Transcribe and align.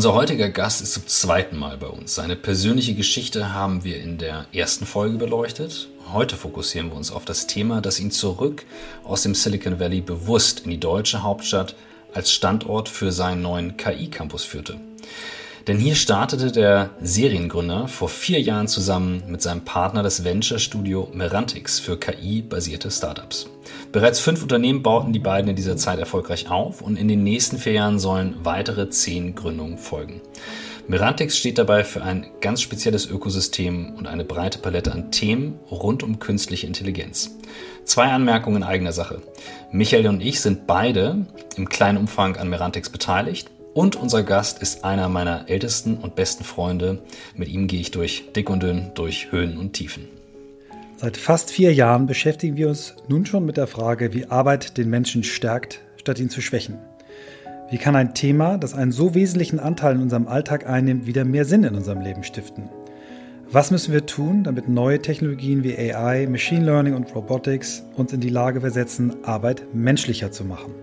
Unser 0.00 0.14
heutiger 0.14 0.48
Gast 0.48 0.80
ist 0.80 0.94
zum 0.94 1.06
zweiten 1.06 1.58
Mal 1.58 1.76
bei 1.76 1.86
uns. 1.86 2.14
Seine 2.14 2.34
persönliche 2.34 2.94
Geschichte 2.94 3.52
haben 3.52 3.84
wir 3.84 4.00
in 4.00 4.16
der 4.16 4.46
ersten 4.50 4.86
Folge 4.86 5.18
beleuchtet. 5.18 5.90
Heute 6.10 6.36
fokussieren 6.36 6.88
wir 6.88 6.96
uns 6.96 7.12
auf 7.12 7.26
das 7.26 7.46
Thema, 7.46 7.82
das 7.82 8.00
ihn 8.00 8.10
zurück 8.10 8.64
aus 9.04 9.24
dem 9.24 9.34
Silicon 9.34 9.78
Valley 9.78 10.00
bewusst 10.00 10.60
in 10.60 10.70
die 10.70 10.80
deutsche 10.80 11.22
Hauptstadt 11.22 11.74
als 12.14 12.32
Standort 12.32 12.88
für 12.88 13.12
seinen 13.12 13.42
neuen 13.42 13.76
KI-Campus 13.76 14.42
führte. 14.42 14.80
Denn 15.66 15.78
hier 15.78 15.94
startete 15.94 16.50
der 16.50 16.90
Seriengründer 17.00 17.86
vor 17.86 18.08
vier 18.08 18.40
Jahren 18.40 18.68
zusammen 18.68 19.22
mit 19.28 19.42
seinem 19.42 19.64
Partner 19.64 20.02
das 20.02 20.24
Venture-Studio 20.24 21.10
Merantix 21.12 21.78
für 21.78 21.98
KI-basierte 21.98 22.90
Startups. 22.90 23.48
Bereits 23.92 24.20
fünf 24.20 24.42
Unternehmen 24.42 24.82
bauten 24.82 25.12
die 25.12 25.18
beiden 25.18 25.50
in 25.50 25.56
dieser 25.56 25.76
Zeit 25.76 25.98
erfolgreich 25.98 26.50
auf 26.50 26.80
und 26.80 26.96
in 26.96 27.08
den 27.08 27.22
nächsten 27.22 27.58
vier 27.58 27.72
Jahren 27.72 27.98
sollen 27.98 28.36
weitere 28.42 28.88
zehn 28.88 29.34
Gründungen 29.34 29.78
folgen. 29.78 30.20
Merantix 30.88 31.36
steht 31.36 31.58
dabei 31.58 31.84
für 31.84 32.02
ein 32.02 32.26
ganz 32.40 32.62
spezielles 32.62 33.08
Ökosystem 33.08 33.94
und 33.96 34.08
eine 34.08 34.24
breite 34.24 34.58
Palette 34.58 34.90
an 34.90 35.12
Themen 35.12 35.60
rund 35.70 36.02
um 36.02 36.18
künstliche 36.18 36.66
Intelligenz. 36.66 37.36
Zwei 37.84 38.06
Anmerkungen 38.06 38.58
in 38.58 38.62
eigener 38.64 38.92
Sache. 38.92 39.20
Michael 39.70 40.08
und 40.08 40.20
ich 40.20 40.40
sind 40.40 40.66
beide 40.66 41.26
im 41.56 41.68
kleinen 41.68 41.98
Umfang 41.98 42.36
an 42.36 42.48
Merantix 42.48 42.90
beteiligt 42.90 43.50
und 43.74 43.96
unser 43.96 44.22
Gast 44.22 44.60
ist 44.62 44.84
einer 44.84 45.08
meiner 45.08 45.48
ältesten 45.48 45.96
und 45.96 46.14
besten 46.14 46.44
Freunde. 46.44 47.02
Mit 47.34 47.48
ihm 47.48 47.66
gehe 47.66 47.80
ich 47.80 47.90
durch 47.90 48.24
dick 48.34 48.50
und 48.50 48.62
dünn, 48.62 48.90
durch 48.94 49.30
Höhen 49.30 49.56
und 49.58 49.72
Tiefen. 49.72 50.08
Seit 50.96 51.16
fast 51.16 51.50
vier 51.50 51.72
Jahren 51.72 52.06
beschäftigen 52.06 52.56
wir 52.56 52.68
uns 52.68 52.94
nun 53.08 53.24
schon 53.24 53.46
mit 53.46 53.56
der 53.56 53.66
Frage, 53.66 54.12
wie 54.12 54.26
Arbeit 54.26 54.76
den 54.76 54.90
Menschen 54.90 55.24
stärkt, 55.24 55.80
statt 55.96 56.18
ihn 56.18 56.30
zu 56.30 56.40
schwächen. 56.40 56.78
Wie 57.70 57.78
kann 57.78 57.96
ein 57.96 58.14
Thema, 58.14 58.58
das 58.58 58.74
einen 58.74 58.92
so 58.92 59.14
wesentlichen 59.14 59.60
Anteil 59.60 59.94
in 59.94 60.02
unserem 60.02 60.26
Alltag 60.26 60.68
einnimmt, 60.68 61.06
wieder 61.06 61.24
mehr 61.24 61.44
Sinn 61.44 61.64
in 61.64 61.76
unserem 61.76 62.00
Leben 62.00 62.24
stiften? 62.24 62.68
Was 63.52 63.70
müssen 63.70 63.92
wir 63.92 64.06
tun, 64.06 64.44
damit 64.44 64.68
neue 64.68 65.00
Technologien 65.00 65.64
wie 65.64 65.76
AI, 65.76 66.26
Machine 66.26 66.64
Learning 66.64 66.94
und 66.94 67.14
Robotics 67.14 67.82
uns 67.96 68.12
in 68.12 68.20
die 68.20 68.28
Lage 68.28 68.60
versetzen, 68.60 69.24
Arbeit 69.24 69.62
menschlicher 69.72 70.30
zu 70.30 70.44
machen? 70.44 70.74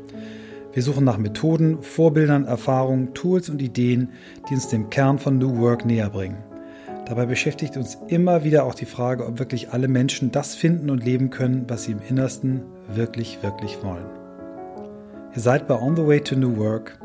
Wir 0.77 0.83
suchen 0.83 1.05
nach 1.05 1.17
Methoden, 1.17 1.81
Vorbildern, 1.81 2.45
Erfahrungen, 2.45 3.15
Tools 3.15 3.49
und 3.49 3.63
Ideen, 3.63 4.09
die 4.47 4.53
uns 4.53 4.67
dem 4.67 4.91
Kern 4.91 5.17
von 5.17 5.39
New 5.39 5.57
Work 5.57 5.85
näher 5.85 6.11
bringen. 6.11 6.37
Dabei 7.07 7.25
beschäftigt 7.25 7.77
uns 7.77 7.97
immer 8.09 8.43
wieder 8.43 8.63
auch 8.63 8.75
die 8.75 8.85
Frage, 8.85 9.25
ob 9.25 9.39
wirklich 9.39 9.71
alle 9.71 9.87
Menschen 9.87 10.31
das 10.31 10.53
finden 10.53 10.91
und 10.91 11.03
leben 11.03 11.31
können, 11.31 11.65
was 11.67 11.85
sie 11.85 11.93
im 11.93 11.99
Innersten 12.07 12.61
wirklich, 12.93 13.41
wirklich 13.41 13.81
wollen. 13.81 14.05
Ihr 15.33 15.41
seid 15.41 15.67
bei 15.67 15.81
On 15.81 15.95
the 15.95 16.05
Way 16.05 16.21
to 16.21 16.35
New 16.35 16.57
Work, 16.57 16.99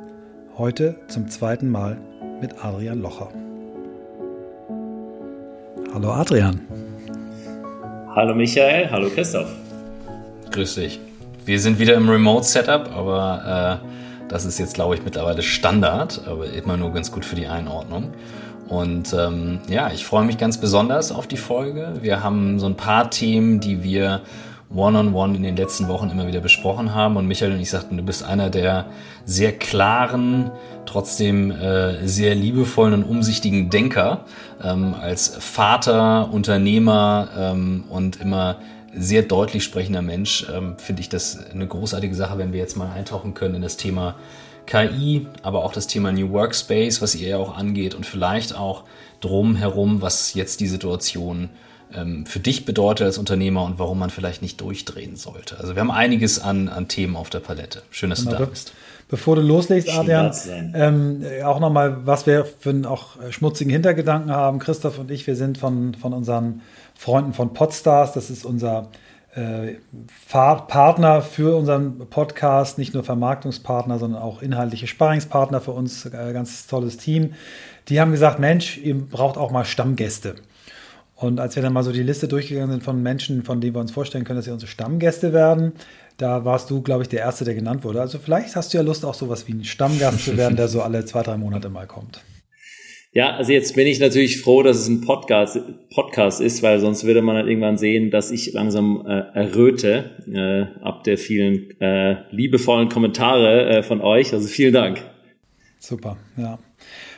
heute 0.58 0.96
zum 1.08 1.30
zweiten 1.30 1.70
Mal 1.70 1.96
mit 2.42 2.62
Adrian 2.62 3.00
Locher. 3.00 3.30
Hallo 5.94 6.10
Adrian. 6.10 6.60
Hallo 8.14 8.34
Michael, 8.34 8.90
hallo 8.90 9.08
Christoph. 9.08 9.50
Grüß 10.50 10.74
dich. 10.74 11.00
Wir 11.44 11.58
sind 11.58 11.80
wieder 11.80 11.94
im 11.94 12.08
Remote-Setup, 12.08 12.96
aber 12.96 13.80
äh, 13.82 14.28
das 14.28 14.44
ist 14.44 14.58
jetzt, 14.58 14.74
glaube 14.74 14.94
ich, 14.94 15.02
mittlerweile 15.02 15.42
Standard, 15.42 16.22
aber 16.26 16.46
immer 16.46 16.76
nur 16.76 16.92
ganz 16.92 17.10
gut 17.10 17.24
für 17.24 17.34
die 17.34 17.48
Einordnung. 17.48 18.12
Und 18.68 19.12
ähm, 19.12 19.58
ja, 19.68 19.90
ich 19.92 20.06
freue 20.06 20.24
mich 20.24 20.38
ganz 20.38 20.58
besonders 20.58 21.10
auf 21.10 21.26
die 21.26 21.36
Folge. 21.36 21.94
Wir 22.00 22.22
haben 22.22 22.60
so 22.60 22.66
ein 22.66 22.76
paar 22.76 23.10
Themen, 23.10 23.58
die 23.58 23.82
wir 23.82 24.20
One-on-One 24.72 25.10
-on 25.10 25.32
-one 25.32 25.36
in 25.36 25.42
den 25.42 25.56
letzten 25.56 25.88
Wochen 25.88 26.10
immer 26.10 26.28
wieder 26.28 26.40
besprochen 26.40 26.94
haben. 26.94 27.16
Und 27.16 27.26
Michael 27.26 27.52
und 27.52 27.60
ich 27.60 27.70
sagten, 27.70 27.96
du 27.96 28.04
bist 28.04 28.22
einer 28.22 28.48
der 28.48 28.86
sehr 29.24 29.52
klaren, 29.52 30.52
trotzdem 30.86 31.50
äh, 31.50 32.06
sehr 32.06 32.36
liebevollen 32.36 32.94
und 32.94 33.02
umsichtigen 33.02 33.68
Denker. 33.68 34.24
Ähm, 34.62 34.94
als 34.94 35.36
Vater, 35.40 36.32
Unternehmer 36.32 37.28
ähm, 37.36 37.84
und 37.90 38.20
immer 38.20 38.56
sehr 38.94 39.22
deutlich 39.22 39.64
sprechender 39.64 40.02
Mensch, 40.02 40.46
ähm, 40.52 40.76
finde 40.78 41.00
ich 41.00 41.08
das 41.08 41.38
eine 41.50 41.66
großartige 41.66 42.14
Sache, 42.14 42.38
wenn 42.38 42.52
wir 42.52 42.60
jetzt 42.60 42.76
mal 42.76 42.92
eintauchen 42.92 43.34
können 43.34 43.56
in 43.56 43.62
das 43.62 43.76
Thema 43.76 44.16
KI, 44.66 45.26
aber 45.42 45.64
auch 45.64 45.72
das 45.72 45.86
Thema 45.86 46.12
New 46.12 46.30
Workspace, 46.30 47.02
was 47.02 47.14
ihr 47.14 47.28
ja 47.28 47.36
auch 47.36 47.56
angeht 47.56 47.94
und 47.94 48.06
vielleicht 48.06 48.54
auch 48.54 48.84
drumherum, 49.20 50.02
was 50.02 50.34
jetzt 50.34 50.60
die 50.60 50.68
Situation 50.68 51.50
ähm, 51.94 52.26
für 52.26 52.40
dich 52.40 52.64
bedeutet 52.64 53.06
als 53.06 53.18
Unternehmer 53.18 53.64
und 53.64 53.78
warum 53.78 53.98
man 53.98 54.10
vielleicht 54.10 54.42
nicht 54.42 54.60
durchdrehen 54.60 55.16
sollte. 55.16 55.58
Also 55.58 55.74
wir 55.74 55.80
haben 55.80 55.90
einiges 55.90 56.38
an, 56.38 56.68
an 56.68 56.88
Themen 56.88 57.16
auf 57.16 57.30
der 57.30 57.40
Palette. 57.40 57.82
Schön, 57.90 58.10
dass 58.10 58.20
genau, 58.20 58.32
du 58.32 58.38
da 58.38 58.44
bist. 58.46 58.72
Bevor 59.08 59.36
du 59.36 59.42
loslegst, 59.42 59.90
Adrian, 59.90 60.32
ähm, 60.74 61.22
auch 61.44 61.60
nochmal, 61.60 62.06
was 62.06 62.26
wir 62.26 62.46
für 62.46 62.70
einen 62.70 62.86
auch 62.86 63.16
schmutzigen 63.30 63.70
Hintergedanken 63.70 64.30
haben. 64.32 64.58
Christoph 64.58 64.98
und 64.98 65.10
ich, 65.10 65.26
wir 65.26 65.36
sind 65.36 65.58
von, 65.58 65.94
von 65.94 66.14
unseren 66.14 66.62
Freunden 67.02 67.32
von 67.32 67.52
Podstars. 67.52 68.12
Das 68.12 68.30
ist 68.30 68.44
unser 68.44 68.88
äh, 69.34 69.74
Partner 70.30 71.20
für 71.20 71.56
unseren 71.56 72.08
Podcast, 72.08 72.78
nicht 72.78 72.94
nur 72.94 73.02
Vermarktungspartner, 73.02 73.98
sondern 73.98 74.22
auch 74.22 74.40
inhaltliche 74.40 74.86
Sparringspartner 74.86 75.60
für 75.60 75.72
uns. 75.72 76.06
Äh, 76.06 76.32
ganz 76.32 76.68
tolles 76.68 76.98
Team. 76.98 77.34
Die 77.88 78.00
haben 78.00 78.12
gesagt, 78.12 78.38
Mensch, 78.38 78.78
ihr 78.78 78.96
braucht 78.96 79.36
auch 79.36 79.50
mal 79.50 79.64
Stammgäste. 79.64 80.36
Und 81.16 81.40
als 81.40 81.56
wir 81.56 81.62
dann 81.64 81.72
mal 81.72 81.82
so 81.82 81.90
die 81.90 82.04
Liste 82.04 82.28
durchgegangen 82.28 82.70
sind 82.70 82.84
von 82.84 83.02
Menschen, 83.02 83.42
von 83.42 83.60
denen 83.60 83.74
wir 83.74 83.80
uns 83.80 83.90
vorstellen 83.90 84.22
können, 84.22 84.38
dass 84.38 84.44
sie 84.44 84.52
unsere 84.52 84.70
Stammgäste 84.70 85.32
werden, 85.32 85.72
da 86.18 86.44
warst 86.44 86.70
du, 86.70 86.82
glaube 86.82 87.02
ich, 87.02 87.08
der 87.08 87.20
Erste, 87.20 87.44
der 87.44 87.56
genannt 87.56 87.82
wurde. 87.82 88.00
Also 88.00 88.20
vielleicht 88.20 88.54
hast 88.54 88.72
du 88.72 88.78
ja 88.78 88.84
Lust, 88.84 89.04
auch 89.04 89.14
sowas 89.14 89.48
wie 89.48 89.54
ein 89.54 89.64
Stammgast 89.64 90.24
zu 90.24 90.36
werden, 90.36 90.54
der 90.54 90.68
so 90.68 90.82
alle 90.82 91.04
zwei, 91.04 91.24
drei 91.24 91.36
Monate 91.36 91.68
mal 91.68 91.88
kommt. 91.88 92.20
Ja, 93.14 93.36
also 93.36 93.52
jetzt 93.52 93.74
bin 93.74 93.86
ich 93.86 94.00
natürlich 94.00 94.40
froh, 94.40 94.62
dass 94.62 94.78
es 94.78 94.88
ein 94.88 95.02
Podcast, 95.02 95.60
Podcast 95.94 96.40
ist, 96.40 96.62
weil 96.62 96.80
sonst 96.80 97.04
würde 97.04 97.20
man 97.20 97.36
dann 97.36 97.46
irgendwann 97.46 97.76
sehen, 97.76 98.10
dass 98.10 98.30
ich 98.30 98.54
langsam 98.54 99.04
äh, 99.06 99.20
erröte 99.34 100.12
äh, 100.32 100.82
ab 100.82 101.04
der 101.04 101.18
vielen 101.18 101.78
äh, 101.78 102.22
liebevollen 102.30 102.88
Kommentare 102.88 103.68
äh, 103.68 103.82
von 103.82 104.00
euch. 104.00 104.32
Also 104.32 104.48
vielen 104.48 104.72
Dank. 104.72 105.02
Super, 105.78 106.16
ja. 106.38 106.58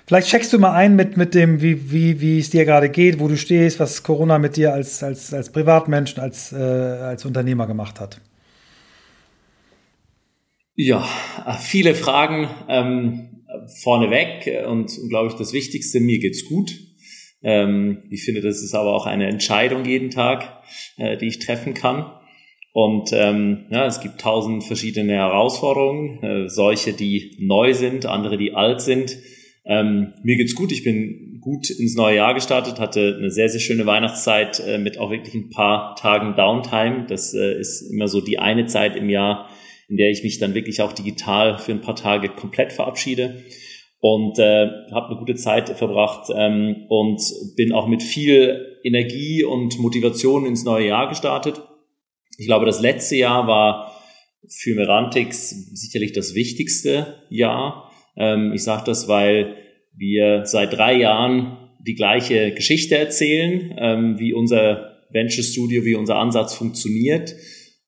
Vielleicht 0.07 0.29
checkst 0.29 0.53
du 0.53 0.59
mal 0.59 0.73
ein 0.73 0.97
mit, 0.97 1.17
mit 1.17 1.33
dem, 1.33 1.63
wie, 1.63 1.93
wie, 1.93 2.21
wie 2.21 2.41
es 2.41 2.51
dir 2.51 2.65
gerade 2.65 2.89
geht, 2.89 3.21
wo 3.21 3.29
du 3.29 3.37
stehst, 3.37 3.79
was 3.79 4.03
Corona 4.03 4.41
mit 4.41 4.57
dir 4.57 4.73
als, 4.73 5.01
als, 5.05 5.33
als 5.33 5.53
Privatmensch, 5.53 6.19
als, 6.19 6.53
äh, 6.53 6.57
als 6.57 7.25
Unternehmer 7.25 7.69
gemacht 7.69 8.01
hat. 8.01 8.21
Ja, 10.75 11.09
viele 11.61 11.95
Fragen. 11.95 12.49
Ähm, 12.69 13.34
vorneweg 13.83 14.47
äh, 14.47 14.65
und, 14.65 14.91
glaube 15.09 15.29
ich 15.29 15.35
das 15.35 15.53
Wichtigste, 15.53 16.01
mir 16.01 16.19
geht's 16.19 16.45
gut. 16.45 16.73
Ähm, 17.43 18.03
ich 18.11 18.25
finde, 18.25 18.41
das 18.41 18.63
ist 18.63 18.75
aber 18.75 18.95
auch 18.95 19.07
eine 19.07 19.27
Entscheidung 19.27 19.85
jeden 19.85 20.11
Tag, 20.11 20.63
äh, 20.97 21.17
die 21.17 21.27
ich 21.27 21.39
treffen 21.39 21.75
kann. 21.75 22.11
Und 22.73 23.11
ähm, 23.13 23.67
ja, 23.71 23.87
es 23.87 24.01
gibt 24.01 24.21
tausend 24.21 24.65
verschiedene 24.65 25.13
Herausforderungen, 25.13 26.23
äh, 26.25 26.49
solche, 26.49 26.93
die 26.93 27.37
neu 27.39 27.73
sind, 27.73 28.07
andere, 28.07 28.37
die 28.37 28.55
alt 28.55 28.81
sind. 28.81 29.17
Ähm, 29.65 30.13
mir 30.25 30.37
geht's 30.37 30.57
gut, 30.57 30.73
ich 30.73 30.83
bin 30.83 31.39
gut 31.41 31.71
ins 31.71 31.95
neue 31.95 32.17
Jahr 32.17 32.35
gestartet, 32.35 32.81
hatte 32.81 33.17
eine 33.19 33.31
sehr, 33.31 33.49
sehr 33.49 33.61
schöne 33.61 33.87
Weihnachtszeit 33.87 34.61
äh, 34.67 34.79
mit 34.79 34.99
auch 34.99 35.11
wirklich 35.11 35.35
ein 35.35 35.51
paar 35.51 35.95
Tagen 35.95 36.35
Downtime. 36.35 37.07
Das 37.09 37.33
äh, 37.33 37.59
ist 37.61 37.83
immer 37.93 38.09
so 38.09 38.21
die 38.21 38.39
eine 38.39 38.67
Zeit 38.67 38.97
im 38.97 39.09
Jahr, 39.09 39.49
in 39.89 39.97
der 39.97 40.11
ich 40.11 40.23
mich 40.23 40.39
dann 40.39 40.55
wirklich 40.55 40.81
auch 40.81 40.93
digital 40.93 41.59
für 41.59 41.73
ein 41.73 41.81
paar 41.81 41.97
Tage 41.97 42.29
komplett 42.29 42.73
verabschiede 42.73 43.45
und 44.01 44.39
äh, 44.39 44.69
habe 44.93 45.09
eine 45.09 45.19
gute 45.19 45.35
Zeit 45.35 45.71
verbracht 45.71 46.31
ähm, 46.37 46.85
und 46.89 47.21
bin 47.57 47.73
auch 47.73 47.87
mit 47.87 48.03
viel 48.03 48.79
Energie 48.83 49.45
und 49.45 49.79
Motivation 49.79 50.45
ins 50.45 50.65
neue 50.65 50.89
Jahr 50.89 51.09
gestartet. 51.09 51.63
Ich 52.37 52.47
glaube, 52.47 52.67
das 52.67 52.81
letzte 52.81 53.17
Jahr 53.17 53.47
war 53.47 53.99
für 54.49 54.75
Merantix 54.75 55.51
sicherlich 55.75 56.13
das 56.13 56.35
wichtigste 56.35 57.23
Jahr. 57.31 57.91
Ähm, 58.17 58.53
ich 58.55 58.63
sage 58.63 58.83
das, 58.85 59.09
weil 59.09 59.57
wir 59.97 60.45
seit 60.45 60.75
drei 60.75 60.99
Jahren 60.99 61.57
die 61.87 61.95
gleiche 61.95 62.53
Geschichte 62.53 62.99
erzählen, 62.99 63.75
ähm, 63.79 64.19
wie 64.19 64.35
unser 64.35 64.99
Venture 65.11 65.45
Studio, 65.45 65.85
wie 65.85 65.95
unser 65.95 66.17
Ansatz 66.17 66.55
funktioniert 66.55 67.35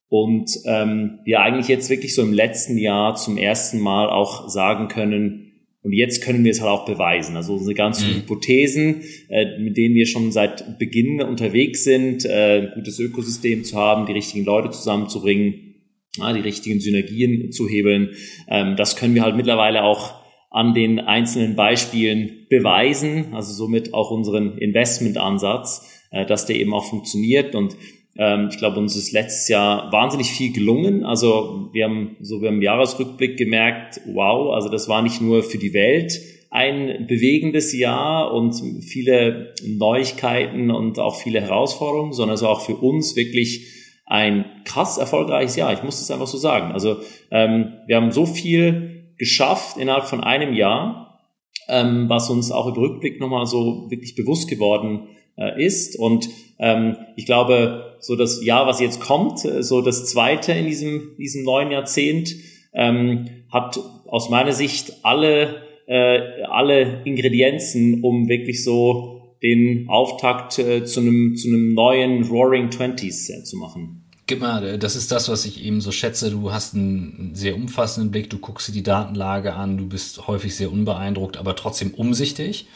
und 0.09 0.49
ähm, 0.65 1.19
wir 1.25 1.41
eigentlich 1.41 1.67
jetzt 1.67 1.89
wirklich 1.89 2.15
so 2.15 2.21
im 2.21 2.33
letzten 2.33 2.77
Jahr 2.77 3.15
zum 3.15 3.37
ersten 3.37 3.79
Mal 3.79 4.09
auch 4.09 4.49
sagen 4.49 4.87
können, 4.87 5.43
und 5.83 5.93
jetzt 5.93 6.21
können 6.21 6.43
wir 6.43 6.51
es 6.51 6.59
halt 6.59 6.69
auch 6.69 6.83
beweisen. 6.83 7.37
Also 7.37 7.53
unsere 7.53 7.73
ganzen 7.73 8.09
mhm. 8.09 8.15
Hypothesen, 8.15 9.03
äh, 9.29 9.57
mit 9.57 9.77
denen 9.77 9.95
wir 9.95 10.05
schon 10.05 10.33
seit 10.33 10.77
Beginn 10.79 11.21
unterwegs 11.21 11.85
sind, 11.85 12.25
äh, 12.25 12.59
ein 12.59 12.71
gutes 12.75 12.99
Ökosystem 12.99 13.63
zu 13.63 13.77
haben, 13.77 14.05
die 14.05 14.11
richtigen 14.11 14.43
Leute 14.43 14.69
zusammenzubringen, 14.69 15.75
ja, 16.17 16.33
die 16.33 16.41
richtigen 16.41 16.81
Synergien 16.81 17.53
zu 17.53 17.69
hebeln, 17.69 18.09
ähm, 18.49 18.75
das 18.75 18.97
können 18.97 19.15
wir 19.15 19.21
halt 19.21 19.37
mittlerweile 19.37 19.83
auch 19.83 20.15
an 20.49 20.73
den 20.73 20.99
einzelnen 20.99 21.55
Beispielen 21.55 22.47
beweisen, 22.49 23.33
also 23.33 23.53
somit 23.53 23.93
auch 23.93 24.11
unseren 24.11 24.57
Investmentansatz, 24.57 25.87
äh, 26.11 26.25
dass 26.25 26.45
der 26.45 26.57
eben 26.57 26.73
auch 26.73 26.89
funktioniert. 26.89 27.55
Und 27.55 27.77
ähm, 28.17 28.49
ich 28.51 28.57
glaube, 28.57 28.79
uns 28.79 28.95
ist 28.95 29.11
letztes 29.11 29.47
Jahr 29.47 29.91
wahnsinnig 29.91 30.31
viel 30.31 30.51
gelungen. 30.51 31.03
Also 31.03 31.69
wir 31.71 31.85
haben 31.85 32.17
so 32.21 32.41
wir 32.41 32.49
haben 32.49 32.55
im 32.55 32.61
Jahresrückblick 32.61 33.37
gemerkt, 33.37 34.01
wow, 34.07 34.53
also 34.53 34.69
das 34.69 34.89
war 34.89 35.01
nicht 35.01 35.21
nur 35.21 35.43
für 35.43 35.57
die 35.57 35.73
Welt 35.73 36.19
ein 36.49 37.05
bewegendes 37.07 37.77
Jahr 37.77 38.33
und 38.33 38.53
viele 38.81 39.53
Neuigkeiten 39.63 40.71
und 40.71 40.97
auch 40.97 41.15
viele 41.15 41.41
Herausforderungen, 41.41 42.13
sondern 42.13 42.35
es 42.35 42.41
war 42.41 42.49
auch 42.49 42.61
für 42.61 42.75
uns 42.75 43.15
wirklich 43.15 43.67
ein 44.05 44.45
krass 44.63 44.97
erfolgreiches 44.97 45.57
Jahr. 45.57 45.73
Ich 45.73 45.83
muss 45.83 46.01
es 46.01 46.09
einfach 46.09 46.27
so 46.27 46.37
sagen. 46.37 46.71
Also 46.71 46.97
ähm, 47.29 47.73
wir 47.85 47.97
haben 47.97 48.11
so 48.11 48.25
viel 48.25 49.13
geschafft 49.17 49.77
innerhalb 49.77 50.05
von 50.05 50.23
einem 50.23 50.53
Jahr, 50.53 51.19
ähm, 51.67 52.07
was 52.07 52.29
uns 52.29 52.51
auch 52.51 52.67
im 52.67 52.81
Rückblick 52.81 53.19
nochmal 53.19 53.45
so 53.45 53.87
wirklich 53.89 54.15
bewusst 54.15 54.49
geworden 54.49 55.09
äh, 55.37 55.63
ist. 55.63 55.97
Und 55.97 56.29
ähm, 56.59 56.97
ich 57.15 57.25
glaube, 57.25 57.97
so 57.99 58.15
das 58.15 58.43
Jahr, 58.43 58.67
was 58.67 58.79
jetzt 58.79 58.99
kommt, 58.99 59.45
äh, 59.45 59.63
so 59.63 59.81
das 59.81 60.05
zweite 60.05 60.51
in 60.51 60.65
diesem, 60.65 61.15
diesem 61.17 61.43
neuen 61.43 61.71
Jahrzehnt, 61.71 62.35
ähm, 62.73 63.29
hat 63.49 63.79
aus 64.07 64.29
meiner 64.29 64.53
Sicht 64.53 64.93
alle, 65.03 65.61
äh, 65.87 66.43
alle 66.49 67.01
Ingredienzen, 67.05 68.03
um 68.03 68.27
wirklich 68.27 68.63
so 68.63 69.35
den 69.43 69.87
Auftakt 69.87 70.57
äh, 70.59 70.83
zu 70.83 71.01
einem 71.01 71.35
zu 71.35 71.47
einem 71.47 71.73
neuen 71.73 72.23
Roaring 72.23 72.71
Twenties 72.71 73.29
äh, 73.29 73.43
zu 73.43 73.57
machen. 73.57 74.03
Mal, 74.39 74.77
das 74.77 74.97
ist 74.97 75.13
das, 75.13 75.29
was 75.29 75.45
ich 75.45 75.63
eben 75.63 75.79
so 75.79 75.93
schätze. 75.93 76.29
Du 76.31 76.51
hast 76.51 76.75
einen 76.75 77.31
sehr 77.33 77.55
umfassenden 77.55 78.11
Blick, 78.11 78.29
du 78.29 78.39
guckst 78.39 78.67
dir 78.67 78.73
die 78.73 78.83
Datenlage 78.83 79.53
an, 79.53 79.77
du 79.77 79.87
bist 79.87 80.27
häufig 80.27 80.53
sehr 80.53 80.69
unbeeindruckt, 80.69 81.37
aber 81.37 81.55
trotzdem 81.55 81.93
umsichtig. 81.93 82.67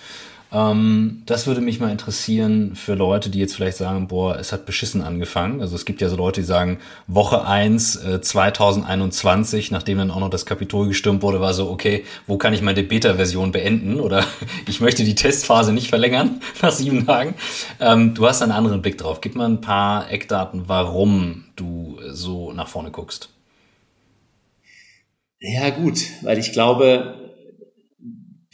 Ähm, 0.54 1.24
das 1.26 1.48
würde 1.48 1.62
mich 1.62 1.80
mal 1.80 1.92
interessieren 1.92 2.76
für 2.76 2.94
Leute, 2.94 3.30
die 3.30 3.40
jetzt 3.40 3.56
vielleicht 3.56 3.78
sagen, 3.78 4.08
boah, 4.08 4.38
es 4.38 4.52
hat 4.52 4.66
beschissen 4.66 5.02
angefangen. 5.02 5.62
Also 5.62 5.76
es 5.76 5.86
gibt 5.86 6.02
ja 6.02 6.10
so 6.10 6.18
Leute, 6.18 6.42
die 6.42 6.48
sagen, 6.48 6.80
Woche 7.08 7.46
eins 7.46 7.96
äh, 7.96 8.20
2021, 8.20 9.72
nachdem 9.72 10.00
dann 10.00 10.12
auch 10.12 10.20
noch 10.20 10.30
das 10.30 10.46
Kapitol 10.46 10.88
gestürmt 10.88 11.22
wurde, 11.22 11.40
war 11.40 11.54
so, 11.54 11.70
okay, 11.70 12.04
wo 12.28 12.38
kann 12.38 12.54
ich 12.54 12.62
meine 12.62 12.84
Beta-Version 12.84 13.54
beenden? 13.54 14.00
Oder 14.00 14.26
ich 14.68 14.82
möchte 14.82 15.04
die 15.06 15.16
Testphase 15.16 15.72
nicht 15.72 15.88
verlängern 15.90 16.42
nach 16.62 16.72
sieben 16.72 17.06
Tagen. 17.06 17.36
Ähm, 17.80 18.14
du 18.14 18.28
hast 18.28 18.42
einen 18.42 18.52
anderen 18.52 18.82
Blick 18.82 18.98
drauf. 18.98 19.22
Gib 19.22 19.36
mal 19.36 19.48
ein 19.48 19.62
paar 19.62 20.12
Eckdaten, 20.12 20.64
warum 20.68 21.46
du 21.56 21.98
so 22.10 22.52
nach 22.52 22.68
vorne 22.68 22.92
guckst. 22.92 23.30
Ja 25.40 25.72
gut, 25.72 26.02
weil 26.22 26.38
ich 26.38 26.52
glaube, 26.52 27.21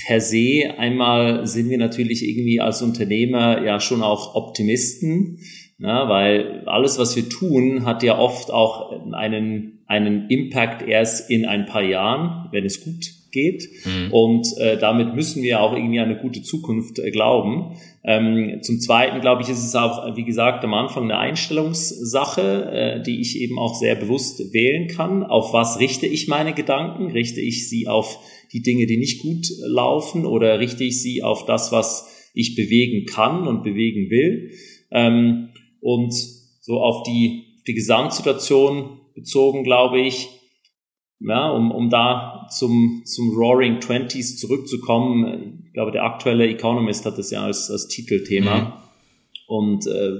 per 0.06 0.22
se 0.22 0.76
einmal 0.78 1.48
sind 1.48 1.70
wir 1.70 1.78
natürlich 1.78 2.28
irgendwie 2.28 2.62
als 2.62 2.82
Unternehmer 2.82 3.64
ja 3.64 3.80
schon 3.80 4.04
auch 4.04 4.36
Optimisten, 4.36 5.40
na, 5.80 6.10
weil 6.10 6.64
alles, 6.66 6.98
was 6.98 7.16
wir 7.16 7.30
tun, 7.30 7.86
hat 7.86 8.04
ja 8.04 8.18
oft 8.18 8.52
auch 8.52 8.92
einen, 9.14 9.84
einen 9.86 10.30
Impact 10.30 10.88
erst 10.88 11.30
in 11.30 11.46
ein 11.46 11.66
paar 11.66 11.84
Jahren, 11.84 12.50
wenn 12.52 12.66
es 12.66 12.84
gut 12.84 13.17
geht. 13.32 13.70
Mhm. 13.86 14.14
Und 14.14 14.48
äh, 14.60 14.78
damit 14.78 15.16
müssen 15.16 15.44
wir 15.44 15.62
auch 15.62 15.74
irgendwie 15.76 16.00
eine 16.00 16.18
gute 16.18 16.42
Zukunft 16.42 17.00
äh, 17.00 17.12
glauben. 17.12 17.78
Ähm, 18.04 18.60
zum 18.62 18.80
Zweiten, 18.80 19.22
glaube 19.22 19.42
ich, 19.42 19.50
ist 19.50 19.66
es 19.66 19.76
auch, 19.76 20.16
wie 20.16 20.24
gesagt, 20.24 20.64
am 20.64 20.74
Anfang 20.74 21.04
eine 21.04 21.18
Einstellungssache, 21.18 22.72
äh, 22.72 23.04
die 23.04 23.20
ich 23.22 23.40
eben 23.40 23.60
auch 23.60 23.76
sehr 23.76 23.96
bewusst 23.96 24.54
wählen 24.54 24.88
kann. 24.88 25.24
Auf 25.24 25.54
was 25.54 25.80
richte 25.80 26.06
ich 26.06 26.28
meine 26.28 26.54
Gedanken? 26.54 27.12
Richte 27.12 27.42
ich 27.42 27.70
sie 27.70 27.88
auf 27.88 28.20
die 28.54 28.62
Dinge, 28.62 28.86
die 28.86 28.98
nicht 28.98 29.22
gut 29.22 29.48
laufen 29.66 30.26
oder 30.26 30.60
richte 30.60 30.84
ich 30.84 31.02
sie 31.02 31.22
auf 31.24 31.46
das, 31.46 31.72
was 31.72 32.32
ich 32.34 32.56
bewegen 32.56 33.06
kann 33.06 33.48
und 33.48 33.64
bewegen 33.64 34.10
will? 34.10 34.52
Ähm, 34.92 35.50
und 35.82 36.14
so 36.62 36.80
auf 36.82 37.04
die, 37.04 37.44
die 37.68 37.74
Gesamtsituation 37.74 39.00
bezogen, 39.16 39.64
glaube 39.64 40.00
ich, 40.00 40.30
ja, 41.20 41.50
um, 41.50 41.72
um 41.72 41.90
da 41.90 42.48
zum, 42.50 43.02
zum 43.06 43.36
Roaring 43.36 43.80
Twenties 43.80 44.38
zurückzukommen, 44.38 45.64
ich 45.68 45.74
glaube, 45.74 45.92
der 45.92 46.04
aktuelle 46.04 46.48
Economist 46.48 47.06
hat 47.06 47.18
das 47.18 47.32
ja 47.32 47.44
als, 47.44 47.72
als 47.72 47.88
Titelthema. 47.88 48.56
Mhm. 48.60 48.74
Und 49.48 49.88
äh, 49.88 50.12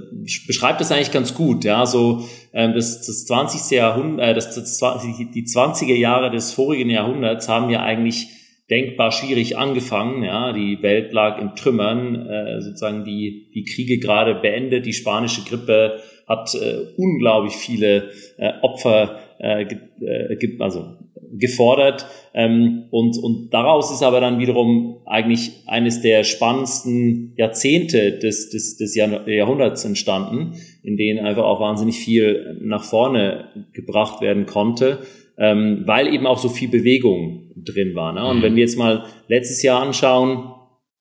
beschreibt 0.46 0.80
das 0.80 0.90
eigentlich 0.90 1.12
ganz 1.12 1.34
gut, 1.34 1.62
ja, 1.64 1.84
so 1.84 2.24
ähm, 2.54 2.72
das, 2.72 3.06
das 3.06 3.26
20. 3.26 3.76
Jahrhundert, 3.76 4.26
äh, 4.26 4.34
das, 4.34 4.54
das, 4.54 4.78
die 4.78 5.44
20er 5.44 5.94
Jahre 5.94 6.30
des 6.30 6.52
vorigen 6.52 6.88
Jahrhunderts 6.88 7.46
haben 7.46 7.68
ja 7.68 7.82
eigentlich 7.82 8.28
denkbar 8.70 9.12
schwierig 9.12 9.58
angefangen, 9.58 10.22
ja, 10.22 10.52
die 10.52 10.82
Welt 10.82 11.12
lag 11.12 11.38
in 11.40 11.54
Trümmern, 11.54 12.26
äh, 12.26 12.62
sozusagen 12.62 13.04
die, 13.04 13.50
die 13.54 13.64
Kriege 13.64 13.98
gerade 13.98 14.34
beendet, 14.34 14.86
die 14.86 14.94
spanische 14.94 15.42
Grippe 15.42 16.00
hat 16.26 16.54
äh, 16.54 16.86
unglaublich 16.96 17.54
viele 17.54 18.10
äh, 18.38 18.52
Opfer 18.62 19.18
äh, 19.38 19.62
äh, 20.00 20.56
also 20.58 20.84
gefordert. 21.32 22.06
Ähm, 22.34 22.84
und, 22.90 23.18
und 23.18 23.50
daraus 23.50 23.92
ist 23.92 24.02
aber 24.02 24.20
dann 24.20 24.38
wiederum 24.38 24.98
eigentlich 25.06 25.62
eines 25.66 26.00
der 26.00 26.24
spannendsten 26.24 27.34
Jahrzehnte 27.36 28.18
des, 28.18 28.50
des, 28.50 28.76
des 28.76 28.94
Jahrhunderts 28.94 29.84
entstanden, 29.84 30.54
in 30.82 30.96
denen 30.96 31.24
einfach 31.24 31.44
auch 31.44 31.60
wahnsinnig 31.60 31.98
viel 31.98 32.58
nach 32.62 32.84
vorne 32.84 33.48
gebracht 33.72 34.20
werden 34.20 34.46
konnte, 34.46 34.98
ähm, 35.36 35.82
weil 35.84 36.12
eben 36.12 36.26
auch 36.26 36.38
so 36.38 36.48
viel 36.48 36.68
Bewegung 36.68 37.52
drin 37.56 37.94
war. 37.94 38.12
Ne? 38.12 38.26
Und 38.26 38.38
mhm. 38.38 38.42
wenn 38.42 38.56
wir 38.56 38.62
jetzt 38.62 38.78
mal 38.78 39.04
letztes 39.28 39.62
Jahr 39.62 39.82
anschauen, 39.82 40.52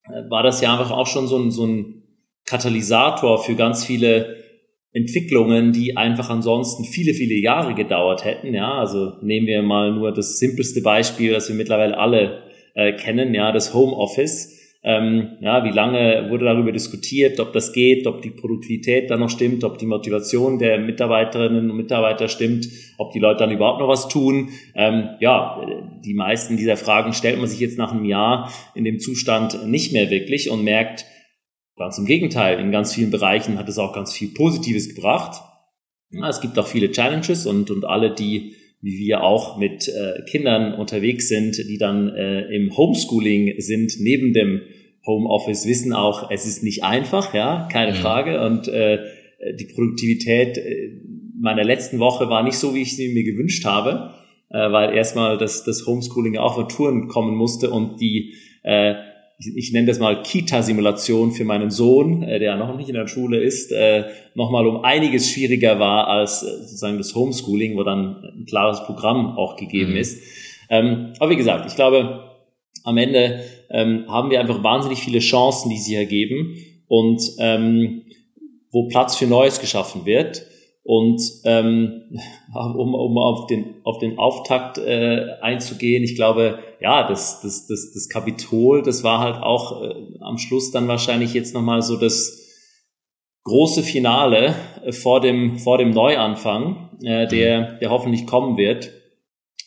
äh, 0.06 0.30
war 0.30 0.44
das 0.44 0.62
ja 0.62 0.74
einfach 0.74 0.92
auch 0.92 1.07
schon 1.07 1.28
so 1.28 1.38
ein, 1.38 1.51
so 1.51 1.66
ein 1.66 2.04
Katalysator 2.45 3.44
für 3.44 3.56
ganz 3.56 3.84
viele 3.86 4.37
Entwicklungen, 4.98 5.72
die 5.72 5.96
einfach 5.96 6.30
ansonsten 6.30 6.84
viele, 6.84 7.14
viele 7.14 7.36
Jahre 7.36 7.76
gedauert 7.76 8.26
hätten. 8.26 8.54
Ja, 8.54 8.74
also 8.80 9.14
nehmen 9.22 9.48
wir 9.48 9.62
mal 9.62 9.94
nur 9.94 10.12
das 10.12 10.40
simpelste 10.40 10.82
Beispiel, 10.82 11.32
das 11.32 11.48
wir 11.48 11.56
mittlerweile 11.56 11.98
alle 11.98 12.42
äh, 12.74 12.94
kennen, 12.94 13.34
ja, 13.34 13.52
das 13.52 13.74
Homeoffice. 13.74 14.56
Ähm, 14.84 15.38
ja, 15.42 15.66
wie 15.66 15.72
lange 15.72 16.28
wurde 16.30 16.46
darüber 16.46 16.72
diskutiert, 16.72 17.40
ob 17.40 17.52
das 17.52 17.74
geht, 17.74 18.08
ob 18.08 18.22
die 18.22 18.30
Produktivität 18.30 19.10
da 19.10 19.18
noch 19.18 19.30
stimmt, 19.30 19.64
ob 19.64 19.78
die 19.78 19.86
Motivation 19.86 20.60
der 20.60 20.80
Mitarbeiterinnen 20.80 21.70
und 21.70 21.78
Mitarbeiter 21.78 22.28
stimmt, 22.28 22.70
ob 22.98 23.12
die 23.12 23.20
Leute 23.20 23.40
dann 23.40 23.52
überhaupt 23.52 23.82
noch 23.82 23.90
was 23.90 24.08
tun. 24.08 24.50
Ähm, 24.76 25.10
ja, 25.20 25.62
die 26.06 26.14
meisten 26.14 26.58
dieser 26.58 26.78
Fragen 26.78 27.14
stellt 27.14 27.38
man 27.38 27.48
sich 27.48 27.60
jetzt 27.60 27.78
nach 27.78 27.92
einem 27.92 28.06
Jahr 28.06 28.52
in 28.76 28.86
dem 28.86 29.00
Zustand 29.00 29.68
nicht 29.68 29.94
mehr 29.94 30.10
wirklich 30.10 30.50
und 30.50 30.64
merkt, 30.64 31.06
Ganz 31.77 31.97
im 31.97 32.06
Gegenteil, 32.06 32.59
in 32.59 32.71
ganz 32.71 32.94
vielen 32.94 33.12
Bereichen 33.12 33.57
hat 33.57 33.69
es 33.69 33.77
auch 33.77 33.94
ganz 33.94 34.12
viel 34.13 34.29
Positives 34.29 34.94
gebracht. 34.94 35.41
Ja, 36.12 36.27
es 36.27 36.41
gibt 36.41 36.57
auch 36.57 36.68
viele 36.68 36.91
Challenges 36.91 37.45
und, 37.45 37.69
und 37.69 37.85
alle, 37.85 38.13
die 38.13 38.56
wie 38.81 39.00
wir 39.00 39.24
auch 39.24 39.57
mit 39.57 39.88
äh, 39.88 40.21
Kindern 40.29 40.74
unterwegs 40.74 41.27
sind, 41.27 41.57
die 41.57 41.77
dann 41.77 42.09
äh, 42.09 42.44
im 42.56 42.75
Homeschooling 42.77 43.59
sind, 43.59 43.94
neben 44.00 44.33
dem 44.33 44.62
Homeoffice, 45.06 45.65
wissen 45.65 45.94
auch, 45.94 46.29
es 46.29 46.46
ist 46.46 46.63
nicht 46.63 46.84
einfach, 46.84 47.34
ja, 47.34 47.67
keine 47.72 47.93
mhm. 47.93 47.96
Frage. 47.96 48.41
Und 48.46 48.67
äh, 48.67 49.00
die 49.60 49.65
Produktivität 49.65 50.57
äh, 50.57 50.91
meiner 51.39 51.63
letzten 51.63 52.00
Woche 52.00 52.29
war 52.29 52.43
nicht 52.43 52.57
so, 52.57 52.75
wie 52.75 52.81
ich 52.81 52.96
sie 52.96 53.13
mir 53.13 53.24
gewünscht 53.24 53.65
habe, 53.65 54.13
äh, 54.50 54.72
weil 54.72 54.96
erstmal 54.96 55.38
das, 55.38 55.63
das 55.63 55.86
Homeschooling 55.88 56.38
auch 56.38 56.57
auf 56.57 56.67
Touren 56.67 57.07
kommen 57.07 57.36
musste 57.36 57.72
und 57.72 58.00
die 58.00 58.36
äh, 58.63 58.96
ich, 59.39 59.72
nenne 59.72 59.88
das 59.88 60.00
mal 60.00 60.24
Kita-Simulation 60.24 61.32
für 61.32 61.46
meinen 61.46 61.70
Sohn, 61.70 62.24
äh, 62.24 62.39
der 62.39 62.56
noch 62.56 62.75
nicht 62.75 62.89
in 62.89 62.96
der 62.96 63.08
Schule 63.08 63.41
ist, 63.41 63.72
äh, 63.72 64.06
nochmal 64.34 64.65
um 64.65 64.84
einiges 64.84 65.29
schwieriger 65.29 65.79
war 65.79 66.08
als 66.08 66.41
äh, 66.41 66.48
sozusagen 66.62 66.98
das 66.98 67.13
Homeschooling, 67.13 67.77
wo 67.77 67.84
dann 67.84 68.24
ein 68.24 68.46
klares 68.48 68.84
Programm 68.86 69.38
auch 69.38 69.56
gegeben 69.56 69.91
mhm. 69.91 69.98
ist. 69.98 70.22
Ähm, 70.70 71.13
aber 71.20 71.32
wie 71.32 71.36
gesagt, 71.36 71.67
ich 71.67 71.75
glaube, 71.75 72.24
am 72.84 72.98
Ende 72.98 73.44
ähm, 73.70 74.06
haben 74.08 74.32
wir 74.32 74.39
einfach 74.39 74.63
wahnsinnig 74.63 75.00
viele 75.00 75.20
Chancen, 75.20 75.70
die 75.70 75.77
sich 75.77 75.94
ergeben 75.94 76.58
und 76.88 77.22
ähm, 77.39 78.03
wo 78.72 78.88
Platz 78.88 79.15
für 79.15 79.27
Neues 79.27 79.60
geschaffen 79.60 80.06
wird. 80.06 80.46
Und 80.88 81.22
ähm, 81.44 82.03
um, 82.56 82.96
um 82.96 83.17
auf, 83.17 83.48
den, 83.48 83.75
auf 83.84 84.00
den 84.00 84.17
Auftakt 84.17 84.77
äh, 84.77 85.34
einzugehen, 85.41 86.01
ich 86.01 86.15
glaube, 86.15 86.60
ja, 86.79 87.06
das, 87.06 87.41
das, 87.41 87.67
das, 87.67 87.91
das 87.94 88.08
Kapitol, 88.08 88.84
das 88.84 89.03
war 89.03 89.20
halt 89.20 89.36
auch 89.36 89.84
äh, 89.84 89.94
am 90.22 90.38
Schluss 90.38 90.72
dann 90.72 90.88
wahrscheinlich 90.88 91.34
jetzt 91.34 91.53
nochmal 91.53 91.82
so 91.82 91.98
das 91.98 92.41
große 93.44 93.84
Finale 93.84 94.56
äh, 94.86 94.94
vor, 94.94 95.20
dem, 95.20 95.60
vor 95.60 95.77
dem 95.77 95.89
Neuanfang, 95.89 96.91
äh, 97.03 97.27
der, 97.27 97.74
der 97.79 97.89
hoffentlich 97.89 98.25
kommen 98.25 98.56
wird, 98.56 98.89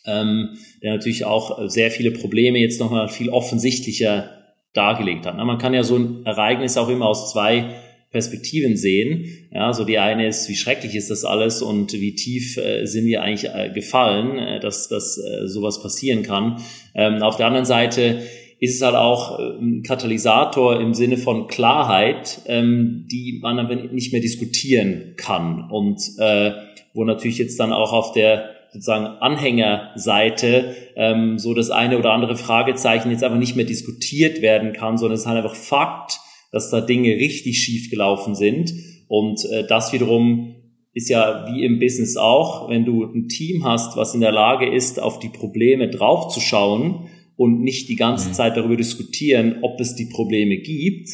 ähm, 0.07 0.57
der 0.83 0.95
natürlich 0.95 1.27
auch 1.27 1.69
sehr 1.69 1.91
viele 1.91 2.12
Probleme 2.12 2.59
jetzt 2.61 2.81
nochmal 2.81 3.09
viel 3.09 3.29
offensichtlicher 3.29 4.31
dargelegt 4.73 5.27
hat. 5.27 5.35
Na, 5.37 5.45
man 5.45 5.59
kann 5.59 5.75
ja 5.75 5.83
so 5.83 5.97
ein 5.97 6.25
Ereignis 6.25 6.79
auch 6.79 6.89
immer 6.89 7.09
aus 7.09 7.31
zwei 7.31 7.75
Perspektiven 8.11 8.76
sehen. 8.76 9.49
Ja, 9.52 9.73
so 9.73 9.85
die 9.85 9.99
eine 9.99 10.26
ist, 10.26 10.49
wie 10.49 10.57
schrecklich 10.57 10.97
ist 10.97 11.11
das 11.11 11.25
alles 11.25 11.62
und 11.62 11.93
wie 11.93 12.14
tief 12.14 12.57
äh, 12.57 12.85
sind 12.85 13.07
wir 13.07 13.23
eigentlich 13.23 13.49
äh, 13.52 13.71
gefallen, 13.73 14.37
äh, 14.38 14.61
dass, 14.61 14.88
dass 14.88 15.17
äh, 15.19 15.47
sowas 15.47 15.81
passieren 15.81 16.23
kann. 16.23 16.61
Ähm, 16.95 17.23
auf 17.23 17.37
der 17.37 17.47
anderen 17.47 17.67
Seite 17.67 18.23
ist 18.59 18.75
es 18.75 18.83
halt 18.83 18.97
auch 18.97 19.38
äh, 19.38 19.43
ein 19.61 19.83
Katalysator 19.85 20.81
im 20.81 20.93
Sinne 20.93 21.19
von 21.19 21.47
Klarheit, 21.47 22.40
ähm, 22.47 23.07
die 23.11 23.38
man 23.40 23.61
aber 23.61 23.76
nicht 23.76 24.12
mehr 24.12 24.21
diskutieren 24.21 25.14
kann 25.17 25.71
und 25.71 26.00
äh, 26.19 26.52
wo 26.95 27.05
natürlich 27.05 27.38
jetzt 27.38 27.61
dann 27.61 27.73
auch 27.73 27.93
auf 27.93 28.12
der 28.12 28.50
sozusagen 28.73 29.07
Anhängerseite 29.07 30.75
ähm, 30.97 31.38
so 31.38 31.55
das 31.55 31.71
eine 31.71 31.99
oder 31.99 32.12
andere 32.12 32.37
Fragezeichen 32.37 33.11
jetzt 33.11 33.25
einfach 33.25 33.38
nicht 33.38 33.57
mehr 33.57 33.64
diskutiert 33.64 34.43
werden 34.43 34.73
kann, 34.73 34.99
sondern 34.99 35.14
es 35.14 35.21
ist 35.21 35.26
halt 35.26 35.38
einfach 35.38 35.57
Fakt, 35.57 36.21
dass 36.50 36.71
da 36.71 36.80
Dinge 36.80 37.14
richtig 37.16 37.59
schief 37.59 37.90
gelaufen 37.90 38.35
sind. 38.35 38.73
Und 39.09 39.45
äh, 39.50 39.66
das 39.66 39.92
wiederum 39.92 40.57
ist 40.92 41.09
ja 41.09 41.47
wie 41.49 41.64
im 41.64 41.78
Business 41.78 42.16
auch, 42.16 42.69
wenn 42.69 42.85
du 42.85 43.04
ein 43.04 43.28
Team 43.28 43.64
hast, 43.64 43.97
was 43.97 44.14
in 44.14 44.21
der 44.21 44.33
Lage 44.33 44.69
ist, 44.69 45.00
auf 45.00 45.19
die 45.19 45.28
Probleme 45.28 45.88
draufzuschauen 45.88 47.09
und 47.37 47.62
nicht 47.62 47.88
die 47.88 47.97
ganze 47.97 48.28
mhm. 48.28 48.33
Zeit 48.35 48.57
darüber 48.57 48.76
diskutieren, 48.76 49.59
ob 49.62 49.80
es 49.80 49.95
die 49.95 50.07
Probleme 50.07 50.59
gibt, 50.59 51.09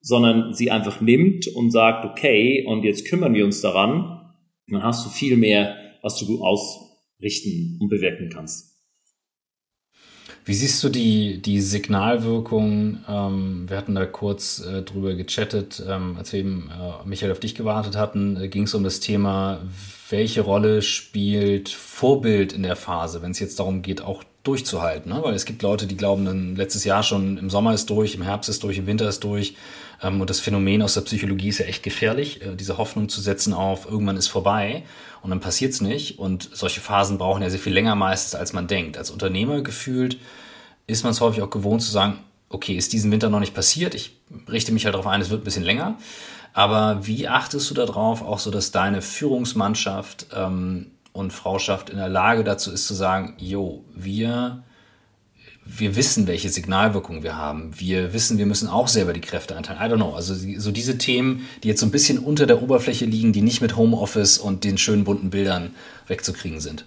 sondern 0.00 0.54
sie 0.54 0.70
einfach 0.70 1.00
nimmt 1.00 1.48
und 1.48 1.70
sagt, 1.70 2.04
okay, 2.04 2.64
und 2.66 2.84
jetzt 2.84 3.06
kümmern 3.06 3.34
wir 3.34 3.44
uns 3.44 3.60
daran, 3.60 4.32
dann 4.68 4.82
hast 4.82 5.04
du 5.04 5.10
viel 5.10 5.36
mehr, 5.36 5.76
was 6.02 6.18
du 6.18 6.42
ausrichten 6.42 7.78
und 7.80 7.88
bewirken 7.88 8.30
kannst. 8.32 8.69
Wie 10.50 10.54
siehst 10.54 10.82
du 10.82 10.88
die, 10.88 11.40
die 11.40 11.60
Signalwirkung? 11.60 13.04
Ähm, 13.08 13.66
wir 13.68 13.76
hatten 13.76 13.94
da 13.94 14.04
kurz 14.04 14.58
äh, 14.58 14.82
drüber 14.82 15.14
gechattet, 15.14 15.80
ähm, 15.88 16.16
als 16.18 16.32
wir 16.32 16.40
eben 16.40 16.72
äh, 16.72 17.06
Michael 17.06 17.30
auf 17.30 17.38
dich 17.38 17.54
gewartet 17.54 17.94
hatten, 17.94 18.36
äh, 18.36 18.48
ging 18.48 18.64
es 18.64 18.74
um 18.74 18.82
das 18.82 18.98
Thema, 18.98 19.60
welche 20.08 20.40
Rolle 20.40 20.82
spielt 20.82 21.68
Vorbild 21.68 22.52
in 22.52 22.64
der 22.64 22.74
Phase, 22.74 23.22
wenn 23.22 23.30
es 23.30 23.38
jetzt 23.38 23.60
darum 23.60 23.82
geht, 23.82 24.02
auch 24.02 24.24
durchzuhalten. 24.42 25.12
Ne? 25.12 25.20
Weil 25.22 25.34
es 25.34 25.44
gibt 25.44 25.62
Leute, 25.62 25.86
die 25.86 25.96
glauben, 25.96 26.24
dann 26.24 26.56
letztes 26.56 26.82
Jahr 26.82 27.04
schon 27.04 27.38
im 27.38 27.48
Sommer 27.48 27.72
ist 27.72 27.88
durch, 27.88 28.16
im 28.16 28.22
Herbst 28.22 28.50
ist 28.50 28.64
durch, 28.64 28.76
im 28.76 28.88
Winter 28.88 29.08
ist 29.08 29.22
durch. 29.22 29.54
Ähm, 30.02 30.20
und 30.20 30.30
das 30.30 30.40
Phänomen 30.40 30.82
aus 30.82 30.94
der 30.94 31.02
Psychologie 31.02 31.48
ist 31.48 31.58
ja 31.58 31.66
echt 31.66 31.82
gefährlich, 31.82 32.42
äh, 32.42 32.54
diese 32.56 32.78
Hoffnung 32.78 33.08
zu 33.08 33.20
setzen 33.20 33.52
auf, 33.52 33.86
irgendwann 33.86 34.16
ist 34.16 34.28
vorbei 34.28 34.84
und 35.22 35.30
dann 35.30 35.40
passiert's 35.40 35.80
nicht. 35.80 36.18
Und 36.18 36.50
solche 36.52 36.80
Phasen 36.80 37.18
brauchen 37.18 37.42
ja 37.42 37.50
sehr 37.50 37.60
viel 37.60 37.72
länger 37.72 37.94
meistens, 37.94 38.34
als 38.34 38.52
man 38.52 38.66
denkt. 38.66 38.96
Als 38.96 39.10
Unternehmer 39.10 39.62
gefühlt 39.62 40.18
ist 40.86 41.04
man 41.04 41.12
es 41.12 41.20
häufig 41.20 41.42
auch 41.42 41.50
gewohnt 41.50 41.82
zu 41.82 41.90
sagen, 41.90 42.18
okay, 42.48 42.74
ist 42.74 42.92
diesen 42.92 43.12
Winter 43.12 43.30
noch 43.30 43.40
nicht 43.40 43.54
passiert, 43.54 43.94
ich 43.94 44.16
richte 44.48 44.72
mich 44.72 44.84
halt 44.84 44.94
darauf 44.94 45.06
ein, 45.06 45.20
es 45.20 45.30
wird 45.30 45.42
ein 45.42 45.44
bisschen 45.44 45.62
länger. 45.62 45.98
Aber 46.52 47.06
wie 47.06 47.28
achtest 47.28 47.70
du 47.70 47.74
darauf, 47.74 48.22
auch 48.22 48.40
so, 48.40 48.50
dass 48.50 48.72
deine 48.72 49.02
Führungsmannschaft 49.02 50.26
ähm, 50.34 50.90
und 51.12 51.32
Frauschaft 51.32 51.90
in 51.90 51.98
der 51.98 52.08
Lage 52.08 52.42
dazu 52.42 52.72
ist 52.72 52.88
zu 52.88 52.94
sagen, 52.94 53.34
jo, 53.38 53.84
wir 53.94 54.64
wir 55.78 55.96
wissen, 55.96 56.26
welche 56.26 56.48
Signalwirkung 56.48 57.22
wir 57.22 57.36
haben. 57.36 57.72
Wir 57.76 58.12
wissen, 58.12 58.38
wir 58.38 58.46
müssen 58.46 58.68
auch 58.68 58.88
selber 58.88 59.12
die 59.12 59.20
Kräfte 59.20 59.56
einteilen. 59.56 59.80
I 59.80 59.92
don't 59.92 59.96
know. 59.96 60.14
Also 60.14 60.34
so 60.34 60.72
diese 60.72 60.98
Themen, 60.98 61.46
die 61.62 61.68
jetzt 61.68 61.80
so 61.80 61.86
ein 61.86 61.92
bisschen 61.92 62.18
unter 62.18 62.46
der 62.46 62.62
Oberfläche 62.62 63.04
liegen, 63.04 63.32
die 63.32 63.42
nicht 63.42 63.60
mit 63.60 63.76
Homeoffice 63.76 64.38
und 64.38 64.64
den 64.64 64.78
schönen 64.78 65.04
bunten 65.04 65.30
Bildern 65.30 65.74
wegzukriegen 66.08 66.60
sind. 66.60 66.86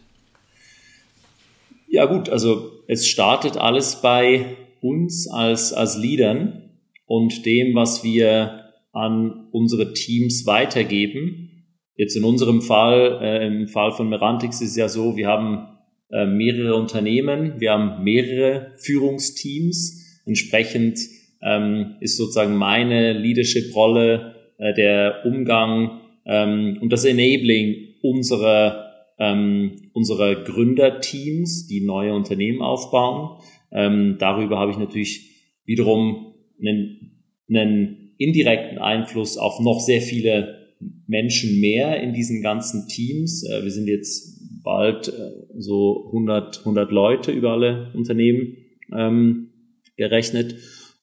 Ja 1.88 2.06
gut, 2.06 2.30
also 2.30 2.72
es 2.88 3.08
startet 3.08 3.58
alles 3.58 4.02
bei 4.02 4.58
uns 4.82 5.30
als, 5.30 5.72
als 5.72 5.98
Leadern 5.98 6.72
und 7.06 7.46
dem, 7.46 7.76
was 7.76 8.04
wir 8.04 8.72
an 8.92 9.48
unsere 9.52 9.94
Teams 9.94 10.46
weitergeben. 10.46 11.68
Jetzt 11.96 12.16
in 12.16 12.24
unserem 12.24 12.62
Fall, 12.62 13.20
äh, 13.22 13.48
im 13.48 13.68
Fall 13.68 13.92
von 13.92 14.10
Merantix 14.10 14.62
ist 14.62 14.72
es 14.72 14.76
ja 14.76 14.90
so, 14.90 15.16
wir 15.16 15.28
haben 15.28 15.73
äh, 16.14 16.28
mehrere 16.28 16.76
Unternehmen, 16.76 17.60
wir 17.60 17.72
haben 17.72 18.04
mehrere 18.04 18.74
Führungsteams. 18.78 20.22
Entsprechend 20.26 21.00
ähm, 21.42 21.96
ist 22.00 22.18
sozusagen 22.18 22.56
meine 22.56 23.14
Leadership-Rolle 23.14 24.36
äh, 24.60 24.74
der 24.74 25.26
Umgang 25.26 26.02
ähm, 26.26 26.78
und 26.82 26.94
das 26.94 27.04
Enabling 27.04 27.96
unserer, 28.04 28.92
ähm, 29.18 29.90
unserer 29.94 30.36
Gründerteams, 30.44 31.68
die 31.68 31.82
neue 31.82 32.14
Unternehmen 32.14 32.62
aufbauen. 32.62 33.40
Ähm, 33.72 34.18
darüber 34.20 34.60
habe 34.60 34.72
ich 34.72 34.78
natürlich 34.78 35.32
wiederum 35.66 36.34
einen, 36.60 37.24
einen 37.50 38.14
indirekten 38.18 38.78
Einfluss 38.78 39.38
auf 39.38 39.60
noch 39.60 39.80
sehr 39.80 40.02
viele 40.02 40.64
Menschen 41.08 41.60
mehr 41.60 42.02
in 42.02 42.14
diesen 42.14 42.42
ganzen 42.42 42.88
Teams. 42.88 43.44
Äh, 43.50 43.64
wir 43.64 43.72
sind 43.72 43.88
jetzt 43.88 44.33
bald 44.64 45.10
äh, 45.10 45.12
so 45.58 46.06
100, 46.08 46.60
100 46.60 46.92
Leute 46.92 47.32
über 47.32 47.52
alle 47.52 47.92
Unternehmen 47.94 48.58
ähm, 48.96 49.50
gerechnet. 49.98 50.56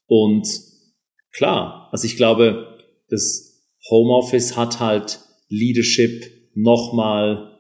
Und 0.07 0.47
klar, 1.33 1.89
also 1.93 2.07
ich 2.07 2.17
glaube, 2.17 2.79
das 3.09 3.51
Homeoffice 3.91 4.57
hat 4.57 4.81
halt 4.81 5.21
Leadership 5.49 6.25
nochmal 6.55 7.51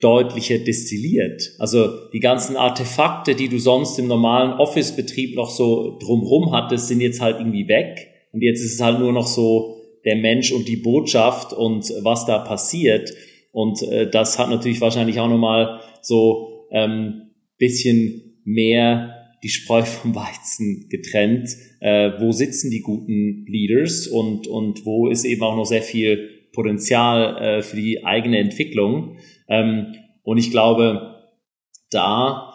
deutlicher 0.00 0.58
destilliert. 0.58 1.52
Also 1.58 2.08
die 2.12 2.20
ganzen 2.20 2.56
Artefakte, 2.56 3.34
die 3.34 3.48
du 3.48 3.58
sonst 3.58 3.98
im 3.98 4.08
normalen 4.08 4.52
Office-Betrieb 4.52 5.36
noch 5.36 5.50
so 5.50 5.98
drumrum 5.98 6.52
hattest, 6.52 6.88
sind 6.88 7.00
jetzt 7.00 7.20
halt 7.20 7.38
irgendwie 7.38 7.68
weg. 7.68 8.08
Und 8.32 8.42
jetzt 8.42 8.62
ist 8.62 8.74
es 8.74 8.80
halt 8.80 8.98
nur 8.98 9.12
noch 9.12 9.26
so 9.26 9.76
der 10.04 10.16
Mensch 10.16 10.52
und 10.52 10.66
die 10.66 10.76
Botschaft 10.76 11.52
und 11.52 11.84
was 12.02 12.24
da 12.24 12.38
passiert. 12.38 13.12
Und 13.52 13.82
äh, 13.82 14.08
das 14.08 14.38
hat 14.38 14.50
natürlich 14.50 14.80
wahrscheinlich 14.80 15.18
auch 15.20 15.28
nochmal 15.28 15.80
so 16.02 16.66
ähm, 16.70 17.30
bisschen 17.58 18.40
mehr 18.44 19.16
die 19.42 19.48
Spreu 19.48 19.82
vom 19.84 20.14
Weizen 20.14 20.88
getrennt. 20.88 21.50
Äh, 21.80 22.12
wo 22.20 22.32
sitzen 22.32 22.70
die 22.70 22.82
guten 22.82 23.46
Leaders 23.46 24.06
und, 24.06 24.46
und 24.46 24.84
wo 24.84 25.08
ist 25.08 25.24
eben 25.24 25.42
auch 25.42 25.56
noch 25.56 25.64
sehr 25.64 25.82
viel 25.82 26.28
Potenzial 26.52 27.38
äh, 27.42 27.62
für 27.62 27.76
die 27.76 28.04
eigene 28.04 28.38
Entwicklung. 28.38 29.16
Ähm, 29.48 29.94
und 30.22 30.38
ich 30.38 30.50
glaube, 30.50 31.16
da 31.90 32.54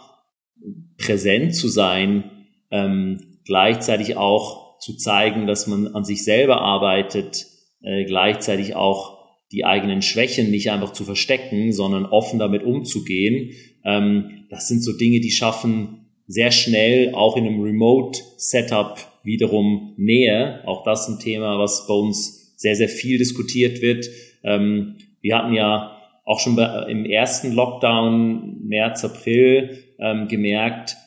präsent 0.98 1.56
zu 1.56 1.68
sein, 1.68 2.32
ähm, 2.72 3.40
gleichzeitig 3.46 4.18
auch 4.18 4.80
zu 4.80 4.96
zeigen, 4.98 5.48
dass 5.48 5.68
man 5.68 5.88
an 5.88 6.04
sich 6.04 6.24
selber 6.24 6.62
arbeitet, 6.62 7.48
äh, 7.82 8.06
gleichzeitig 8.06 8.75
auch 8.75 9.15
die 9.52 9.66
eigenen 9.66 10.02
Schwächen 10.02 10.52
nicht 10.52 10.72
einfach 10.72 10.94
zu 10.94 11.04
verstecken, 11.04 11.72
sondern 11.72 12.06
offen 12.06 12.40
damit 12.40 12.64
umzugehen. 12.64 13.52
Ähm, 13.84 14.46
das 14.50 14.68
sind 14.68 14.84
so 14.84 14.98
Dinge, 14.98 15.20
die 15.20 15.32
schaffen 15.32 16.08
sehr 16.28 16.52
schnell 16.52 17.14
auch 17.14 17.38
in 17.38 17.46
einem 17.46 17.62
Remote-Setup 17.62 18.98
wiederum 19.24 19.94
Nähe. 19.98 20.62
Auch 20.66 20.84
das 20.84 21.08
ein 21.08 21.20
Thema, 21.20 21.60
was 21.60 21.88
bei 21.88 21.94
uns 21.94 22.56
sehr, 22.58 22.75
sehr 22.75 22.90
viel 22.90 23.18
diskutiert 23.18 23.82
wird. 23.82 24.08
Ähm, 24.44 24.96
wir 25.22 25.38
hatten 25.38 25.54
ja 25.54 25.92
auch 26.24 26.40
schon 26.40 26.58
im 26.58 27.06
ersten 27.06 27.52
Lockdown, 27.52 28.66
März, 28.66 29.06
April, 29.06 29.84
ähm, 30.00 30.28
gemerkt, 30.28 30.98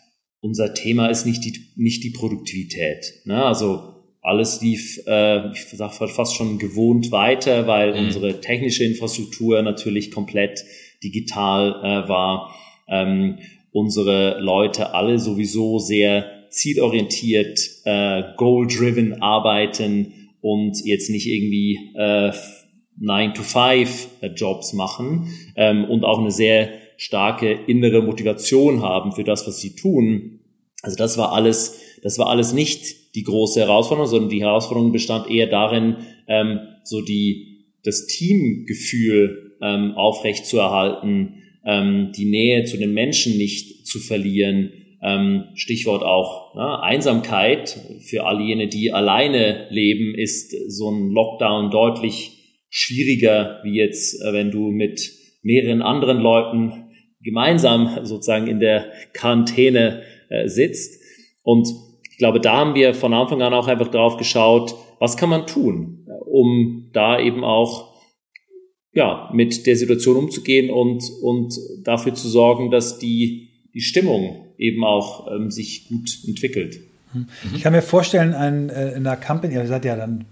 unser 0.41 0.75
Thema 0.75 1.09
ist 1.09 1.27
nicht 1.27 1.45
die, 1.45 1.73
nicht 1.77 2.05
die 2.05 2.11
Produktivität. 2.11 3.23
Ne? 3.25 3.45
Also 3.45 3.98
alles 4.21 4.61
lief, 4.61 5.01
äh, 5.07 5.51
ich 5.53 5.67
sag 5.67 5.93
fast 5.93 6.35
schon 6.35 6.59
gewohnt 6.59 7.13
weiter, 7.13 7.67
weil 7.67 7.93
mhm. 7.93 8.07
unsere 8.07 8.41
technische 8.41 8.85
Infrastruktur 8.85 9.63
natürlich 9.63 10.11
komplett 10.11 10.65
digital 11.03 11.81
äh, 11.83 12.09
war. 12.09 12.55
Ähm, 12.89 13.39
unsere 13.73 14.41
Leute 14.41 14.95
alle 14.95 15.19
sowieso 15.19 15.79
sehr 15.79 16.49
zielorientiert, 16.51 17.61
äh, 17.85 18.23
goal-driven 18.37 19.23
arbeiten 19.23 20.31
und 20.41 20.85
jetzt 20.85 21.11
nicht 21.11 21.27
irgendwie 21.27 21.93
äh, 21.97 22.33
9-to-5-Jobs 23.01 24.73
machen 24.73 25.33
ähm, 25.57 25.85
und 25.85 26.05
auch 26.05 26.19
eine 26.19 26.31
sehr 26.31 26.71
starke 26.97 27.53
innere 27.53 28.03
Motivation 28.03 28.83
haben 28.83 29.13
für 29.13 29.25
das, 29.25 29.47
was 29.47 29.61
sie 29.61 29.77
tun. 29.77 30.41
Also 30.83 30.97
das 30.97 31.17
war 31.19 31.33
alles, 31.33 31.81
das 32.03 32.19
war 32.19 32.29
alles 32.29 32.53
nicht 32.53 33.15
die 33.15 33.23
große 33.23 33.61
Herausforderung, 33.61 34.09
sondern 34.09 34.31
die 34.31 34.43
Herausforderung 34.43 34.93
bestand 34.93 35.31
eher 35.31 35.47
darin, 35.47 35.97
ähm, 36.27 36.61
so 36.85 37.01
die, 37.01 37.67
das 37.85 38.07
Teamgefühl 38.07 39.57
ähm, 39.63 39.93
aufrecht 39.93 40.47
zu 40.47 40.59
erhalten, 40.59 41.43
ähm, 41.65 42.13
die 42.17 42.27
Nähe 42.27 42.65
zu 42.65 42.77
den 42.77 42.93
Menschen 42.93 43.37
nicht 43.37 43.87
zu 43.87 43.99
verlieren. 43.99 44.73
Ähm, 45.03 45.45
Stichwort 45.55 46.03
auch 46.03 46.55
ne, 46.55 46.83
Einsamkeit. 46.83 47.79
Für 48.09 48.25
all 48.25 48.41
jene, 48.41 48.69
die 48.69 48.93
alleine 48.93 49.69
leben, 49.71 50.15
ist 50.15 50.55
so 50.69 50.91
ein 50.91 51.11
Lockdown 51.11 51.71
deutlich 51.71 52.39
schwieriger, 52.69 53.61
wie 53.65 53.77
jetzt, 53.77 54.21
äh, 54.23 54.33
wenn 54.33 54.51
du 54.51 54.71
mit 54.71 55.13
mehreren 55.43 55.83
anderen 55.83 56.19
Leuten 56.19 56.89
gemeinsam 57.23 58.05
sozusagen 58.05 58.47
in 58.47 58.61
der 58.61 58.93
Quarantäne 59.13 60.03
äh, 60.31 60.49
sitzt. 60.49 61.01
Und 61.43 61.69
ich 62.19 62.21
glaube, 62.21 62.41
da 62.41 62.57
haben 62.57 62.75
wir 62.75 62.95
von 62.95 63.15
Anfang 63.15 63.43
an 63.43 63.55
auch 63.55 63.69
einfach 63.69 63.93
drauf 63.93 64.17
geschaut, 64.17 64.75
was 64.99 65.17
kann 65.17 65.29
man 65.29 65.47
tun, 65.47 66.05
um 66.27 66.91
da 66.93 67.21
eben 67.21 67.45
auch 67.45 67.95
ja, 68.93 69.31
mit 69.33 69.69
der 69.69 69.77
Situation 69.77 70.17
umzugehen 70.17 70.69
und, 70.69 71.05
und 71.23 71.55
dafür 71.85 72.15
zu 72.15 72.29
sorgen, 72.29 72.73
dass 72.73 72.99
die, 72.99 73.51
die 73.73 73.83
Stimmung 73.83 74.47
eben 74.59 74.83
auch 74.83 75.31
ähm, 75.31 75.53
sich 75.53 75.87
gut 75.89 76.11
entwickelt. 76.27 76.81
Mhm. 77.15 77.29
Ich 77.55 77.63
kann 77.63 77.73
mir 77.73 77.83
vorstellen, 77.83 78.35
ein, 78.35 78.69
äh, 78.69 78.97
in 78.97 79.07
einer 79.07 79.17
Company, 79.17 79.55
ihr 79.55 79.69
seid 79.69 79.85
ja 79.85 79.95
dann 79.95 80.25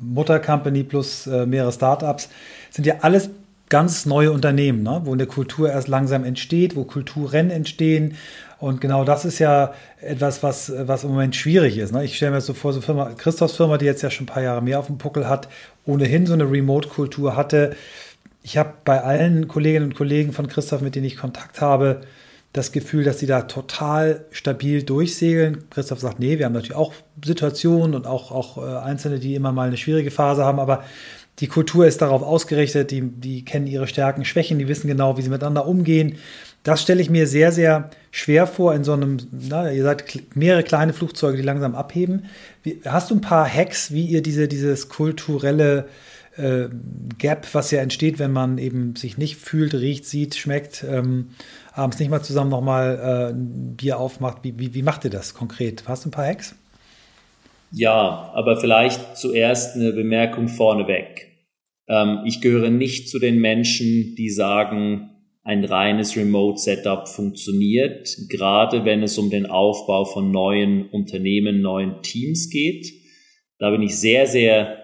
Mutter-Company 0.00 0.84
plus 0.84 1.26
äh, 1.26 1.44
mehrere 1.44 1.72
Startups, 1.72 2.28
sind 2.70 2.86
ja 2.86 2.98
alles 3.00 3.30
ganz 3.68 4.06
neue 4.06 4.30
Unternehmen, 4.30 4.84
ne? 4.84 5.00
wo 5.06 5.12
eine 5.12 5.26
Kultur 5.26 5.70
erst 5.70 5.88
langsam 5.88 6.22
entsteht, 6.22 6.76
wo 6.76 6.84
Kulturen 6.84 7.50
entstehen. 7.50 8.14
Und 8.62 8.80
genau 8.80 9.02
das 9.02 9.24
ist 9.24 9.40
ja 9.40 9.74
etwas, 10.00 10.44
was, 10.44 10.72
was 10.76 11.02
im 11.02 11.10
Moment 11.10 11.34
schwierig 11.34 11.78
ist. 11.78 11.92
Ne? 11.92 12.04
Ich 12.04 12.16
stelle 12.16 12.30
mir 12.30 12.40
so 12.40 12.54
vor, 12.54 12.72
so 12.72 12.80
Firma, 12.80 13.10
Christophs 13.18 13.56
Firma, 13.56 13.76
die 13.76 13.86
jetzt 13.86 14.02
ja 14.02 14.10
schon 14.10 14.22
ein 14.22 14.28
paar 14.32 14.42
Jahre 14.44 14.62
mehr 14.62 14.78
auf 14.78 14.86
dem 14.86 14.98
Puckel 14.98 15.28
hat, 15.28 15.48
ohnehin 15.84 16.26
so 16.26 16.32
eine 16.32 16.48
Remote-Kultur 16.48 17.34
hatte. 17.34 17.74
Ich 18.44 18.56
habe 18.56 18.74
bei 18.84 19.02
allen 19.02 19.48
Kolleginnen 19.48 19.86
und 19.86 19.96
Kollegen 19.96 20.32
von 20.32 20.46
Christoph, 20.46 20.80
mit 20.80 20.94
denen 20.94 21.06
ich 21.06 21.16
Kontakt 21.16 21.60
habe, 21.60 22.02
das 22.52 22.70
Gefühl, 22.70 23.02
dass 23.02 23.18
sie 23.18 23.26
da 23.26 23.42
total 23.42 24.26
stabil 24.30 24.84
durchsegeln. 24.84 25.64
Christoph 25.70 25.98
sagt, 25.98 26.20
nee, 26.20 26.38
wir 26.38 26.46
haben 26.46 26.52
natürlich 26.52 26.76
auch 26.76 26.92
Situationen 27.24 27.96
und 27.96 28.06
auch, 28.06 28.30
auch 28.30 28.58
äh, 28.58 28.78
Einzelne, 28.78 29.18
die 29.18 29.34
immer 29.34 29.50
mal 29.50 29.66
eine 29.66 29.76
schwierige 29.76 30.12
Phase 30.12 30.44
haben, 30.44 30.60
aber 30.60 30.84
die 31.40 31.48
Kultur 31.48 31.86
ist 31.86 32.00
darauf 32.00 32.22
ausgerichtet, 32.22 32.92
die, 32.92 33.00
die 33.00 33.44
kennen 33.44 33.66
ihre 33.66 33.88
Stärken, 33.88 34.24
Schwächen, 34.24 34.60
die 34.60 34.68
wissen 34.68 34.86
genau, 34.86 35.18
wie 35.18 35.22
sie 35.22 35.30
miteinander 35.30 35.66
umgehen. 35.66 36.18
Das 36.62 36.80
stelle 36.82 37.02
ich 37.02 37.10
mir 37.10 37.26
sehr, 37.26 37.50
sehr 37.50 37.90
schwer 38.10 38.46
vor 38.46 38.74
in 38.74 38.84
so 38.84 38.92
einem, 38.92 39.16
na, 39.32 39.72
ihr 39.72 39.82
sagt 39.82 40.36
mehrere 40.36 40.62
kleine 40.62 40.92
Flugzeuge, 40.92 41.36
die 41.36 41.42
langsam 41.42 41.74
abheben. 41.74 42.26
Wie, 42.62 42.80
hast 42.84 43.10
du 43.10 43.16
ein 43.16 43.20
paar 43.20 43.48
Hacks, 43.48 43.92
wie 43.92 44.06
ihr 44.06 44.22
diese, 44.22 44.46
dieses 44.46 44.88
kulturelle 44.88 45.88
äh, 46.36 46.68
Gap, 47.18 47.48
was 47.52 47.70
ja 47.72 47.80
entsteht, 47.80 48.18
wenn 48.18 48.32
man 48.32 48.58
eben 48.58 48.94
sich 48.96 49.18
nicht 49.18 49.36
fühlt, 49.36 49.74
riecht, 49.74 50.06
sieht, 50.06 50.36
schmeckt, 50.36 50.84
ähm, 50.88 51.30
abends 51.72 51.98
nicht 51.98 52.10
mal 52.10 52.22
zusammen 52.22 52.50
nochmal 52.50 52.98
äh, 52.98 53.32
ein 53.32 53.76
Bier 53.76 53.98
aufmacht. 53.98 54.38
Wie, 54.42 54.58
wie, 54.58 54.74
wie 54.74 54.82
macht 54.82 55.04
ihr 55.04 55.10
das 55.10 55.34
konkret? 55.34 55.84
Hast 55.88 56.04
du 56.04 56.08
ein 56.08 56.12
paar 56.12 56.26
Hacks? 56.26 56.54
Ja, 57.72 58.30
aber 58.34 58.60
vielleicht 58.60 59.16
zuerst 59.16 59.76
eine 59.76 59.92
Bemerkung 59.92 60.48
vorneweg. 60.48 61.28
Ähm, 61.88 62.20
ich 62.24 62.40
gehöre 62.40 62.70
nicht 62.70 63.08
zu 63.08 63.18
den 63.18 63.40
Menschen, 63.40 64.14
die 64.16 64.30
sagen, 64.30 65.11
ein 65.44 65.64
reines 65.64 66.16
Remote-Setup 66.16 67.08
funktioniert, 67.08 68.16
gerade 68.28 68.84
wenn 68.84 69.02
es 69.02 69.18
um 69.18 69.28
den 69.28 69.46
Aufbau 69.46 70.04
von 70.04 70.30
neuen 70.30 70.88
Unternehmen, 70.90 71.60
neuen 71.60 72.02
Teams 72.02 72.48
geht. 72.48 72.86
Da 73.58 73.70
bin 73.70 73.82
ich 73.82 73.96
sehr, 73.96 74.26
sehr 74.26 74.78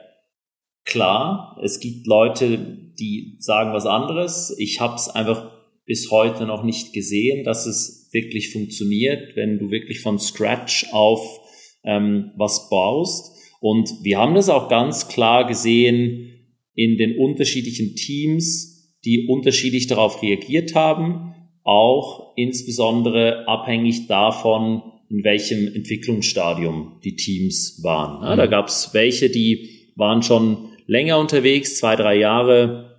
klar. 0.84 1.58
Es 1.62 1.78
gibt 1.78 2.06
Leute, 2.06 2.58
die 2.98 3.36
sagen 3.38 3.72
was 3.72 3.86
anderes. 3.86 4.54
Ich 4.58 4.80
habe 4.80 4.96
es 4.96 5.08
einfach 5.08 5.52
bis 5.86 6.10
heute 6.10 6.44
noch 6.44 6.64
nicht 6.64 6.92
gesehen, 6.92 7.44
dass 7.44 7.66
es 7.66 8.08
wirklich 8.12 8.52
funktioniert, 8.52 9.36
wenn 9.36 9.58
du 9.58 9.70
wirklich 9.70 10.00
von 10.00 10.18
Scratch 10.18 10.86
auf 10.92 11.40
ähm, 11.84 12.32
was 12.36 12.68
baust. 12.68 13.36
Und 13.60 13.90
wir 14.02 14.18
haben 14.18 14.34
das 14.34 14.48
auch 14.48 14.68
ganz 14.68 15.08
klar 15.08 15.46
gesehen 15.46 16.28
in 16.74 16.96
den 16.96 17.16
unterschiedlichen 17.16 17.94
Teams, 17.96 18.77
die 19.05 19.26
unterschiedlich 19.28 19.87
darauf 19.87 20.23
reagiert 20.23 20.75
haben, 20.75 21.35
auch 21.64 22.33
insbesondere 22.37 23.47
abhängig 23.47 24.07
davon, 24.07 24.83
in 25.11 25.25
welchem 25.25 25.73
Entwicklungsstadium 25.75 27.00
die 27.05 27.17
Teams 27.17 27.81
waren. 27.83 28.23
Ja, 28.23 28.37
da 28.37 28.47
mhm. 28.47 28.50
gab 28.50 28.69
es 28.69 28.90
welche, 28.93 29.31
die 29.31 29.93
waren 29.97 30.23
schon 30.23 30.71
länger 30.87 31.19
unterwegs, 31.19 31.76
zwei, 31.76 31.97
drei 31.97 32.17
Jahre, 32.17 32.99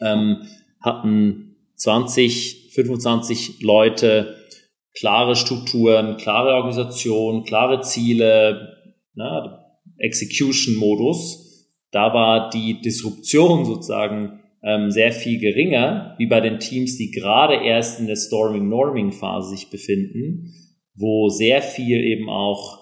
ähm, 0.00 0.42
hatten 0.80 1.56
20, 1.76 2.70
25 2.72 3.62
Leute, 3.62 4.36
klare 4.94 5.36
Strukturen, 5.36 6.16
klare 6.16 6.54
Organisation, 6.54 7.44
klare 7.44 7.80
Ziele, 7.82 8.76
na, 9.14 9.64
Execution-Modus. 9.98 11.68
Da 11.90 12.14
war 12.14 12.50
die 12.50 12.80
Disruption 12.80 13.64
sozusagen 13.64 14.39
ähm, 14.62 14.90
sehr 14.90 15.12
viel 15.12 15.38
geringer, 15.38 16.14
wie 16.18 16.26
bei 16.26 16.40
den 16.40 16.58
Teams, 16.58 16.96
die 16.96 17.10
gerade 17.10 17.64
erst 17.64 18.00
in 18.00 18.06
der 18.06 18.16
Storming-Norming-Phase 18.16 19.50
sich 19.50 19.70
befinden, 19.70 20.54
wo 20.94 21.28
sehr 21.28 21.62
viel 21.62 22.00
eben 22.04 22.28
auch 22.28 22.80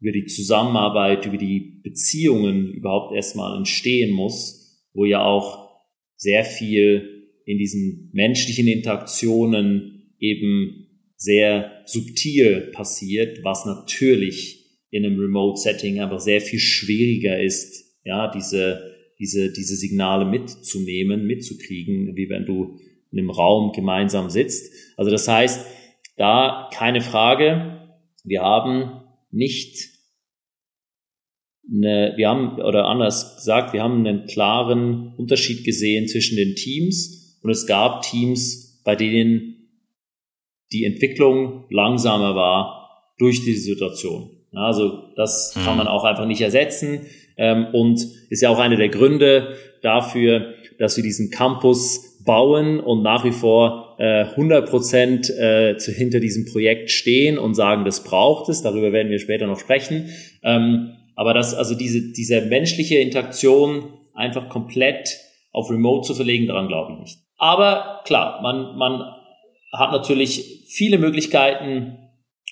über 0.00 0.12
die 0.12 0.26
Zusammenarbeit, 0.26 1.26
über 1.26 1.36
die 1.36 1.80
Beziehungen 1.82 2.72
überhaupt 2.72 3.14
erstmal 3.14 3.56
entstehen 3.56 4.12
muss, 4.12 4.82
wo 4.92 5.04
ja 5.04 5.24
auch 5.24 5.82
sehr 6.16 6.44
viel 6.44 7.30
in 7.46 7.58
diesen 7.58 8.10
menschlichen 8.12 8.66
Interaktionen 8.66 10.14
eben 10.18 10.84
sehr 11.16 11.82
subtil 11.86 12.70
passiert, 12.72 13.40
was 13.42 13.66
natürlich 13.66 14.64
in 14.90 15.04
einem 15.04 15.18
Remote-Setting 15.18 16.00
aber 16.00 16.20
sehr 16.20 16.40
viel 16.40 16.58
schwieriger 16.58 17.40
ist, 17.40 17.98
ja, 18.04 18.30
diese, 18.30 18.93
diese, 19.24 19.50
diese 19.50 19.74
Signale 19.74 20.26
mitzunehmen, 20.26 21.26
mitzukriegen, 21.26 22.14
wie 22.14 22.28
wenn 22.28 22.44
du 22.44 22.78
in 23.10 23.18
einem 23.18 23.30
Raum 23.30 23.72
gemeinsam 23.72 24.28
sitzt. 24.28 24.70
Also 24.98 25.10
das 25.10 25.26
heißt, 25.26 25.64
da 26.18 26.68
keine 26.74 27.00
Frage, 27.00 27.88
wir 28.22 28.42
haben 28.42 29.00
nicht 29.30 29.94
eine, 31.72 32.12
wir 32.16 32.28
haben, 32.28 32.60
oder 32.60 32.84
anders 32.84 33.36
gesagt, 33.36 33.72
wir 33.72 33.82
haben 33.82 34.06
einen 34.06 34.26
klaren 34.26 35.14
Unterschied 35.16 35.64
gesehen 35.64 36.06
zwischen 36.06 36.36
den 36.36 36.54
Teams 36.54 37.40
und 37.42 37.48
es 37.48 37.66
gab 37.66 38.02
Teams, 38.02 38.82
bei 38.84 38.94
denen 38.94 39.70
die 40.70 40.84
Entwicklung 40.84 41.64
langsamer 41.70 42.34
war 42.34 43.14
durch 43.16 43.42
diese 43.42 43.62
Situation. 43.62 44.30
Also 44.52 45.14
das 45.16 45.52
kann 45.54 45.72
mhm. 45.72 45.78
man 45.78 45.88
auch 45.88 46.04
einfach 46.04 46.26
nicht 46.26 46.42
ersetzen 46.42 47.06
ähm, 47.36 47.66
und 47.72 48.00
ist 48.30 48.42
ja 48.42 48.50
auch 48.50 48.58
einer 48.58 48.76
der 48.76 48.88
Gründe 48.88 49.56
dafür, 49.82 50.54
dass 50.78 50.96
wir 50.96 51.04
diesen 51.04 51.30
Campus 51.30 52.14
bauen 52.24 52.80
und 52.80 53.02
nach 53.02 53.24
wie 53.24 53.32
vor 53.32 53.96
äh, 53.98 54.24
100 54.24 54.68
Prozent 54.68 55.30
äh, 55.30 55.78
hinter 55.78 56.20
diesem 56.20 56.46
Projekt 56.46 56.90
stehen 56.90 57.38
und 57.38 57.54
sagen, 57.54 57.84
das 57.84 58.02
braucht 58.02 58.48
es. 58.48 58.62
Darüber 58.62 58.92
werden 58.92 59.10
wir 59.10 59.18
später 59.18 59.46
noch 59.46 59.60
sprechen. 59.60 60.08
Ähm, 60.42 60.96
aber 61.16 61.34
das, 61.34 61.54
also 61.54 61.74
diese, 61.74 62.12
diese 62.12 62.40
menschliche 62.42 62.96
Interaktion 62.98 63.92
einfach 64.14 64.48
komplett 64.48 65.16
auf 65.52 65.70
Remote 65.70 66.06
zu 66.06 66.14
verlegen, 66.14 66.46
daran 66.46 66.68
glaube 66.68 66.94
ich 66.94 66.98
nicht. 67.00 67.18
Aber 67.36 68.00
klar, 68.04 68.40
man, 68.42 68.76
man 68.76 69.04
hat 69.72 69.92
natürlich 69.92 70.64
viele 70.68 70.98
Möglichkeiten 70.98 71.98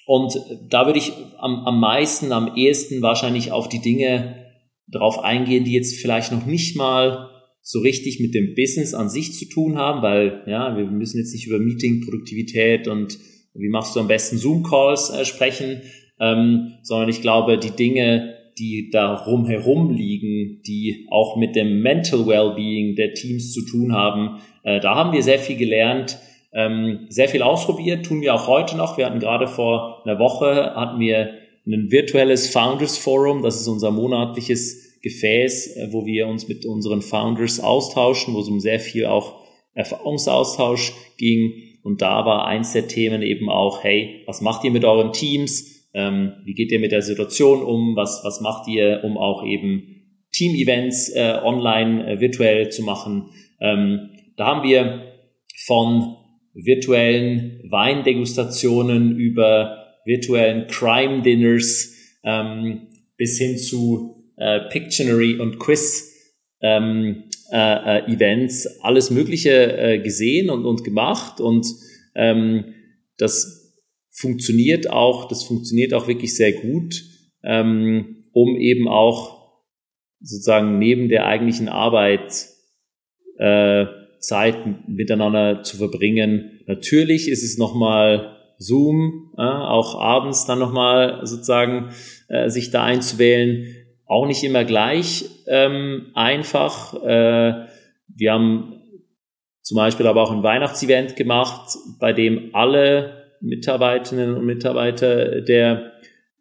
und 0.06 0.34
da 0.68 0.86
würde 0.86 0.98
ich 0.98 1.12
am, 1.38 1.64
am 1.66 1.80
meisten, 1.80 2.32
am 2.32 2.56
ehesten 2.56 3.02
wahrscheinlich 3.02 3.52
auf 3.52 3.68
die 3.68 3.80
Dinge 3.80 4.41
drauf 4.92 5.24
eingehen, 5.24 5.64
die 5.64 5.72
jetzt 5.72 6.00
vielleicht 6.00 6.30
noch 6.32 6.46
nicht 6.46 6.76
mal 6.76 7.30
so 7.62 7.80
richtig 7.80 8.20
mit 8.20 8.34
dem 8.34 8.54
Business 8.54 8.92
an 8.92 9.08
sich 9.08 9.34
zu 9.34 9.48
tun 9.48 9.78
haben, 9.78 10.02
weil 10.02 10.42
ja, 10.46 10.76
wir 10.76 10.84
müssen 10.84 11.18
jetzt 11.18 11.32
nicht 11.32 11.46
über 11.46 11.58
Meeting, 11.58 12.02
Produktivität 12.04 12.88
und 12.88 13.18
wie 13.54 13.68
machst 13.68 13.94
du 13.94 14.00
am 14.00 14.08
besten 14.08 14.38
Zoom-Calls 14.38 15.10
äh, 15.10 15.24
sprechen, 15.24 15.82
ähm, 16.20 16.74
sondern 16.82 17.08
ich 17.08 17.20
glaube, 17.20 17.58
die 17.58 17.70
Dinge, 17.70 18.36
die 18.58 18.90
darum 18.90 19.46
herum 19.46 19.90
liegen, 19.90 20.60
die 20.66 21.06
auch 21.10 21.36
mit 21.36 21.54
dem 21.54 21.80
Mental 21.80 22.26
Wellbeing 22.26 22.96
der 22.96 23.14
Teams 23.14 23.52
zu 23.52 23.64
tun 23.64 23.92
haben, 23.92 24.40
äh, 24.64 24.80
da 24.80 24.94
haben 24.94 25.12
wir 25.12 25.22
sehr 25.22 25.38
viel 25.38 25.56
gelernt, 25.56 26.18
ähm, 26.52 27.06
sehr 27.08 27.28
viel 27.28 27.42
ausprobiert, 27.42 28.04
tun 28.06 28.20
wir 28.20 28.34
auch 28.34 28.46
heute 28.46 28.76
noch. 28.76 28.98
Wir 28.98 29.06
hatten 29.06 29.20
gerade 29.20 29.46
vor 29.46 30.02
einer 30.04 30.18
Woche 30.18 30.74
hatten 30.74 31.00
wir 31.00 31.41
ein 31.66 31.90
virtuelles 31.90 32.48
Founders 32.50 32.98
Forum, 32.98 33.42
das 33.42 33.60
ist 33.60 33.68
unser 33.68 33.90
monatliches 33.90 34.98
Gefäß, 35.02 35.76
äh, 35.76 35.88
wo 35.92 36.06
wir 36.06 36.26
uns 36.26 36.48
mit 36.48 36.64
unseren 36.64 37.02
Founders 37.02 37.60
austauschen, 37.60 38.34
wo 38.34 38.40
es 38.40 38.48
um 38.48 38.60
sehr 38.60 38.80
viel 38.80 39.06
auch 39.06 39.42
Erfahrungsaustausch 39.74 40.92
ging. 41.18 41.52
Und 41.82 42.02
da 42.02 42.24
war 42.24 42.46
eins 42.46 42.72
der 42.72 42.88
Themen 42.88 43.22
eben 43.22 43.48
auch, 43.48 43.82
hey, 43.82 44.22
was 44.26 44.40
macht 44.40 44.64
ihr 44.64 44.70
mit 44.70 44.84
euren 44.84 45.12
Teams? 45.12 45.90
Ähm, 45.94 46.32
wie 46.44 46.54
geht 46.54 46.70
ihr 46.72 46.80
mit 46.80 46.92
der 46.92 47.02
Situation 47.02 47.62
um? 47.62 47.96
Was, 47.96 48.22
was 48.24 48.40
macht 48.40 48.68
ihr, 48.68 49.00
um 49.02 49.18
auch 49.18 49.44
eben 49.44 50.02
Team-Events 50.32 51.10
äh, 51.10 51.38
online 51.42 52.06
äh, 52.06 52.20
virtuell 52.20 52.70
zu 52.70 52.82
machen? 52.82 53.30
Ähm, 53.60 54.10
da 54.36 54.46
haben 54.46 54.68
wir 54.68 55.12
von 55.66 56.16
virtuellen 56.54 57.60
Weindegustationen 57.68 59.16
über 59.16 59.81
virtuellen 60.04 60.66
Crime 60.66 61.22
Dinners 61.22 61.94
ähm, 62.24 62.88
bis 63.16 63.38
hin 63.38 63.58
zu 63.58 64.32
äh, 64.36 64.60
Pictionary 64.70 65.38
und 65.38 65.58
Quiz 65.58 66.12
ähm, 66.60 67.24
äh, 67.50 67.98
äh, 67.98 68.12
Events, 68.12 68.66
alles 68.80 69.10
Mögliche 69.10 69.76
äh, 69.76 69.98
gesehen 69.98 70.50
und, 70.50 70.64
und 70.64 70.84
gemacht 70.84 71.40
und 71.40 71.66
ähm, 72.14 72.74
das 73.18 73.76
funktioniert 74.10 74.90
auch, 74.90 75.28
das 75.28 75.44
funktioniert 75.44 75.94
auch 75.94 76.08
wirklich 76.08 76.34
sehr 76.34 76.52
gut, 76.52 77.02
ähm, 77.42 78.24
um 78.32 78.56
eben 78.56 78.88
auch 78.88 79.42
sozusagen 80.20 80.78
neben 80.78 81.08
der 81.08 81.26
eigentlichen 81.26 81.68
Arbeit 81.68 82.46
äh, 83.38 83.86
Zeit 84.20 84.88
miteinander 84.88 85.62
zu 85.62 85.76
verbringen. 85.76 86.60
Natürlich 86.66 87.28
ist 87.28 87.42
es 87.42 87.58
nochmal 87.58 88.31
Zoom, 88.62 89.32
äh, 89.36 89.42
auch 89.42 90.00
abends 90.00 90.46
dann 90.46 90.58
nochmal 90.58 91.20
sozusagen 91.24 91.90
äh, 92.28 92.48
sich 92.48 92.70
da 92.70 92.84
einzuwählen. 92.84 93.66
Auch 94.06 94.26
nicht 94.26 94.44
immer 94.44 94.64
gleich 94.64 95.24
ähm, 95.46 96.06
einfach. 96.14 96.94
Äh, 97.02 97.66
wir 98.08 98.32
haben 98.32 98.82
zum 99.62 99.76
Beispiel 99.76 100.06
aber 100.06 100.22
auch 100.22 100.32
ein 100.32 100.42
Weihnachtsevent 100.42 101.16
gemacht, 101.16 101.76
bei 101.98 102.12
dem 102.12 102.50
alle 102.52 103.22
Mitarbeiterinnen 103.40 104.34
und 104.34 104.44
Mitarbeiter 104.44 105.40
der, 105.40 105.92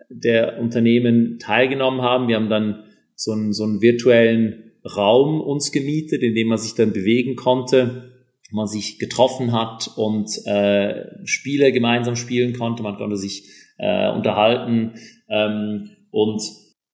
der 0.09 0.59
Unternehmen 0.59 1.39
teilgenommen 1.39 2.01
haben. 2.01 2.27
Wir 2.27 2.35
haben 2.35 2.49
dann 2.49 2.83
so 3.15 3.31
einen, 3.31 3.53
so 3.53 3.63
einen 3.63 3.81
virtuellen 3.81 4.71
Raum 4.85 5.41
uns 5.41 5.71
gemietet, 5.71 6.23
in 6.23 6.35
dem 6.35 6.47
man 6.47 6.57
sich 6.57 6.73
dann 6.75 6.93
bewegen 6.93 7.35
konnte, 7.35 8.11
man 8.51 8.67
sich 8.67 8.99
getroffen 8.99 9.51
hat 9.51 9.91
und 9.95 10.29
äh, 10.45 11.05
Spiele 11.25 11.71
gemeinsam 11.71 12.15
spielen 12.15 12.53
konnte, 12.53 12.83
man 12.83 12.97
konnte 12.97 13.17
sich 13.17 13.49
äh, 13.77 14.09
unterhalten 14.11 14.93
ähm, 15.29 15.89
und 16.11 16.41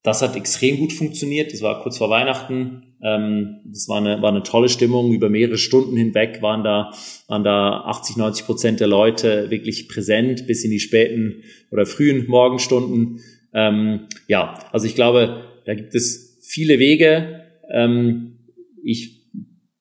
das 0.08 0.22
hat 0.22 0.38
extrem 0.38 0.78
gut 0.78 0.94
funktioniert. 0.94 1.52
Das 1.52 1.62
war 1.62 1.82
kurz 1.82 1.98
vor 1.98 2.10
Weihnachten. 2.10 2.96
Ähm, 3.04 3.58
das 3.66 3.90
war 3.90 3.98
eine, 3.98 4.22
war 4.22 4.30
eine 4.30 4.42
tolle 4.42 4.70
Stimmung. 4.70 5.12
Über 5.12 5.28
mehrere 5.28 5.58
Stunden 5.58 5.98
hinweg 5.98 6.42
waren 6.42 6.64
da, 6.64 6.94
waren 7.28 7.44
da 7.44 7.82
80, 7.82 8.16
90 8.16 8.46
Prozent 8.46 8.80
der 8.80 8.88
Leute 8.88 9.50
wirklich 9.50 9.90
präsent 9.90 10.48
bis 10.48 10.64
in 10.64 10.72
die 10.72 10.80
späten 10.80 11.44
oder 11.72 11.86
frühen 11.86 12.26
Morgenstunden. 12.28 13.20
Ähm, 13.54 14.08
ja, 14.28 14.58
also 14.72 14.86
ich 14.86 14.96
glaube, 14.96 15.44
da 15.66 15.74
gibt 15.74 15.94
es 15.94 16.40
viele 16.42 16.80
Wege. 16.80 17.44
Ähm, 17.70 18.38
ich 18.84 19.27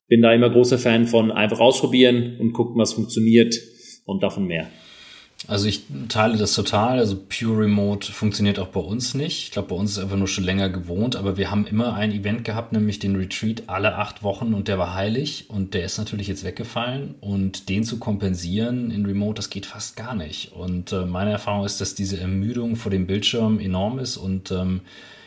bin 0.08 0.22
da 0.22 0.32
immer 0.32 0.50
großer 0.50 0.78
Fan 0.78 1.06
von 1.06 1.32
einfach 1.32 1.60
ausprobieren 1.60 2.36
und 2.38 2.52
gucken, 2.52 2.80
was 2.80 2.92
funktioniert 2.92 3.56
und 4.04 4.22
davon 4.22 4.46
mehr. 4.46 4.68
Also 5.48 5.68
ich 5.68 5.82
teile 6.08 6.38
das 6.38 6.54
total. 6.54 6.98
Also 6.98 7.16
Pure 7.16 7.64
Remote 7.64 8.10
funktioniert 8.10 8.58
auch 8.58 8.68
bei 8.68 8.80
uns 8.80 9.14
nicht. 9.14 9.44
Ich 9.44 9.50
glaube, 9.50 9.68
bei 9.68 9.76
uns 9.76 9.92
ist 9.92 9.98
einfach 9.98 10.16
nur 10.16 10.28
schon 10.28 10.44
länger 10.44 10.70
gewohnt, 10.70 11.14
aber 11.14 11.36
wir 11.36 11.50
haben 11.50 11.66
immer 11.66 11.94
ein 11.94 12.10
Event 12.10 12.44
gehabt, 12.44 12.72
nämlich 12.72 12.98
den 12.98 13.16
Retreat 13.16 13.64
alle 13.66 13.96
acht 13.96 14.22
Wochen 14.22 14.54
und 14.54 14.66
der 14.66 14.78
war 14.78 14.94
heilig 14.94 15.44
und 15.48 15.74
der 15.74 15.84
ist 15.84 15.98
natürlich 15.98 16.26
jetzt 16.26 16.42
weggefallen 16.42 17.14
und 17.20 17.68
den 17.68 17.84
zu 17.84 17.98
kompensieren 17.98 18.90
in 18.90 19.04
Remote, 19.06 19.34
das 19.34 19.50
geht 19.50 19.66
fast 19.66 19.96
gar 19.96 20.14
nicht. 20.14 20.52
Und 20.52 20.92
äh, 20.92 21.04
meine 21.04 21.32
Erfahrung 21.32 21.64
ist, 21.64 21.80
dass 21.80 21.94
diese 21.94 22.18
Ermüdung 22.18 22.74
vor 22.74 22.90
dem 22.90 23.06
Bildschirm 23.06 23.60
enorm 23.60 23.98
ist 23.98 24.16
und 24.16 24.50
ähm, 24.50 24.80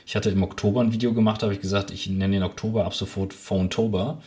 ich 0.06 0.16
hatte 0.16 0.32
im 0.32 0.42
Oktober 0.42 0.82
ein 0.82 0.92
Video 0.92 1.14
gemacht, 1.14 1.44
habe 1.44 1.54
ich 1.54 1.62
gesagt, 1.62 1.92
ich 1.92 2.10
nenne 2.10 2.34
den 2.34 2.44
Oktober 2.44 2.86
ab 2.86 2.96
sofort 2.96 3.32
Phone-Tober 3.32 4.20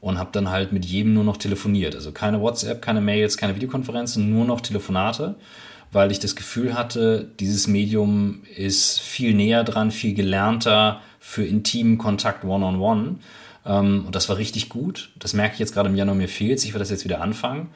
und 0.00 0.18
habe 0.18 0.30
dann 0.32 0.50
halt 0.50 0.72
mit 0.72 0.84
jedem 0.84 1.14
nur 1.14 1.24
noch 1.24 1.36
telefoniert. 1.36 1.94
Also 1.94 2.12
keine 2.12 2.40
WhatsApp, 2.40 2.82
keine 2.82 3.00
Mails, 3.00 3.36
keine 3.36 3.56
Videokonferenzen, 3.56 4.30
nur 4.30 4.44
noch 4.44 4.60
Telefonate, 4.60 5.34
weil 5.90 6.12
ich 6.12 6.18
das 6.18 6.36
Gefühl 6.36 6.74
hatte, 6.74 7.30
dieses 7.40 7.66
Medium 7.66 8.42
ist 8.56 9.00
viel 9.00 9.34
näher 9.34 9.64
dran, 9.64 9.90
viel 9.90 10.14
gelernter 10.14 11.00
für 11.18 11.44
intimen 11.44 11.98
Kontakt 11.98 12.44
one-on-one. 12.44 13.16
Ähm, 13.66 14.04
und 14.06 14.14
das 14.14 14.28
war 14.28 14.36
richtig 14.36 14.68
gut. 14.68 15.10
Das 15.18 15.32
merke 15.32 15.54
ich 15.54 15.60
jetzt 15.60 15.74
gerade 15.74 15.88
im 15.88 15.96
Januar, 15.96 16.16
mir 16.16 16.28
fehlt 16.28 16.62
Ich 16.64 16.68
werde 16.68 16.80
das 16.80 16.90
jetzt 16.90 17.04
wieder 17.04 17.20
anfangen 17.20 17.70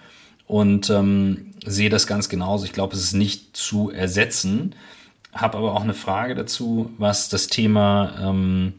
und 0.46 0.90
ähm, 0.90 1.52
sehe 1.64 1.90
das 1.90 2.06
ganz 2.06 2.28
genauso. 2.28 2.64
Ich 2.64 2.72
glaube, 2.72 2.94
es 2.94 3.02
ist 3.02 3.14
nicht 3.14 3.56
zu 3.56 3.90
ersetzen. 3.90 4.74
Habe 5.32 5.58
aber 5.58 5.74
auch 5.74 5.82
eine 5.82 5.94
Frage 5.94 6.34
dazu, 6.34 6.90
was 6.98 7.28
das 7.30 7.46
Thema 7.46 8.14
ähm, 8.20 8.74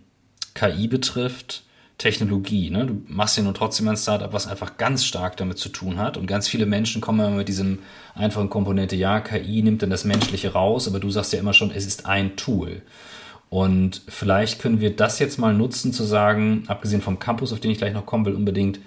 KI 0.53 0.87
betrifft 0.87 1.63
Technologie. 2.03 2.69
Ne? 2.69 2.85
Du 2.85 3.01
machst 3.07 3.37
ja 3.37 3.43
nur 3.43 3.53
trotzdem 3.53 3.87
ein 3.87 3.95
Startup, 3.95 4.33
was 4.33 4.45
einfach 4.45 4.75
ganz 4.75 5.05
stark 5.05 5.37
damit 5.37 5.57
zu 5.57 5.69
tun 5.69 5.97
hat. 5.97 6.17
Und 6.17 6.27
ganz 6.27 6.49
viele 6.49 6.65
Menschen 6.65 6.99
kommen 6.99 7.21
immer 7.21 7.37
mit 7.37 7.47
diesem 7.47 7.79
einfachen 8.13 8.49
Komponente, 8.49 8.97
ja, 8.97 9.21
KI 9.21 9.61
nimmt 9.61 9.81
dann 9.81 9.89
das 9.89 10.03
Menschliche 10.03 10.51
raus, 10.51 10.85
aber 10.89 10.99
du 10.99 11.09
sagst 11.09 11.31
ja 11.31 11.39
immer 11.39 11.53
schon, 11.53 11.71
es 11.71 11.85
ist 11.85 12.05
ein 12.05 12.35
Tool. 12.35 12.81
Und 13.49 14.01
vielleicht 14.09 14.59
können 14.59 14.81
wir 14.81 14.93
das 14.93 15.19
jetzt 15.19 15.39
mal 15.39 15.53
nutzen, 15.53 15.93
zu 15.93 16.03
sagen, 16.03 16.63
abgesehen 16.67 17.01
vom 17.01 17.19
Campus, 17.19 17.53
auf 17.53 17.61
den 17.61 17.71
ich 17.71 17.77
gleich 17.77 17.93
noch 17.93 18.05
kommen 18.05 18.25
will, 18.25 18.35
unbedingt, 18.35 18.79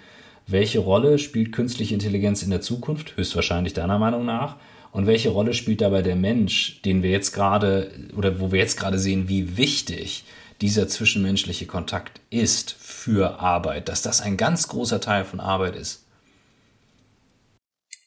welche 0.46 0.80
Rolle 0.80 1.18
spielt 1.18 1.52
künstliche 1.52 1.94
Intelligenz 1.94 2.42
in 2.42 2.50
der 2.50 2.60
Zukunft? 2.60 3.16
Höchstwahrscheinlich 3.16 3.72
deiner 3.72 3.98
Meinung 3.98 4.26
nach. 4.26 4.56
Und 4.92 5.06
welche 5.06 5.30
Rolle 5.30 5.54
spielt 5.54 5.80
dabei 5.80 6.02
der 6.02 6.16
Mensch, 6.16 6.82
den 6.82 7.02
wir 7.02 7.10
jetzt 7.10 7.32
gerade 7.32 7.90
oder 8.14 8.40
wo 8.40 8.52
wir 8.52 8.58
jetzt 8.58 8.78
gerade 8.78 8.98
sehen, 8.98 9.28
wie 9.30 9.56
wichtig 9.56 10.24
dieser 10.60 10.88
zwischenmenschliche 10.88 11.66
Kontakt 11.66 12.20
ist 12.30 12.76
für 13.06 13.38
Arbeit, 13.38 13.88
dass 13.88 14.02
das 14.02 14.20
ein 14.20 14.36
ganz 14.36 14.66
großer 14.66 15.00
Teil 15.00 15.24
von 15.24 15.38
Arbeit 15.38 15.76
ist. 15.76 16.04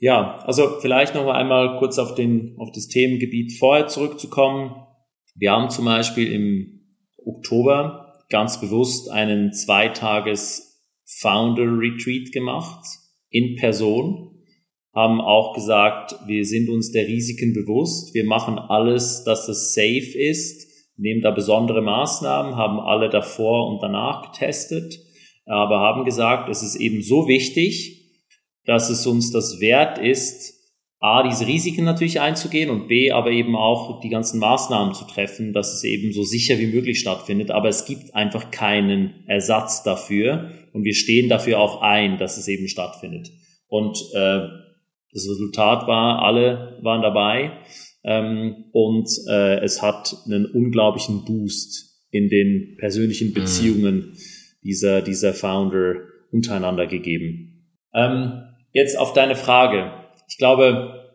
Ja, 0.01 0.39
also 0.45 0.79
vielleicht 0.81 1.15
noch 1.15 1.27
einmal 1.27 1.77
kurz 1.79 1.97
auf, 1.97 2.15
den, 2.15 2.55
auf 2.57 2.69
das 2.73 2.87
Themengebiet 2.87 3.57
vorher 3.57 3.87
zurückzukommen. 3.87 4.75
Wir 5.35 5.53
haben 5.53 5.69
zum 5.69 5.85
Beispiel 5.85 6.29
im 6.33 6.81
Oktober 7.25 8.17
ganz 8.29 8.59
bewusst 8.59 9.09
einen 9.09 9.53
Zweitages 9.53 10.83
Founder 11.05 11.63
Retreat 11.63 12.33
gemacht 12.33 12.85
in 13.29 13.55
Person, 13.55 14.43
haben 14.93 15.21
auch 15.21 15.55
gesagt, 15.55 16.15
wir 16.27 16.43
sind 16.43 16.69
uns 16.69 16.91
der 16.91 17.07
Risiken 17.07 17.53
bewusst, 17.53 18.13
wir 18.13 18.25
machen 18.25 18.59
alles, 18.59 19.23
dass 19.23 19.47
es 19.47 19.73
safe 19.73 20.17
ist, 20.17 20.68
nehmen 20.99 21.21
da 21.21 21.31
besondere 21.31 21.81
Maßnahmen, 21.81 22.55
haben 22.55 22.79
alle 22.79 23.09
davor 23.09 23.71
und 23.71 23.81
danach 23.81 24.31
getestet, 24.31 24.93
aber 25.45 25.79
haben 25.79 26.05
gesagt, 26.05 26.49
es 26.49 26.61
ist 26.61 26.75
eben 26.75 27.01
so 27.01 27.27
wichtig, 27.27 27.95
dass 28.65 28.89
es 28.89 29.07
uns 29.07 29.31
das 29.31 29.59
wert 29.59 29.97
ist, 29.97 30.59
A, 31.01 31.23
diese 31.23 31.47
Risiken 31.47 31.85
natürlich 31.85 32.19
einzugehen 32.19 32.69
und 32.69 32.89
B, 32.89 33.11
aber 33.11 33.31
eben 33.31 33.55
auch 33.55 34.01
die 34.01 34.09
ganzen 34.09 34.37
Maßnahmen 34.39 34.93
zu 34.93 35.05
treffen, 35.05 35.53
dass 35.53 35.73
es 35.73 35.85
eben 35.85 36.11
so 36.11 36.23
sicher 36.23 36.59
wie 36.59 36.67
möglich 36.67 36.99
stattfindet. 36.99 37.51
Aber 37.51 37.69
es 37.69 37.85
gibt 37.85 38.13
einfach 38.13 38.51
keinen 38.51 39.23
Ersatz 39.25 39.81
dafür 39.83 40.51
und 40.73 40.83
wir 40.83 40.93
stehen 40.93 41.29
dafür 41.29 41.59
auch 41.59 41.81
ein, 41.81 42.17
dass 42.17 42.37
es 42.37 42.49
eben 42.49 42.67
stattfindet. 42.67 43.31
Und 43.69 43.97
äh, 44.13 44.41
das 45.13 45.27
Resultat 45.29 45.87
war, 45.87 46.21
alle 46.21 46.77
waren 46.81 47.01
dabei 47.01 47.53
ähm, 48.03 48.65
und 48.71 49.09
äh, 49.29 49.59
es 49.59 49.81
hat 49.81 50.15
einen 50.25 50.45
unglaublichen 50.45 51.25
Boost 51.25 52.05
in 52.11 52.29
den 52.29 52.75
persönlichen 52.77 53.29
mhm. 53.29 53.33
Beziehungen 53.33 53.95
mhm. 53.95 54.13
dieser, 54.63 55.01
dieser 55.01 55.33
Founder 55.33 55.95
untereinander 56.31 56.87
gegeben. 56.87 57.65
Ähm, 57.93 58.43
jetzt 58.71 58.97
auf 58.97 59.13
deine 59.13 59.35
Frage. 59.35 59.91
Ich 60.29 60.37
glaube, 60.37 61.09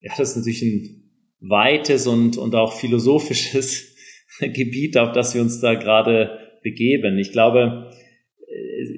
ja, 0.00 0.12
das 0.16 0.30
ist 0.30 0.36
natürlich 0.36 0.62
ein 0.62 1.10
weites 1.40 2.06
und, 2.06 2.36
und 2.36 2.54
auch 2.54 2.72
philosophisches 2.72 3.94
Gebiet, 4.40 4.96
auf 4.96 5.12
das 5.12 5.34
wir 5.34 5.42
uns 5.42 5.60
da 5.60 5.74
gerade 5.74 6.38
begeben. 6.62 7.18
Ich 7.18 7.32
glaube, 7.32 7.90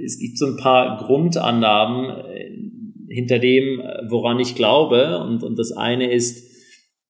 es 0.04 0.18
gibt 0.18 0.38
so 0.38 0.46
ein 0.46 0.56
paar 0.56 0.98
Grundannahmen 0.98 2.26
äh, 2.26 3.14
hinter 3.14 3.38
dem, 3.38 3.80
woran 4.08 4.40
ich 4.40 4.54
glaube. 4.54 5.18
Und, 5.18 5.42
und 5.42 5.58
das 5.58 5.72
eine 5.72 6.10
ist, 6.10 6.51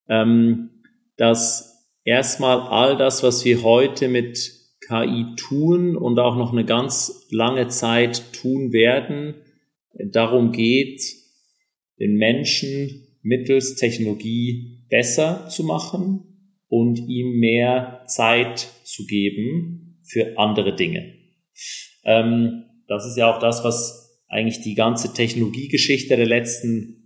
ähm, 0.09 0.71
dass 1.17 1.89
erstmal 2.05 2.61
all 2.61 2.97
das, 2.97 3.23
was 3.23 3.45
wir 3.45 3.63
heute 3.63 4.09
mit 4.09 4.63
KI 4.87 5.27
tun 5.37 5.97
und 5.97 6.19
auch 6.19 6.37
noch 6.37 6.53
eine 6.53 6.65
ganz 6.65 7.27
lange 7.31 7.69
Zeit 7.69 8.33
tun 8.33 8.73
werden, 8.73 9.35
darum 10.11 10.53
geht, 10.53 11.03
den 11.99 12.17
Menschen 12.17 13.07
mittels 13.23 13.77
Technologie 13.77 14.85
besser 14.89 15.49
zu 15.49 15.65
machen 15.65 16.59
und 16.69 16.99
ihm 16.99 17.39
mehr 17.39 18.05
Zeit 18.07 18.69
zu 18.85 19.07
geben 19.07 20.01
für 20.05 20.37
andere 20.39 20.75
Dinge. 20.75 21.15
Ähm, 22.05 22.65
das 22.89 23.07
ist 23.07 23.17
ja 23.17 23.33
auch 23.33 23.39
das, 23.39 23.63
was 23.63 24.21
eigentlich 24.29 24.61
die 24.61 24.75
ganze 24.75 25.13
Technologiegeschichte 25.13 26.17
der 26.17 26.27
letzten 26.27 27.02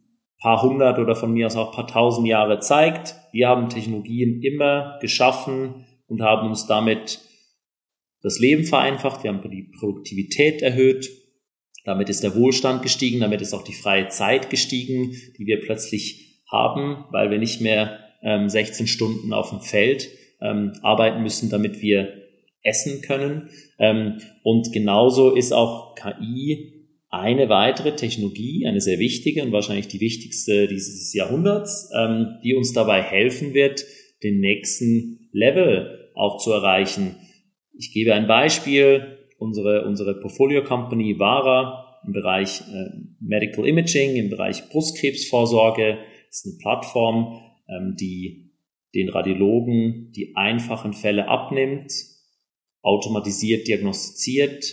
paar 0.47 0.63
hundert 0.63 1.01
oder 1.01 1.17
von 1.17 1.33
mir 1.33 1.47
aus 1.47 1.57
auch 1.57 1.73
paar 1.73 1.89
tausend 1.89 2.29
Jahre 2.29 2.61
zeigt. 2.61 3.17
Wir 3.33 3.49
haben 3.49 3.69
Technologien 3.69 4.41
immer 4.43 4.97
geschaffen 5.01 5.87
und 6.07 6.23
haben 6.23 6.47
uns 6.47 6.69
damit 6.69 7.19
das 8.23 8.39
Leben 8.39 8.63
vereinfacht. 8.63 9.25
Wir 9.25 9.33
haben 9.33 9.51
die 9.51 9.73
Produktivität 9.77 10.63
erhöht. 10.63 11.11
Damit 11.85 12.09
ist 12.11 12.23
der 12.23 12.37
Wohlstand 12.37 12.83
gestiegen. 12.83 13.19
Damit 13.19 13.41
ist 13.41 13.55
auch 13.55 13.65
die 13.65 13.73
freie 13.73 14.07
Zeit 14.07 14.49
gestiegen, 14.49 15.17
die 15.37 15.47
wir 15.47 15.61
plötzlich 15.63 16.45
haben, 16.49 17.07
weil 17.11 17.33
wir 17.33 17.39
nicht 17.39 17.61
mehr 17.61 17.99
ähm, 18.23 18.49
16 18.49 18.87
Stunden 18.87 19.33
auf 19.33 19.51
dem 19.51 19.63
Feld 19.63 20.09
ähm, 20.41 20.75
arbeiten 20.81 21.25
müssen, 21.25 21.51
damit 21.51 21.83
wir 21.83 22.23
essen 22.63 23.03
können. 23.03 23.51
Ähm, 23.81 24.21
und 24.45 24.73
genauso 24.73 25.35
ist 25.35 25.53
auch 25.53 25.97
KI 25.97 26.76
eine 27.09 27.49
weitere 27.49 27.95
Technologie, 27.95 28.66
eine 28.66 28.81
sehr 28.81 28.99
wichtige 28.99 29.42
und 29.42 29.53
wahrscheinlich 29.53 29.88
die 29.88 30.01
wichtigste 30.01 30.66
dieses 30.66 31.12
Jahrhunderts, 31.14 31.90
ähm, 31.97 32.38
die 32.42 32.55
uns 32.55 32.73
dabei 32.73 33.03
helfen 33.03 33.55
wird, 33.55 33.85
den 34.23 34.40
nächsten 34.40 35.29
Level 35.33 36.11
auch 36.14 36.38
zu 36.38 36.53
erreichen. 36.53 37.16
Ich 37.77 37.92
gebe 37.92 38.14
ein 38.14 38.27
Beispiel. 38.27 39.19
Unsere, 39.38 39.85
unsere 39.85 40.19
Portfolio 40.19 40.64
Company 40.64 41.19
Vara 41.19 42.01
im 42.07 42.12
Bereich 42.12 42.62
äh, 42.62 42.88
Medical 43.21 43.66
Imaging, 43.66 44.16
im 44.16 44.31
Bereich 44.31 44.69
Brustkrebsvorsorge 44.71 45.99
ist 46.31 46.47
eine 46.47 46.57
Plattform, 46.59 47.38
ähm, 47.69 47.97
die 48.01 48.53
den 48.95 49.11
Radiologen 49.11 50.12
die 50.16 50.35
einfachen 50.37 50.95
Fälle 50.95 51.29
abnimmt, 51.29 51.92
automatisiert 52.81 53.69
diagnostiziert. 53.69 54.64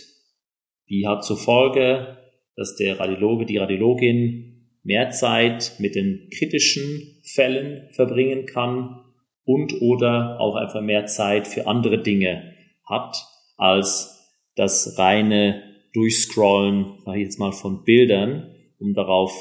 Die 0.88 1.06
hat 1.06 1.24
zur 1.24 1.36
Folge, 1.36 2.16
dass 2.56 2.76
der 2.76 2.98
Radiologe, 2.98 3.46
die 3.46 3.58
Radiologin 3.58 4.54
mehr 4.82 5.10
Zeit 5.10 5.74
mit 5.78 5.94
den 5.94 6.28
kritischen 6.30 7.20
Fällen 7.24 7.88
verbringen 7.92 8.46
kann 8.46 9.00
und 9.44 9.80
oder 9.80 10.40
auch 10.40 10.56
einfach 10.56 10.80
mehr 10.80 11.06
Zeit 11.06 11.46
für 11.46 11.66
andere 11.66 12.02
Dinge 12.02 12.54
hat 12.84 13.16
als 13.56 14.32
das 14.56 14.98
reine 14.98 15.62
Durchscrollen, 15.92 16.98
sage 17.04 17.18
ich 17.18 17.24
jetzt 17.24 17.38
mal, 17.38 17.52
von 17.52 17.84
Bildern, 17.84 18.50
um 18.78 18.94
darauf 18.94 19.32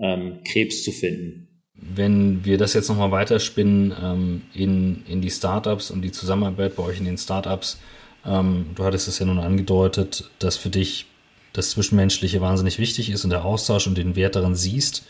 ähm, 0.00 0.40
Krebs 0.44 0.84
zu 0.84 0.92
finden. 0.92 1.62
Wenn 1.74 2.44
wir 2.44 2.58
das 2.58 2.74
jetzt 2.74 2.88
nochmal 2.88 3.10
weiterspinnen 3.10 3.94
ähm, 4.02 4.42
in, 4.54 5.04
in 5.08 5.20
die 5.20 5.30
Startups 5.30 5.90
und 5.90 6.02
die 6.02 6.12
Zusammenarbeit 6.12 6.76
bei 6.76 6.82
euch 6.82 6.98
in 6.98 7.04
den 7.04 7.18
Startups, 7.18 7.80
ähm, 8.26 8.66
du 8.74 8.84
hattest 8.84 9.08
es 9.08 9.18
ja 9.18 9.26
nun 9.26 9.38
angedeutet, 9.38 10.30
dass 10.40 10.56
für 10.56 10.70
dich 10.70 11.06
das 11.52 11.70
Zwischenmenschliche 11.70 12.40
wahnsinnig 12.40 12.78
wichtig 12.78 13.10
ist 13.10 13.24
und 13.24 13.30
der 13.30 13.44
Austausch 13.44 13.86
und 13.86 13.98
den 13.98 14.16
Wert 14.16 14.36
darin 14.36 14.54
siehst. 14.54 15.06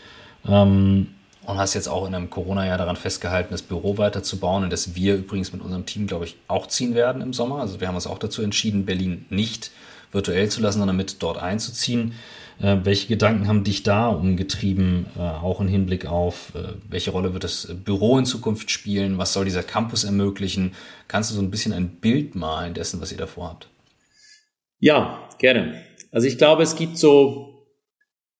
Ähm, 0.46 1.08
und 1.48 1.56
hast 1.56 1.72
jetzt 1.72 1.88
auch 1.88 2.06
in 2.06 2.14
einem 2.14 2.28
Corona-Jahr 2.28 2.76
daran 2.76 2.96
festgehalten, 2.96 3.52
das 3.52 3.62
Büro 3.62 3.96
weiterzubauen 3.96 4.64
und 4.64 4.70
dass 4.70 4.94
wir 4.94 5.14
übrigens 5.14 5.50
mit 5.50 5.62
unserem 5.62 5.86
Team, 5.86 6.06
glaube 6.06 6.26
ich, 6.26 6.36
auch 6.46 6.66
ziehen 6.66 6.94
werden 6.94 7.22
im 7.22 7.32
Sommer. 7.32 7.60
Also 7.62 7.80
wir 7.80 7.88
haben 7.88 7.94
uns 7.94 8.06
auch 8.06 8.18
dazu 8.18 8.42
entschieden, 8.42 8.84
Berlin 8.84 9.24
nicht 9.30 9.70
virtuell 10.12 10.50
zu 10.50 10.60
lassen, 10.60 10.80
sondern 10.80 10.96
mit 10.96 11.22
dort 11.22 11.38
einzuziehen. 11.38 12.12
Äh, 12.60 12.78
welche 12.82 13.08
Gedanken 13.08 13.48
haben 13.48 13.64
dich 13.64 13.82
da 13.82 14.08
umgetrieben, 14.08 15.06
äh, 15.16 15.20
auch 15.20 15.60
im 15.60 15.68
Hinblick 15.68 16.04
auf, 16.04 16.52
äh, 16.54 16.74
welche 16.88 17.12
Rolle 17.12 17.32
wird 17.32 17.44
das 17.44 17.68
Büro 17.82 18.18
in 18.18 18.26
Zukunft 18.26 18.70
spielen? 18.70 19.16
Was 19.16 19.32
soll 19.32 19.46
dieser 19.46 19.62
Campus 19.62 20.04
ermöglichen? 20.04 20.74
Kannst 21.08 21.30
du 21.30 21.34
so 21.34 21.40
ein 21.40 21.50
bisschen 21.50 21.72
ein 21.72 21.88
Bild 21.88 22.34
malen 22.34 22.74
dessen, 22.74 23.00
was 23.00 23.10
ihr 23.10 23.18
davor 23.18 23.48
habt? 23.48 23.68
Ja, 24.80 25.18
gerne. 25.38 25.87
Also 26.10 26.26
ich 26.26 26.38
glaube, 26.38 26.62
es 26.62 26.76
gibt 26.76 26.96
so 26.98 27.66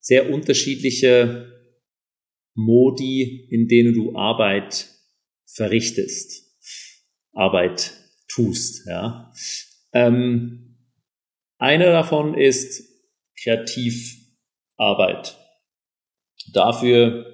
sehr 0.00 0.30
unterschiedliche 0.30 1.52
Modi, 2.54 3.46
in 3.50 3.68
denen 3.68 3.94
du 3.94 4.16
Arbeit 4.16 4.88
verrichtest, 5.46 6.44
Arbeit 7.32 7.92
tust. 8.28 8.86
Ja. 8.86 9.32
Ähm, 9.92 10.76
einer 11.58 11.92
davon 11.92 12.34
ist 12.34 12.84
Kreativarbeit. 13.42 15.36
Dafür 16.52 17.26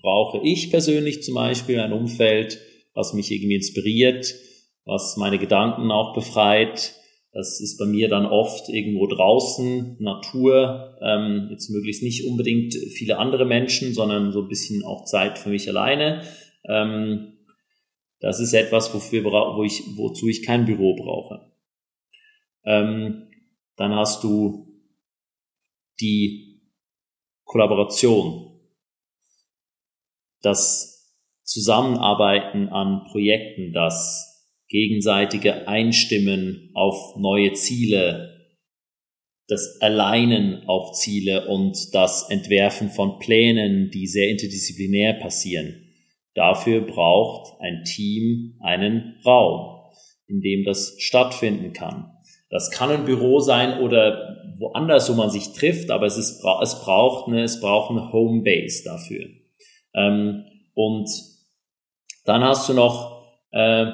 brauche 0.00 0.40
ich 0.46 0.70
persönlich 0.70 1.22
zum 1.22 1.34
Beispiel 1.34 1.80
ein 1.80 1.92
Umfeld, 1.92 2.60
was 2.94 3.12
mich 3.14 3.30
irgendwie 3.30 3.56
inspiriert, 3.56 4.34
was 4.84 5.16
meine 5.16 5.38
Gedanken 5.38 5.90
auch 5.90 6.14
befreit. 6.14 6.94
Das 7.32 7.60
ist 7.60 7.78
bei 7.78 7.84
mir 7.84 8.08
dann 8.08 8.26
oft 8.26 8.68
irgendwo 8.68 9.06
draußen, 9.06 9.96
Natur, 10.00 10.96
ähm, 11.02 11.48
jetzt 11.50 11.68
möglichst 11.68 12.02
nicht 12.02 12.26
unbedingt 12.26 12.74
viele 12.74 13.18
andere 13.18 13.44
Menschen, 13.44 13.92
sondern 13.92 14.32
so 14.32 14.42
ein 14.42 14.48
bisschen 14.48 14.82
auch 14.82 15.04
Zeit 15.04 15.38
für 15.38 15.50
mich 15.50 15.68
alleine. 15.68 16.22
Ähm, 16.68 17.38
das 18.20 18.40
ist 18.40 18.54
etwas, 18.54 18.92
wofür, 18.94 19.24
wo 19.24 19.62
ich, 19.62 19.82
wozu 19.96 20.28
ich 20.28 20.42
kein 20.42 20.64
Büro 20.64 20.96
brauche. 20.96 21.52
Ähm, 22.64 23.28
dann 23.76 23.94
hast 23.94 24.24
du 24.24 24.66
die 26.00 26.62
Kollaboration, 27.44 28.60
das 30.42 31.14
Zusammenarbeiten 31.44 32.68
an 32.68 33.04
Projekten, 33.10 33.72
das 33.72 34.27
gegenseitige 34.68 35.66
Einstimmen 35.66 36.70
auf 36.74 37.16
neue 37.16 37.52
Ziele, 37.52 38.38
das 39.48 39.80
Alleinen 39.80 40.68
auf 40.68 40.92
Ziele 40.92 41.48
und 41.48 41.94
das 41.94 42.28
Entwerfen 42.28 42.90
von 42.90 43.18
Plänen, 43.18 43.90
die 43.90 44.06
sehr 44.06 44.28
interdisziplinär 44.28 45.14
passieren. 45.14 45.84
Dafür 46.34 46.82
braucht 46.82 47.60
ein 47.60 47.82
Team 47.84 48.58
einen 48.60 49.16
Raum, 49.24 49.80
in 50.26 50.40
dem 50.40 50.64
das 50.64 50.96
stattfinden 50.98 51.72
kann. 51.72 52.12
Das 52.50 52.70
kann 52.70 52.90
ein 52.90 53.04
Büro 53.04 53.40
sein 53.40 53.80
oder 53.80 54.36
woanders, 54.58 55.10
wo 55.10 55.14
man 55.14 55.30
sich 55.30 55.52
trifft, 55.52 55.90
aber 55.90 56.06
es, 56.06 56.16
ist, 56.16 56.42
es, 56.62 56.80
braucht, 56.82 57.28
eine, 57.28 57.42
es 57.42 57.60
braucht 57.60 57.90
eine 57.90 58.12
Homebase 58.12 58.84
dafür. 58.84 59.26
Ähm, 59.94 60.44
und 60.74 61.08
dann 62.24 62.44
hast 62.44 62.68
du 62.68 62.74
noch 62.74 63.40
äh, 63.52 63.86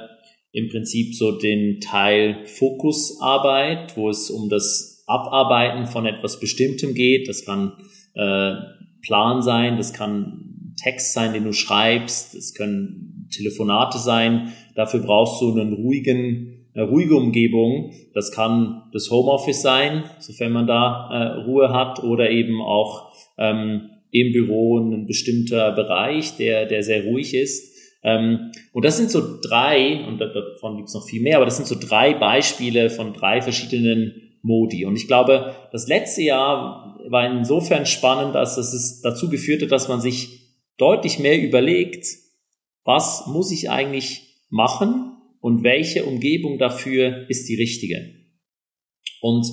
im 0.54 0.68
Prinzip 0.68 1.14
so 1.14 1.32
den 1.32 1.80
Teil 1.80 2.46
Fokusarbeit, 2.46 3.96
wo 3.96 4.08
es 4.08 4.30
um 4.30 4.48
das 4.48 5.02
Abarbeiten 5.06 5.86
von 5.86 6.06
etwas 6.06 6.38
Bestimmtem 6.38 6.94
geht. 6.94 7.28
Das 7.28 7.44
kann 7.44 7.72
äh, 8.14 8.54
Plan 9.02 9.42
sein, 9.42 9.76
das 9.76 9.92
kann 9.92 10.72
Text 10.80 11.12
sein, 11.12 11.32
den 11.32 11.44
du 11.44 11.52
schreibst, 11.52 12.34
das 12.34 12.54
können 12.54 13.28
Telefonate 13.32 13.98
sein. 13.98 14.52
Dafür 14.76 15.00
brauchst 15.00 15.42
du 15.42 15.50
einen 15.50 15.72
ruhigen 15.72 16.52
eine 16.76 16.88
ruhige 16.88 17.14
Umgebung. 17.14 17.92
Das 18.14 18.32
kann 18.32 18.82
das 18.92 19.08
Homeoffice 19.10 19.62
sein, 19.62 20.04
sofern 20.18 20.52
man 20.52 20.66
da 20.66 21.08
äh, 21.12 21.42
Ruhe 21.44 21.72
hat, 21.72 22.02
oder 22.02 22.30
eben 22.30 22.60
auch 22.60 23.12
ähm, 23.38 23.90
im 24.10 24.32
Büro 24.32 24.78
ein 24.78 25.06
bestimmter 25.06 25.72
Bereich, 25.72 26.36
der, 26.36 26.66
der 26.66 26.82
sehr 26.82 27.04
ruhig 27.04 27.34
ist. 27.34 27.73
Ähm, 28.04 28.52
und 28.72 28.84
das 28.84 28.96
sind 28.96 29.10
so 29.10 29.40
drei, 29.40 30.04
und 30.06 30.18
davon 30.18 30.76
gibt 30.76 30.88
es 30.88 30.94
noch 30.94 31.06
viel 31.06 31.22
mehr, 31.22 31.36
aber 31.36 31.46
das 31.46 31.56
sind 31.56 31.66
so 31.66 31.76
drei 31.78 32.14
Beispiele 32.14 32.90
von 32.90 33.12
drei 33.12 33.40
verschiedenen 33.42 34.38
Modi. 34.42 34.84
Und 34.84 34.96
ich 34.96 35.06
glaube, 35.06 35.54
das 35.72 35.88
letzte 35.88 36.22
Jahr 36.22 37.00
war 37.08 37.26
insofern 37.26 37.86
spannend, 37.86 38.34
dass 38.34 38.56
es 38.58 39.00
dazu 39.00 39.28
geführt 39.30 39.62
hat, 39.62 39.72
dass 39.72 39.88
man 39.88 40.00
sich 40.00 40.40
deutlich 40.76 41.18
mehr 41.18 41.40
überlegt, 41.40 42.06
was 42.84 43.26
muss 43.26 43.50
ich 43.50 43.70
eigentlich 43.70 44.22
machen, 44.50 45.14
und 45.44 45.62
welche 45.62 46.06
Umgebung 46.06 46.56
dafür 46.56 47.28
ist 47.28 47.50
die 47.50 47.54
richtige. 47.56 48.14
Und 49.20 49.46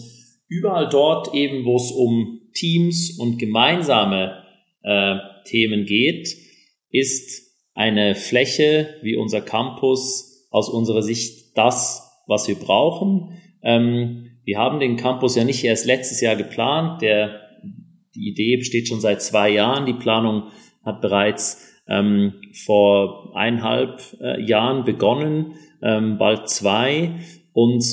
überall 0.48 0.88
dort 0.88 1.36
eben, 1.36 1.66
wo 1.66 1.76
es 1.76 1.92
um 1.92 2.50
Teams 2.54 3.18
und 3.20 3.38
gemeinsame 3.38 4.42
äh, 4.84 5.18
Themen 5.44 5.84
geht, 5.86 6.30
ist 6.92 7.51
eine 7.82 8.14
Fläche 8.14 8.96
wie 9.02 9.16
unser 9.16 9.42
Campus 9.42 10.48
aus 10.52 10.70
unserer 10.70 11.02
Sicht 11.02 11.58
das, 11.58 12.22
was 12.28 12.48
wir 12.48 12.56
brauchen. 12.56 13.42
Ähm, 13.64 14.38
wir 14.44 14.60
haben 14.60 14.80
den 14.80 14.98
Campus 14.98 15.36
ja 15.36 15.44
nicht 15.44 15.64
erst 15.64 15.88
letztes 15.88 16.22
Jahr 16.22 16.36
geplant. 16.36 17.02
Der, 17.02 17.42
die 18.14 18.30
Idee 18.30 18.58
besteht 18.58 18.88
schon 18.88 19.02
seit 19.02 19.24
zwei 19.24 19.50
Jahren. 19.50 19.88
Die 19.88 19.94
Planung 19.94 20.52
hat 20.86 21.02
bereits 21.02 21.82
ähm, 21.88 22.34
vor 22.66 23.36
eineinhalb 23.36 24.00
äh, 24.22 24.40
Jahren 24.44 24.86
begonnen 24.86 25.56
ähm, 25.82 26.20
bald 26.20 26.50
zwei. 26.50 27.16
Und 27.54 27.84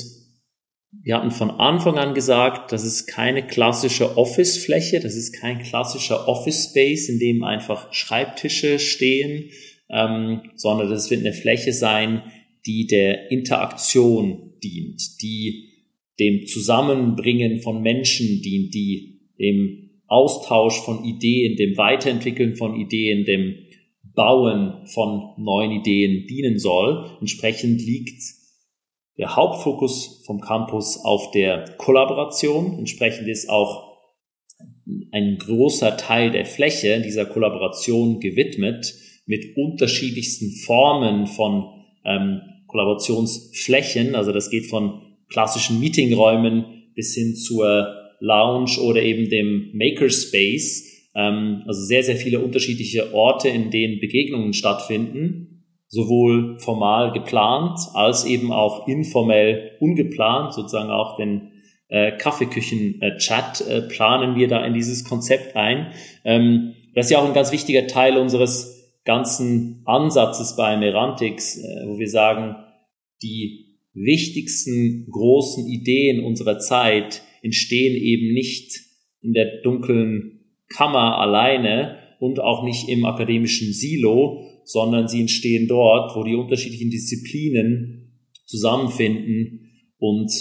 wir 1.01 1.15
hatten 1.15 1.31
von 1.31 1.49
Anfang 1.49 1.97
an 1.97 2.13
gesagt, 2.13 2.71
das 2.71 2.83
ist 2.83 3.07
keine 3.07 3.45
klassische 3.45 4.17
Office-Fläche, 4.17 4.99
das 4.99 5.15
ist 5.15 5.33
kein 5.39 5.59
klassischer 5.59 6.27
Office-Space, 6.27 7.09
in 7.09 7.19
dem 7.19 7.43
einfach 7.43 7.93
Schreibtische 7.93 8.79
stehen, 8.79 9.49
ähm, 9.89 10.41
sondern 10.55 10.89
das 10.89 11.09
wird 11.09 11.21
eine 11.21 11.33
Fläche 11.33 11.73
sein, 11.73 12.23
die 12.65 12.87
der 12.87 13.31
Interaktion 13.31 14.53
dient, 14.63 15.21
die 15.21 15.69
dem 16.19 16.45
Zusammenbringen 16.45 17.61
von 17.61 17.81
Menschen 17.81 18.41
dient, 18.41 18.73
die 18.73 19.21
dem 19.39 20.01
Austausch 20.07 20.79
von 20.81 21.05
Ideen, 21.05 21.55
dem 21.55 21.77
Weiterentwickeln 21.77 22.55
von 22.55 22.75
Ideen, 22.75 23.25
dem 23.25 23.55
Bauen 24.03 24.85
von 24.87 25.33
neuen 25.37 25.71
Ideen 25.71 26.27
dienen 26.27 26.59
soll. 26.59 27.17
Entsprechend 27.21 27.81
liegt 27.81 28.21
der 29.17 29.35
Hauptfokus 29.35 30.23
vom 30.25 30.41
Campus 30.41 30.97
auf 31.03 31.31
der 31.31 31.65
Kollaboration. 31.77 32.79
Entsprechend 32.79 33.27
ist 33.27 33.49
auch 33.49 33.89
ein 35.11 35.37
großer 35.37 35.97
Teil 35.97 36.31
der 36.31 36.45
Fläche 36.45 37.01
dieser 37.01 37.25
Kollaboration 37.25 38.19
gewidmet 38.19 38.93
mit 39.29 39.55
unterschiedlichsten 39.55 40.51
Formen 40.65 41.27
von 41.27 41.65
ähm, 42.03 42.41
Kollaborationsflächen. 42.67 44.15
Also 44.15 44.31
das 44.31 44.49
geht 44.49 44.65
von 44.65 45.01
klassischen 45.29 45.79
Meetingräumen 45.79 46.65
bis 46.95 47.13
hin 47.13 47.35
zur 47.35 47.95
Lounge 48.19 48.81
oder 48.81 49.03
eben 49.03 49.29
dem 49.29 49.69
Makerspace 49.73 50.89
ähm, 51.15 51.63
also 51.67 51.81
sehr, 51.81 52.03
sehr 52.03 52.15
viele 52.15 52.39
unterschiedliche 52.39 53.13
Orte, 53.13 53.49
in 53.49 53.69
denen 53.69 53.99
Begegnungen 53.99 54.53
stattfinden, 54.53 55.63
sowohl 55.87 56.57
formal 56.59 57.11
geplant 57.11 57.79
als 57.93 58.25
eben 58.25 58.51
auch 58.51 58.87
informell 58.87 59.77
ungeplant, 59.79 60.53
sozusagen 60.53 60.89
auch 60.89 61.17
den 61.17 61.51
äh, 61.87 62.11
Kaffeeküchen-Chat 62.17 63.61
äh, 63.61 63.81
planen 63.81 64.35
wir 64.35 64.47
da 64.47 64.65
in 64.65 64.73
dieses 64.73 65.03
Konzept 65.03 65.55
ein. 65.55 65.91
Ähm, 66.23 66.73
das 66.95 67.07
ist 67.07 67.11
ja 67.11 67.19
auch 67.19 67.27
ein 67.27 67.33
ganz 67.33 67.51
wichtiger 67.51 67.87
Teil 67.87 68.17
unseres 68.17 68.78
ganzen 69.09 69.81
Ansatzes 69.85 70.55
bei 70.55 70.77
Merantix, 70.77 71.57
äh, 71.57 71.87
wo 71.87 71.97
wir 71.97 72.07
sagen, 72.07 72.55
die 73.23 73.79
wichtigsten 73.95 75.07
großen 75.09 75.67
Ideen 75.67 76.23
unserer 76.23 76.59
Zeit 76.59 77.23
entstehen 77.41 77.95
eben 77.95 78.35
nicht 78.35 78.81
in 79.21 79.33
der 79.33 79.61
dunklen 79.63 80.41
Kammer 80.67 81.17
alleine 81.17 81.97
und 82.19 82.39
auch 82.39 82.63
nicht 82.63 82.87
im 82.87 83.03
akademischen 83.03 83.73
Silo, 83.73 84.43
sondern 84.63 85.07
sie 85.07 85.21
entstehen 85.21 85.67
dort, 85.67 86.15
wo 86.15 86.23
die 86.23 86.35
unterschiedlichen 86.35 86.91
Disziplinen 86.91 88.13
zusammenfinden 88.45 89.71
und 89.97 90.31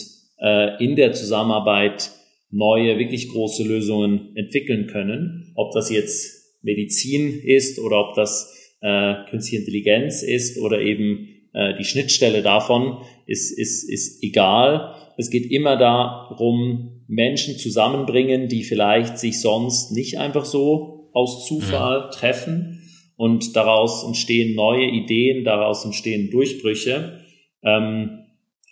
äh, 0.43 0.85
in 0.85 0.95
der 0.95 1.15
Zusammenarbeit 1.15 2.11
neue, 2.51 2.99
wirklich 2.99 3.31
große 3.31 3.65
Lösungen 3.67 4.37
entwickeln 4.37 4.89
können. 4.89 5.53
Ob 5.57 5.73
das 5.73 5.91
jetzt 5.91 6.39
Medizin 6.61 7.41
ist 7.43 7.79
oder 7.79 8.09
ob 8.09 8.15
das 8.15 8.58
äh, 8.81 9.15
künstliche 9.29 9.63
Intelligenz 9.63 10.23
ist 10.23 10.59
oder 10.61 10.81
eben 10.81 11.29
äh, 11.53 11.75
die 11.77 11.85
Schnittstelle 11.85 12.43
davon, 12.43 12.99
ist, 13.27 13.51
ist, 13.59 13.89
ist 13.91 14.23
egal. 14.23 14.95
Es 15.17 15.31
geht 15.31 15.51
immer 15.51 15.77
darum, 15.77 17.03
Menschen 17.09 17.57
zusammenbringen, 17.57 18.49
die 18.49 18.63
vielleicht 18.63 19.19
sich 19.19 19.41
sonst 19.41 19.93
nicht 19.93 20.19
einfach 20.19 20.45
so 20.45 21.11
aus 21.13 21.47
Zufall 21.47 22.07
mhm. 22.07 22.11
treffen 22.13 22.91
und 23.17 23.57
daraus 23.57 24.05
entstehen 24.05 24.55
neue 24.55 24.87
Ideen, 24.87 25.45
daraus 25.45 25.85
entstehen 25.85 26.31
Durchbrüche. 26.31 27.21
Ähm, 27.63 28.27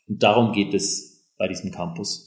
und 0.09 0.23
darum 0.23 0.53
geht 0.53 0.73
es 0.73 1.33
bei 1.39 1.49
diesem 1.49 1.73
Campus. 1.73 2.27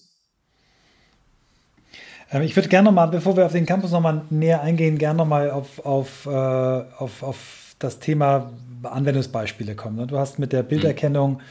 Ähm, 2.32 2.42
ich 2.42 2.56
würde 2.56 2.68
gerne 2.70 2.88
nochmal, 2.88 3.08
bevor 3.08 3.38
wir 3.38 3.46
auf 3.46 3.54
den 3.54 3.66
Campus 3.66 3.92
nochmal 3.92 4.24
näher 4.30 4.62
eingehen, 4.62 4.98
gerne 4.98 5.18
nochmal 5.18 5.52
auf, 5.52 5.80
auf, 5.86 6.26
äh, 6.26 6.30
auf, 6.30 7.24
auf 7.24 7.59
das 7.80 8.00
Thema 8.00 8.52
Anwendungsbeispiele 8.84 9.76
kommen. 9.76 9.98
Ne? 9.98 10.08
Du 10.08 10.18
hast 10.18 10.40
mit 10.40 10.54
der 10.54 10.64
Bilderkennung 10.64 11.42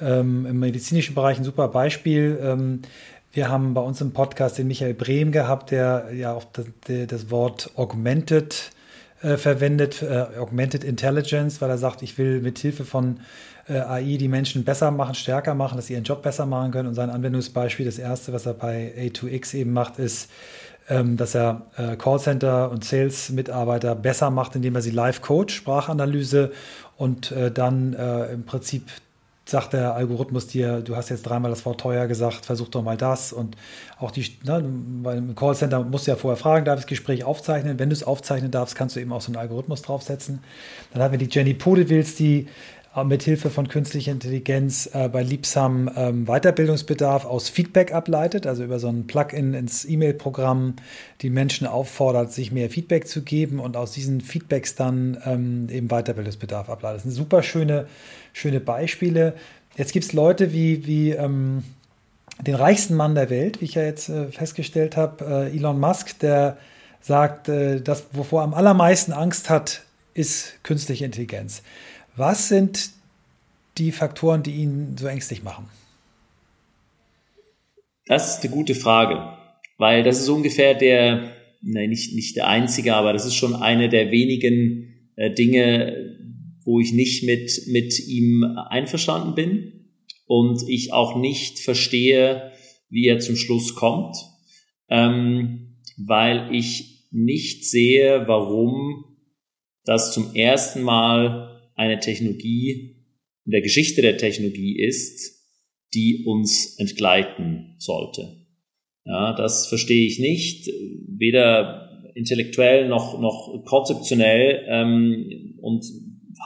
ähm, 0.00 0.46
im 0.46 0.58
medizinischen 0.58 1.14
Bereich 1.14 1.38
ein 1.38 1.44
super 1.44 1.68
Beispiel. 1.68 2.38
Ähm, 2.42 2.82
wir 3.32 3.48
haben 3.48 3.74
bei 3.74 3.80
uns 3.80 4.00
im 4.00 4.12
Podcast 4.12 4.58
den 4.58 4.68
Michael 4.68 4.94
Brehm 4.94 5.32
gehabt, 5.32 5.70
der 5.70 6.08
ja 6.14 6.32
auch 6.32 6.44
das, 6.44 6.66
das 7.08 7.30
Wort 7.30 7.70
Augmented 7.76 8.72
äh, 9.22 9.36
verwendet, 9.36 10.02
äh, 10.02 10.38
Augmented 10.38 10.84
Intelligence, 10.84 11.60
weil 11.60 11.70
er 11.70 11.78
sagt, 11.78 12.02
ich 12.02 12.18
will 12.18 12.40
mit 12.40 12.58
Hilfe 12.58 12.84
von 12.84 13.20
äh, 13.68 13.78
AI 13.78 14.16
die 14.16 14.28
Menschen 14.28 14.64
besser 14.64 14.90
machen, 14.90 15.14
stärker 15.14 15.54
machen, 15.54 15.76
dass 15.76 15.88
sie 15.88 15.94
ihren 15.94 16.04
Job 16.04 16.22
besser 16.22 16.46
machen 16.46 16.70
können. 16.70 16.88
Und 16.88 16.94
sein 16.94 17.10
Anwendungsbeispiel, 17.10 17.84
das 17.84 17.98
erste, 17.98 18.32
was 18.32 18.46
er 18.46 18.54
bei 18.54 18.94
A2X 18.96 19.54
eben 19.54 19.72
macht, 19.72 19.98
ist, 19.98 20.30
dass 20.88 21.34
er 21.34 21.66
äh, 21.76 21.96
Callcenter 21.96 22.70
und 22.70 22.84
Sales-Mitarbeiter 22.84 23.94
besser 23.94 24.30
macht, 24.30 24.56
indem 24.56 24.74
er 24.74 24.82
sie 24.82 24.90
live 24.90 25.20
coach, 25.20 25.54
Sprachanalyse 25.54 26.52
und 26.96 27.30
äh, 27.32 27.50
dann 27.50 27.94
äh, 27.94 28.32
im 28.32 28.44
Prinzip 28.44 28.90
sagt 29.48 29.72
der 29.72 29.94
Algorithmus 29.94 30.46
dir, 30.46 30.82
du 30.82 30.94
hast 30.94 31.08
jetzt 31.08 31.22
dreimal 31.22 31.50
das 31.50 31.64
Wort 31.64 31.80
teuer 31.80 32.06
gesagt, 32.06 32.44
versuch 32.44 32.68
doch 32.68 32.82
mal 32.82 32.98
das. 32.98 33.32
Und 33.32 33.56
auch 33.98 34.10
die, 34.10 34.26
ne, 34.44 34.62
weil 35.02 35.18
im 35.18 35.34
Callcenter 35.34 35.84
musst 35.84 36.06
du 36.06 36.10
ja 36.10 36.16
vorher 36.18 36.36
fragen, 36.36 36.66
darf 36.66 36.78
ich 36.78 36.84
das 36.84 36.88
Gespräch 36.88 37.24
aufzeichnen? 37.24 37.78
Wenn 37.78 37.88
du 37.88 37.94
es 37.94 38.04
aufzeichnen 38.04 38.50
darfst, 38.50 38.74
kannst 38.74 38.96
du 38.96 39.00
eben 39.00 39.10
auch 39.10 39.22
so 39.22 39.28
einen 39.28 39.36
Algorithmus 39.36 39.80
draufsetzen. 39.80 40.40
Dann 40.92 41.02
haben 41.02 41.12
wir 41.12 41.18
die 41.18 41.30
Jenny 41.30 41.54
Podewils, 41.54 42.14
die 42.14 42.46
mit 43.04 43.22
Hilfe 43.22 43.50
von 43.50 43.68
künstlicher 43.68 44.12
Intelligenz 44.12 44.88
äh, 44.92 45.08
bei 45.08 45.22
Liebsam 45.22 45.90
ähm, 45.96 46.26
Weiterbildungsbedarf 46.26 47.24
aus 47.24 47.48
Feedback 47.48 47.92
ableitet, 47.92 48.46
also 48.46 48.64
über 48.64 48.78
so 48.78 48.88
ein 48.88 49.06
Plugin 49.06 49.54
ins 49.54 49.84
E-Mail-Programm 49.84 50.76
die 51.20 51.30
Menschen 51.30 51.66
auffordert, 51.66 52.32
sich 52.32 52.52
mehr 52.52 52.70
Feedback 52.70 53.08
zu 53.08 53.22
geben 53.22 53.60
und 53.60 53.76
aus 53.76 53.92
diesen 53.92 54.20
Feedbacks 54.20 54.74
dann 54.74 55.18
ähm, 55.24 55.68
eben 55.70 55.88
Weiterbildungsbedarf 55.88 56.68
ableitet. 56.70 56.98
Das 56.98 57.02
sind 57.04 57.12
super 57.12 57.42
schöne, 57.42 57.86
schöne 58.32 58.60
Beispiele. 58.60 59.34
Jetzt 59.76 59.92
gibt 59.92 60.04
es 60.04 60.12
Leute 60.12 60.52
wie, 60.52 60.86
wie 60.86 61.10
ähm, 61.12 61.62
den 62.40 62.54
reichsten 62.54 62.94
Mann 62.94 63.14
der 63.14 63.30
Welt, 63.30 63.60
wie 63.60 63.66
ich 63.66 63.74
ja 63.74 63.82
jetzt 63.82 64.08
äh, 64.08 64.30
festgestellt 64.30 64.96
habe, 64.96 65.48
äh, 65.50 65.56
Elon 65.56 65.80
Musk, 65.80 66.18
der 66.20 66.56
sagt, 67.00 67.48
äh, 67.48 67.80
das, 67.80 68.06
wovor 68.12 68.40
er 68.40 68.44
am 68.44 68.54
allermeisten 68.54 69.12
Angst 69.12 69.50
hat, 69.50 69.82
ist 70.14 70.62
künstliche 70.62 71.04
Intelligenz. 71.04 71.62
Was 72.18 72.48
sind 72.48 72.90
die 73.78 73.92
Faktoren, 73.92 74.42
die 74.42 74.50
ihn 74.50 74.96
so 74.98 75.06
ängstlich 75.06 75.44
machen? 75.44 75.66
Das 78.06 78.36
ist 78.36 78.44
eine 78.44 78.52
gute 78.52 78.74
Frage, 78.74 79.36
weil 79.76 80.02
das 80.02 80.18
ist 80.18 80.28
ungefähr 80.28 80.74
der, 80.74 81.30
nein, 81.62 81.90
nicht, 81.90 82.16
nicht 82.16 82.34
der 82.34 82.48
einzige, 82.48 82.96
aber 82.96 83.12
das 83.12 83.24
ist 83.24 83.36
schon 83.36 83.54
eine 83.54 83.88
der 83.88 84.10
wenigen 84.10 85.12
äh, 85.14 85.32
Dinge, 85.32 86.18
wo 86.64 86.80
ich 86.80 86.92
nicht 86.92 87.22
mit, 87.22 87.52
mit 87.68 87.96
ihm 88.08 88.42
einverstanden 88.68 89.36
bin 89.36 89.90
und 90.26 90.68
ich 90.68 90.92
auch 90.92 91.16
nicht 91.16 91.60
verstehe, 91.60 92.50
wie 92.90 93.06
er 93.06 93.20
zum 93.20 93.36
Schluss 93.36 93.76
kommt, 93.76 94.16
ähm, 94.88 95.76
weil 95.96 96.52
ich 96.52 97.06
nicht 97.12 97.64
sehe, 97.64 98.26
warum 98.26 99.04
das 99.84 100.12
zum 100.12 100.34
ersten 100.34 100.82
Mal 100.82 101.47
eine 101.78 102.00
Technologie 102.00 102.96
in 103.46 103.52
der 103.52 103.62
Geschichte 103.62 104.02
der 104.02 104.18
Technologie 104.18 104.78
ist, 104.78 105.38
die 105.94 106.24
uns 106.26 106.76
entgleiten 106.78 107.76
sollte. 107.78 108.46
Ja, 109.06 109.32
das 109.34 109.68
verstehe 109.68 110.06
ich 110.06 110.18
nicht, 110.18 110.68
weder 111.08 111.88
intellektuell 112.14 112.88
noch, 112.88 113.18
noch 113.20 113.64
konzeptionell 113.64 114.66
ähm, 114.68 115.54
und 115.62 115.84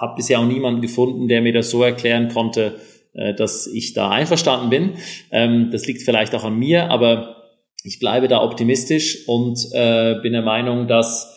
habe 0.01 0.14
bisher 0.16 0.38
auch 0.38 0.47
niemanden 0.47 0.81
gefunden, 0.81 1.27
der 1.27 1.42
mir 1.42 1.53
das 1.53 1.71
so 1.71 1.83
erklären 1.83 2.29
konnte, 2.29 2.77
äh, 3.14 3.35
dass 3.35 3.66
ich 3.66 3.95
da 3.95 4.11
einverstanden 4.11 4.71
bin. 4.71 4.92
Ähm, 5.33 5.71
das 5.73 5.87
liegt 5.87 6.03
vielleicht 6.03 6.35
auch 6.35 6.45
an 6.45 6.59
mir, 6.59 6.90
aber 6.90 7.42
ich 7.83 7.99
bleibe 7.99 8.29
da 8.29 8.42
optimistisch 8.45 9.27
und 9.27 9.59
äh, 9.73 10.21
bin 10.23 10.35
der 10.35 10.42
Meinung, 10.42 10.87
dass 10.87 11.37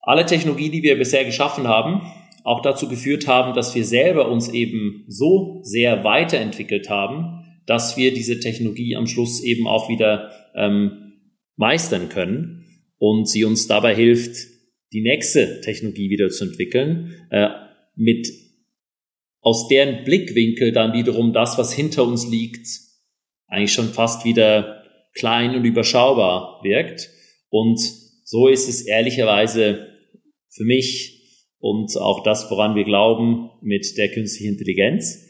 alle 0.00 0.24
Technologie, 0.24 0.70
die 0.70 0.82
wir 0.82 0.96
bisher 0.96 1.24
geschaffen 1.24 1.68
haben, 1.68 2.00
auch 2.46 2.62
dazu 2.62 2.88
geführt 2.88 3.26
haben, 3.26 3.54
dass 3.54 3.74
wir 3.74 3.84
selber 3.84 4.30
uns 4.30 4.48
eben 4.48 5.04
so 5.08 5.58
sehr 5.64 6.04
weiterentwickelt 6.04 6.88
haben, 6.88 7.44
dass 7.66 7.96
wir 7.96 8.14
diese 8.14 8.38
Technologie 8.38 8.94
am 8.94 9.08
Schluss 9.08 9.42
eben 9.42 9.66
auch 9.66 9.88
wieder 9.88 10.30
ähm, 10.54 11.14
meistern 11.56 12.08
können 12.08 12.64
und 12.98 13.28
sie 13.28 13.44
uns 13.44 13.66
dabei 13.66 13.96
hilft, 13.96 14.36
die 14.92 15.02
nächste 15.02 15.60
Technologie 15.62 16.08
wieder 16.08 16.28
zu 16.28 16.44
entwickeln, 16.44 17.14
äh, 17.30 17.48
mit 17.96 18.28
aus 19.40 19.66
deren 19.66 20.04
Blickwinkel 20.04 20.70
dann 20.70 20.92
wiederum 20.92 21.32
das, 21.32 21.58
was 21.58 21.72
hinter 21.72 22.06
uns 22.06 22.28
liegt, 22.28 22.68
eigentlich 23.48 23.72
schon 23.72 23.88
fast 23.88 24.24
wieder 24.24 24.84
klein 25.14 25.56
und 25.56 25.64
überschaubar 25.64 26.60
wirkt. 26.62 27.10
Und 27.48 27.80
so 28.22 28.46
ist 28.46 28.68
es 28.68 28.86
ehrlicherweise 28.86 29.88
für 30.48 30.64
mich 30.64 31.15
und 31.58 31.96
auch 31.96 32.22
das, 32.22 32.50
woran 32.50 32.74
wir 32.74 32.84
glauben 32.84 33.50
mit 33.60 33.96
der 33.96 34.10
künstlichen 34.10 34.52
Intelligenz. 34.52 35.24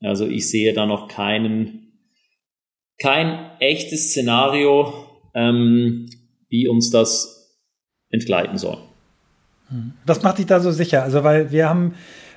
Also 0.00 0.26
ich 0.26 0.48
sehe 0.48 0.72
da 0.72 0.86
noch 0.86 1.08
keinen, 1.08 1.92
kein 2.98 3.50
echtes 3.60 4.10
Szenario, 4.10 4.92
ähm, 5.34 6.08
wie 6.48 6.68
uns 6.68 6.90
das 6.90 7.58
entgleiten 8.10 8.58
soll. 8.58 8.78
Hm. 9.68 9.92
Was 10.04 10.22
macht 10.22 10.38
dich 10.38 10.46
da 10.46 10.60
so 10.60 10.70
sicher? 10.70 11.02
Also, 11.02 11.22
weil 11.24 11.50
wir 11.50 11.68
haben, 11.68 11.94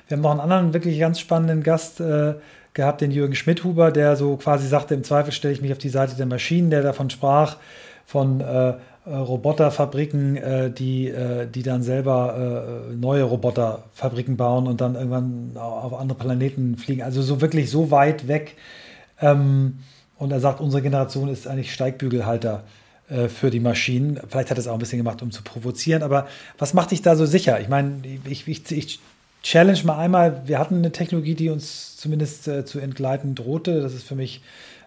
wir 0.08 0.16
haben 0.16 0.22
noch 0.22 0.30
einen 0.30 0.40
anderen 0.40 0.72
wirklich 0.74 0.98
ganz 0.98 1.18
spannenden 1.18 1.62
Gast 1.62 2.00
äh, 2.00 2.34
gehabt, 2.74 3.00
den 3.00 3.10
Jürgen 3.10 3.34
Schmidhuber, 3.34 3.90
der 3.90 4.16
so 4.16 4.36
quasi 4.36 4.66
sagte, 4.68 4.94
im 4.94 5.04
Zweifel 5.04 5.32
stelle 5.32 5.54
ich 5.54 5.62
mich 5.62 5.72
auf 5.72 5.78
die 5.78 5.88
Seite 5.88 6.16
der 6.16 6.26
Maschinen, 6.26 6.70
der 6.70 6.82
davon 6.82 7.10
sprach, 7.10 7.56
von 8.04 8.40
äh, 8.40 8.74
Roboterfabriken, 9.06 10.36
äh, 10.36 10.70
die, 10.70 11.08
äh, 11.08 11.46
die 11.46 11.62
dann 11.62 11.82
selber 11.82 12.88
äh, 12.90 12.94
neue 12.94 13.24
Roboterfabriken 13.24 14.36
bauen 14.36 14.66
und 14.66 14.80
dann 14.80 14.94
irgendwann 14.94 15.56
auf 15.56 15.92
andere 15.92 16.18
Planeten 16.18 16.76
fliegen. 16.76 17.02
Also 17.02 17.20
so 17.20 17.40
wirklich 17.40 17.70
so 17.70 17.90
weit 17.90 18.28
weg. 18.28 18.56
Ähm, 19.20 19.80
und 20.16 20.30
er 20.32 20.40
sagt, 20.40 20.60
unsere 20.60 20.82
Generation 20.82 21.28
ist 21.28 21.46
eigentlich 21.46 21.72
Steigbügelhalter 21.74 22.64
äh, 23.10 23.28
für 23.28 23.50
die 23.50 23.60
Maschinen. 23.60 24.18
Vielleicht 24.28 24.50
hat 24.50 24.56
er 24.56 24.60
es 24.60 24.68
auch 24.68 24.74
ein 24.74 24.78
bisschen 24.78 24.98
gemacht, 24.98 25.20
um 25.20 25.30
zu 25.30 25.42
provozieren. 25.42 26.02
Aber 26.02 26.26
was 26.56 26.72
macht 26.72 26.90
dich 26.90 27.02
da 27.02 27.14
so 27.14 27.26
sicher? 27.26 27.60
Ich 27.60 27.68
meine, 27.68 28.00
ich, 28.24 28.48
ich, 28.48 28.72
ich 28.72 29.00
challenge 29.42 29.80
mal 29.84 29.98
einmal, 29.98 30.42
wir 30.46 30.58
hatten 30.58 30.76
eine 30.76 30.92
Technologie, 30.92 31.34
die 31.34 31.50
uns 31.50 31.98
zumindest 31.98 32.48
äh, 32.48 32.64
zu 32.64 32.78
entgleiten 32.78 33.34
drohte. 33.34 33.82
Das 33.82 33.92
ist 33.92 34.04
für 34.04 34.14
mich 34.14 34.40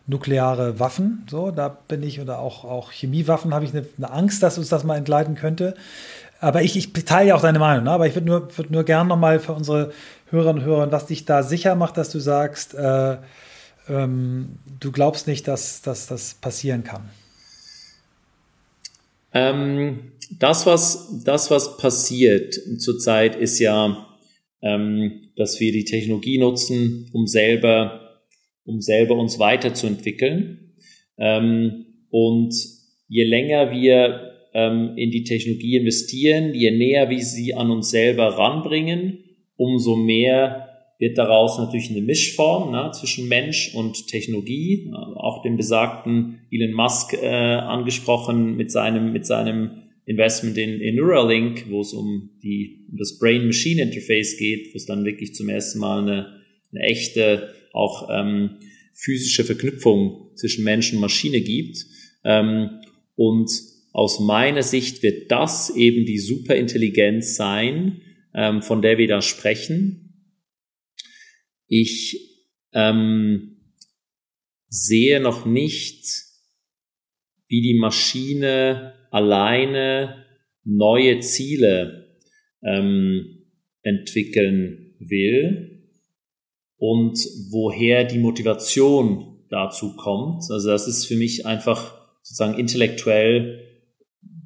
nukleare 0.07 0.79
Waffen. 0.79 1.25
So, 1.29 1.51
da 1.51 1.69
bin 1.69 2.01
ich, 2.01 2.19
oder 2.19 2.39
auch, 2.39 2.63
auch 2.63 2.91
Chemiewaffen, 2.91 3.53
habe 3.53 3.65
ich 3.65 3.71
eine, 3.71 3.85
eine, 3.97 4.09
Angst, 4.09 4.41
dass 4.41 4.57
uns 4.57 4.69
das 4.69 4.83
mal 4.83 4.95
entgleiten 4.95 5.35
könnte. 5.35 5.75
Aber 6.39 6.61
ich, 6.61 6.77
ich 6.77 6.93
teile 6.93 7.29
ja 7.29 7.35
auch 7.35 7.41
deine 7.41 7.59
Meinung, 7.59 7.83
ne? 7.83 7.91
aber 7.91 8.07
ich 8.07 8.15
würde 8.15 8.27
nur, 8.27 8.57
würd 8.57 8.71
nur 8.71 8.83
gern 8.83 9.07
nochmal 9.07 9.39
für 9.39 9.53
unsere 9.53 9.91
Hörerinnen 10.29 10.63
und 10.63 10.67
Hörer, 10.67 10.91
was 10.91 11.07
dich 11.07 11.25
da 11.25 11.43
sicher 11.43 11.75
macht, 11.75 11.97
dass 11.97 12.09
du 12.09 12.19
sagst, 12.19 12.73
äh, 12.75 13.17
ähm, 13.89 14.59
du 14.79 14.91
glaubst 14.91 15.27
nicht, 15.27 15.47
dass, 15.47 15.81
dass 15.81 16.07
das 16.07 16.35
passieren 16.35 16.83
kann. 16.83 17.09
Ähm, 19.33 20.11
das, 20.39 20.65
was, 20.65 21.23
das, 21.23 21.49
was 21.51 21.77
passiert 21.77 22.55
zurzeit, 22.79 23.35
ist 23.35 23.59
ja, 23.59 24.07
ähm, 24.61 25.21
dass 25.35 25.59
wir 25.59 25.71
die 25.71 25.85
Technologie 25.85 26.37
nutzen, 26.37 27.09
um 27.13 27.27
selber 27.27 28.06
um 28.67 28.81
selber 28.81 29.15
uns 29.15 29.39
weiterzuentwickeln. 29.39 30.73
Ähm, 31.17 31.85
und 32.09 32.53
je 33.07 33.23
länger 33.23 33.71
wir 33.71 34.31
ähm, 34.53 34.93
in 34.95 35.11
die 35.11 35.23
Technologie 35.23 35.77
investieren, 35.77 36.53
je 36.53 36.71
näher 36.71 37.09
wir 37.09 37.21
sie 37.21 37.55
an 37.55 37.71
uns 37.71 37.89
selber 37.89 38.27
ranbringen, 38.37 39.19
umso 39.55 39.95
mehr 39.95 40.67
wird 40.99 41.17
daraus 41.17 41.59
natürlich 41.59 41.91
eine 41.91 42.01
Mischform 42.01 42.71
ne, 42.71 42.91
zwischen 42.91 43.27
Mensch 43.27 43.73
und 43.75 44.07
Technologie. 44.07 44.91
Auch 45.15 45.43
den 45.43 45.57
besagten 45.57 46.39
Elon 46.51 46.73
Musk 46.73 47.13
äh, 47.13 47.27
angesprochen 47.27 48.57
mit 48.57 48.71
seinem, 48.71 49.13
mit 49.13 49.25
seinem 49.25 49.83
Investment 50.05 50.57
in, 50.57 50.79
in 50.79 50.95
Neuralink, 50.95 51.69
wo 51.69 51.81
es 51.81 51.93
um, 51.93 52.31
die, 52.41 52.87
um 52.89 52.97
das 52.97 53.19
Brain-Machine-Interface 53.19 54.37
geht, 54.37 54.73
wo 54.73 54.77
es 54.77 54.85
dann 54.85 55.05
wirklich 55.05 55.35
zum 55.35 55.49
ersten 55.49 55.79
Mal 55.79 56.01
eine, 56.01 56.41
eine 56.71 56.81
echte, 56.81 57.53
auch 57.77 58.09
ähm, 58.11 58.59
physische 58.93 59.43
Verknüpfung 59.43 60.31
zwischen 60.35 60.63
Mensch 60.63 60.91
und 60.91 60.99
Maschine 60.99 61.41
gibt. 61.41 61.85
Ähm, 62.23 62.81
und 63.15 63.49
aus 63.93 64.19
meiner 64.19 64.63
Sicht 64.63 65.03
wird 65.03 65.31
das 65.31 65.69
eben 65.75 66.05
die 66.05 66.17
Superintelligenz 66.17 67.35
sein, 67.35 68.01
ähm, 68.33 68.61
von 68.61 68.81
der 68.81 68.97
wir 68.97 69.07
da 69.07 69.21
sprechen. 69.21 70.33
Ich 71.67 72.45
ähm, 72.73 73.73
sehe 74.67 75.19
noch 75.19 75.45
nicht, 75.45 76.05
wie 77.47 77.61
die 77.61 77.77
Maschine 77.79 78.93
alleine 79.11 80.25
neue 80.63 81.19
Ziele 81.19 82.17
ähm, 82.63 83.45
entwickeln 83.83 84.95
will 84.99 85.76
und 86.77 87.17
woher 87.49 88.03
die 88.03 88.19
Motivation 88.19 89.43
dazu 89.49 89.95
kommt. 89.95 90.43
Also 90.49 90.69
das 90.69 90.87
ist 90.87 91.05
für 91.05 91.15
mich 91.15 91.45
einfach 91.45 91.95
sozusagen 92.21 92.59
intellektuell 92.59 93.63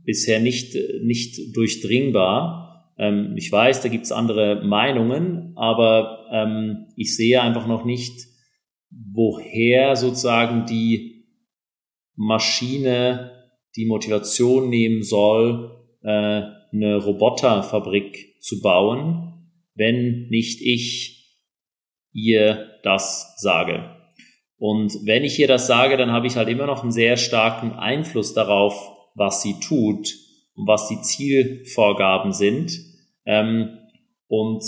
bisher 0.04 0.40
nicht, 0.40 0.76
nicht 1.04 1.56
durchdringbar. 1.56 2.94
Ähm, 2.98 3.36
ich 3.38 3.52
weiß, 3.52 3.82
da 3.82 3.90
gibt 3.90 4.06
es 4.06 4.12
andere 4.12 4.64
Meinungen, 4.64 5.54
aber 5.56 6.26
ähm, 6.32 6.88
ich 6.96 7.16
sehe 7.16 7.42
einfach 7.42 7.68
noch 7.68 7.86
nicht, 7.86 8.28
woher 9.14 9.96
sozusagen 9.96 10.66
die 10.66 11.26
Maschine 12.16 13.32
die 13.76 13.86
Motivation 13.86 14.70
nehmen 14.70 15.02
soll, 15.02 15.72
äh, 16.04 16.42
eine 16.74 16.98
Roboterfabrik 17.04 18.36
zu 18.40 18.62
bauen, 18.62 19.50
wenn 19.76 20.28
nicht 20.30 20.62
ich 20.62 21.21
ihr 22.14 22.80
das 22.84 23.36
sage. 23.38 23.96
Und 24.58 25.06
wenn 25.06 25.24
ich 25.24 25.40
ihr 25.40 25.48
das 25.48 25.68
sage, 25.68 25.98
dann 25.98 26.12
habe 26.12 26.28
ich 26.28 26.36
halt 26.36 26.48
immer 26.48 26.68
noch 26.68 26.84
einen 26.84 26.92
sehr 26.92 27.18
starken 27.18 27.74
Einfluss 27.74 28.34
darauf, 28.34 28.92
was 29.16 29.42
sie 29.42 29.60
tut 29.60 30.14
und 30.56 30.68
was 30.68 30.88
die 30.88 31.02
Zielvorgaben 31.02 32.32
sind. 32.32 32.78
Ähm, 33.26 33.78
und 34.28 34.64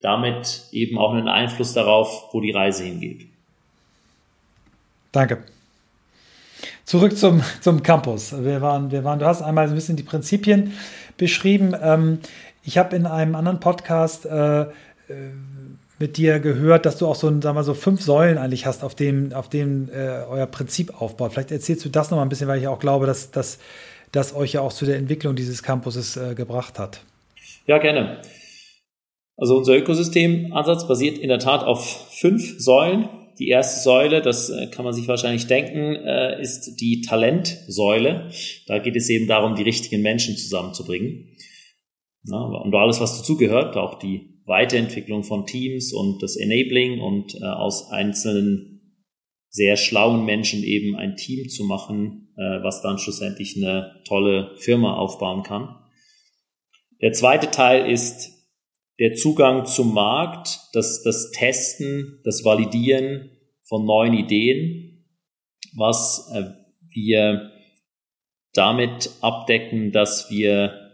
damit 0.00 0.68
eben 0.72 0.98
auch 0.98 1.12
einen 1.12 1.28
Einfluss 1.28 1.72
darauf, 1.72 2.28
wo 2.32 2.40
die 2.40 2.52
Reise 2.52 2.84
hingeht. 2.84 3.26
Danke. 5.12 5.44
Zurück 6.84 7.16
zum, 7.16 7.42
zum 7.60 7.82
Campus. 7.82 8.32
Wir 8.44 8.60
waren, 8.62 8.92
wir 8.92 9.02
waren, 9.02 9.18
du 9.18 9.26
hast 9.26 9.42
einmal 9.42 9.66
ein 9.66 9.74
bisschen 9.74 9.96
die 9.96 10.04
Prinzipien 10.04 10.72
beschrieben. 11.16 11.74
Ähm, 11.82 12.20
ich 12.62 12.78
habe 12.78 12.94
in 12.94 13.06
einem 13.06 13.34
anderen 13.34 13.58
Podcast 13.58 14.24
äh, 14.26 14.62
äh, 14.62 14.66
mit 15.98 16.16
dir 16.16 16.40
gehört, 16.40 16.84
dass 16.86 16.98
du 16.98 17.06
auch 17.06 17.14
so, 17.14 17.28
sagen 17.40 17.56
wir 17.56 17.64
so 17.64 17.74
fünf 17.74 18.02
Säulen 18.02 18.38
eigentlich 18.38 18.66
hast, 18.66 18.84
auf 18.84 18.94
dem, 18.94 19.32
auf 19.32 19.48
dem 19.48 19.88
äh, 19.88 20.24
euer 20.28 20.46
Prinzip 20.46 21.00
aufbaut. 21.00 21.32
Vielleicht 21.32 21.50
erzählst 21.50 21.84
du 21.84 21.88
das 21.88 22.10
noch 22.10 22.20
ein 22.20 22.28
bisschen, 22.28 22.48
weil 22.48 22.60
ich 22.60 22.68
auch 22.68 22.78
glaube, 22.78 23.06
dass 23.06 23.30
das 24.12 24.34
euch 24.34 24.52
ja 24.52 24.60
auch 24.60 24.72
zu 24.72 24.84
der 24.84 24.96
Entwicklung 24.96 25.36
dieses 25.36 25.62
Campuses 25.62 26.16
äh, 26.16 26.34
gebracht 26.34 26.78
hat. 26.78 27.02
Ja, 27.66 27.78
gerne. 27.78 28.20
Also 29.36 29.56
unser 29.56 29.76
Ökosystemansatz 29.76 30.88
basiert 30.88 31.18
in 31.18 31.28
der 31.28 31.38
Tat 31.38 31.64
auf 31.64 32.08
fünf 32.10 32.58
Säulen. 32.58 33.08
Die 33.38 33.48
erste 33.48 33.82
Säule, 33.82 34.22
das 34.22 34.48
äh, 34.48 34.68
kann 34.68 34.84
man 34.84 34.94
sich 34.94 35.08
wahrscheinlich 35.08 35.46
denken, 35.46 35.94
äh, 35.94 36.40
ist 36.40 36.76
die 36.80 37.02
Talentsäule. 37.02 38.30
Da 38.66 38.78
geht 38.78 38.96
es 38.96 39.10
eben 39.10 39.26
darum, 39.26 39.54
die 39.54 39.62
richtigen 39.62 40.00
Menschen 40.00 40.36
zusammenzubringen. 40.36 41.36
und 42.30 42.74
alles, 42.74 43.00
was 43.00 43.18
dazugehört, 43.18 43.76
auch 43.76 43.98
die 43.98 44.35
Weiterentwicklung 44.46 45.24
von 45.24 45.46
Teams 45.46 45.92
und 45.92 46.22
das 46.22 46.36
Enabling 46.36 47.00
und 47.00 47.34
äh, 47.34 47.44
aus 47.44 47.90
einzelnen 47.90 48.72
sehr 49.50 49.76
schlauen 49.76 50.24
Menschen 50.24 50.62
eben 50.62 50.96
ein 50.96 51.16
Team 51.16 51.48
zu 51.48 51.64
machen, 51.64 52.28
was 52.36 52.82
dann 52.82 52.98
schlussendlich 52.98 53.56
eine 53.56 54.02
tolle 54.06 54.54
Firma 54.58 54.96
aufbauen 54.96 55.42
kann. 55.44 55.74
Der 57.00 57.12
zweite 57.12 57.50
Teil 57.50 57.90
ist 57.90 58.36
der 58.98 59.14
Zugang 59.14 59.66
zum 59.66 59.92
Markt, 59.92 60.60
das, 60.72 61.02
das 61.02 61.30
Testen, 61.30 62.20
das 62.24 62.44
Validieren 62.44 63.30
von 63.64 63.84
neuen 63.84 64.14
Ideen, 64.14 65.04
was 65.74 66.30
äh, 66.34 66.44
wir 66.88 67.50
damit 68.54 69.10
abdecken, 69.20 69.92
dass 69.92 70.30
wir 70.30 70.85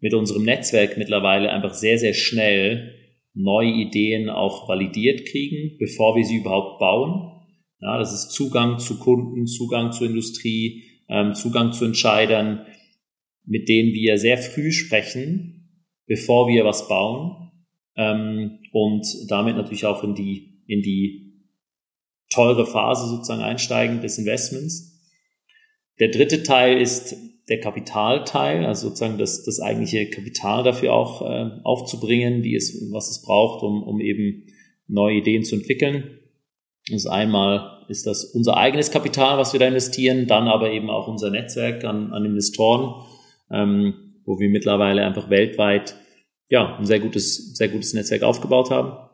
mit 0.00 0.14
unserem 0.14 0.44
Netzwerk 0.44 0.96
mittlerweile 0.96 1.50
einfach 1.50 1.74
sehr, 1.74 1.98
sehr 1.98 2.14
schnell 2.14 2.94
neue 3.34 3.70
Ideen 3.70 4.28
auch 4.28 4.68
validiert 4.68 5.26
kriegen, 5.26 5.76
bevor 5.78 6.16
wir 6.16 6.24
sie 6.24 6.36
überhaupt 6.36 6.80
bauen. 6.80 7.46
Ja, 7.80 7.98
das 7.98 8.12
ist 8.12 8.32
Zugang 8.32 8.78
zu 8.78 8.98
Kunden, 8.98 9.46
Zugang 9.46 9.92
zur 9.92 10.06
Industrie, 10.06 10.84
ähm, 11.08 11.34
Zugang 11.34 11.72
zu 11.72 11.84
Entscheidern, 11.84 12.66
mit 13.44 13.68
denen 13.68 13.92
wir 13.92 14.18
sehr 14.18 14.38
früh 14.38 14.72
sprechen, 14.72 15.86
bevor 16.06 16.48
wir 16.48 16.64
was 16.64 16.88
bauen 16.88 17.52
ähm, 17.96 18.58
und 18.72 19.06
damit 19.28 19.56
natürlich 19.56 19.86
auch 19.86 20.04
in 20.04 20.14
die, 20.14 20.62
in 20.66 20.82
die 20.82 21.46
teure 22.30 22.66
Phase 22.66 23.08
sozusagen 23.08 23.42
einsteigen 23.42 24.00
des 24.00 24.18
Investments. 24.18 24.90
Der 25.98 26.08
dritte 26.08 26.42
Teil 26.42 26.80
ist 26.80 27.16
der 27.50 27.60
Kapitalteil, 27.60 28.64
also 28.64 28.88
sozusagen 28.88 29.18
das, 29.18 29.42
das 29.44 29.60
eigentliche 29.60 30.08
Kapital 30.08 30.62
dafür 30.62 30.92
auch 30.94 31.22
äh, 31.28 31.50
aufzubringen, 31.64 32.42
die 32.42 32.54
es, 32.54 32.72
was 32.92 33.10
es 33.10 33.22
braucht, 33.22 33.64
um, 33.64 33.82
um 33.82 34.00
eben 34.00 34.44
neue 34.86 35.16
Ideen 35.16 35.42
zu 35.42 35.56
entwickeln. 35.56 36.20
Das 36.90 37.06
einmal 37.06 37.84
ist 37.88 38.06
das 38.06 38.24
unser 38.24 38.56
eigenes 38.56 38.92
Kapital, 38.92 39.36
was 39.36 39.52
wir 39.52 39.58
da 39.58 39.66
investieren, 39.66 40.28
dann 40.28 40.46
aber 40.46 40.70
eben 40.70 40.90
auch 40.90 41.08
unser 41.08 41.30
Netzwerk 41.30 41.84
an, 41.84 42.12
an 42.12 42.24
Investoren, 42.24 43.04
ähm, 43.50 43.94
wo 44.24 44.38
wir 44.38 44.48
mittlerweile 44.48 45.04
einfach 45.04 45.28
weltweit 45.28 45.96
ja, 46.48 46.76
ein 46.76 46.86
sehr 46.86 47.00
gutes, 47.00 47.56
sehr 47.56 47.68
gutes 47.68 47.94
Netzwerk 47.94 48.22
aufgebaut 48.22 48.70
haben. 48.70 49.08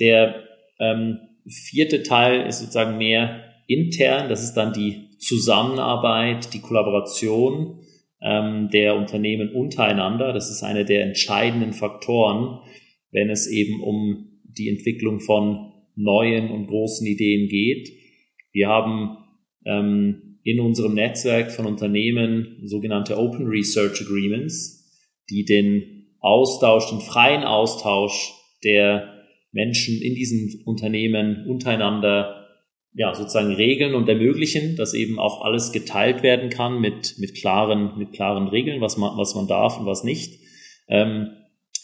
Der 0.00 0.42
ähm, 0.78 1.18
vierte 1.46 2.02
Teil 2.02 2.46
ist 2.46 2.60
sozusagen 2.60 2.96
mehr 2.96 3.44
intern. 3.66 4.28
Das 4.30 4.42
ist 4.42 4.54
dann 4.54 4.72
die 4.72 5.09
Zusammenarbeit, 5.20 6.52
die 6.54 6.60
Kollaboration 6.60 7.80
ähm, 8.22 8.68
der 8.72 8.96
Unternehmen 8.96 9.54
untereinander. 9.54 10.32
Das 10.32 10.50
ist 10.50 10.62
einer 10.62 10.84
der 10.84 11.04
entscheidenden 11.04 11.72
Faktoren, 11.72 12.60
wenn 13.12 13.30
es 13.30 13.46
eben 13.46 13.82
um 13.82 14.40
die 14.44 14.68
Entwicklung 14.68 15.20
von 15.20 15.72
neuen 15.94 16.50
und 16.50 16.66
großen 16.66 17.06
Ideen 17.06 17.48
geht. 17.48 17.90
Wir 18.52 18.68
haben 18.68 19.18
ähm, 19.64 20.38
in 20.42 20.60
unserem 20.60 20.94
Netzwerk 20.94 21.52
von 21.52 21.66
Unternehmen 21.66 22.62
sogenannte 22.64 23.18
Open 23.18 23.46
Research 23.46 24.00
Agreements, 24.00 24.90
die 25.28 25.44
den 25.44 26.16
Austausch, 26.20 26.88
den 26.90 27.00
freien 27.00 27.44
Austausch 27.44 28.32
der 28.64 29.20
Menschen 29.52 30.00
in 30.00 30.14
diesen 30.14 30.62
Unternehmen 30.64 31.46
untereinander 31.46 32.39
ja, 32.92 33.14
sozusagen 33.14 33.54
regeln 33.54 33.94
und 33.94 34.08
ermöglichen, 34.08 34.76
dass 34.76 34.94
eben 34.94 35.18
auch 35.18 35.42
alles 35.42 35.72
geteilt 35.72 36.22
werden 36.22 36.50
kann 36.50 36.80
mit, 36.80 37.16
mit 37.18 37.34
klaren, 37.34 37.96
mit 37.98 38.12
klaren 38.12 38.48
Regeln, 38.48 38.80
was 38.80 38.96
man, 38.96 39.16
was 39.16 39.34
man 39.34 39.46
darf 39.46 39.78
und 39.78 39.86
was 39.86 40.02
nicht. 40.02 40.40
Ähm, 40.88 41.28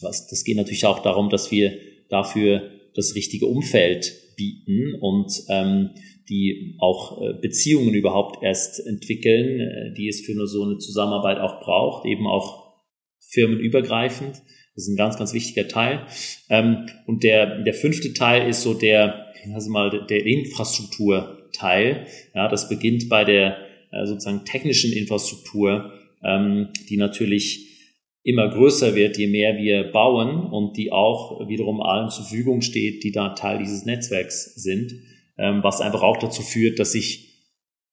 was, 0.00 0.26
das 0.28 0.44
geht 0.44 0.56
natürlich 0.56 0.84
auch 0.84 0.98
darum, 0.98 1.30
dass 1.30 1.50
wir 1.50 1.78
dafür 2.08 2.70
das 2.94 3.14
richtige 3.14 3.46
Umfeld 3.46 4.12
bieten 4.36 4.94
und 5.00 5.32
ähm, 5.48 5.90
die 6.28 6.76
auch 6.80 7.22
äh, 7.22 7.34
Beziehungen 7.40 7.94
überhaupt 7.94 8.42
erst 8.42 8.84
entwickeln, 8.84 9.60
äh, 9.60 9.94
die 9.94 10.08
es 10.08 10.22
für 10.22 10.34
nur 10.34 10.46
so 10.46 10.64
eine 10.64 10.78
Zusammenarbeit 10.78 11.38
auch 11.38 11.60
braucht, 11.60 12.04
eben 12.06 12.26
auch 12.26 12.74
firmenübergreifend. 13.20 14.42
Das 14.76 14.84
ist 14.84 14.90
ein 14.90 14.96
ganz, 14.96 15.16
ganz 15.16 15.32
wichtiger 15.32 15.66
Teil. 15.66 16.06
Ähm, 16.50 16.86
und 17.06 17.24
der, 17.24 17.62
der 17.62 17.74
fünfte 17.74 18.12
Teil 18.12 18.48
ist 18.48 18.62
so 18.62 18.74
der, 18.74 19.32
also 19.54 19.70
mal, 19.70 20.06
der 20.06 20.24
Infrastrukturteil. 20.24 22.06
Ja, 22.34 22.48
das 22.48 22.68
beginnt 22.68 23.08
bei 23.08 23.24
der 23.24 23.56
äh, 23.90 24.06
sozusagen 24.06 24.44
technischen 24.44 24.92
Infrastruktur, 24.92 25.92
ähm, 26.22 26.68
die 26.88 26.98
natürlich 26.98 27.66
immer 28.22 28.50
größer 28.50 28.94
wird, 28.94 29.16
je 29.16 29.28
mehr 29.28 29.56
wir 29.56 29.84
bauen 29.92 30.44
und 30.50 30.76
die 30.76 30.92
auch 30.92 31.48
wiederum 31.48 31.80
allen 31.80 32.10
zur 32.10 32.24
Verfügung 32.24 32.60
steht, 32.60 33.04
die 33.04 33.12
da 33.12 33.30
Teil 33.30 33.58
dieses 33.58 33.84
Netzwerks 33.84 34.56
sind, 34.56 34.92
ähm, 35.38 35.62
was 35.62 35.80
einfach 35.80 36.02
auch 36.02 36.16
dazu 36.18 36.42
führt, 36.42 36.78
dass 36.78 36.92
sich 36.92 37.26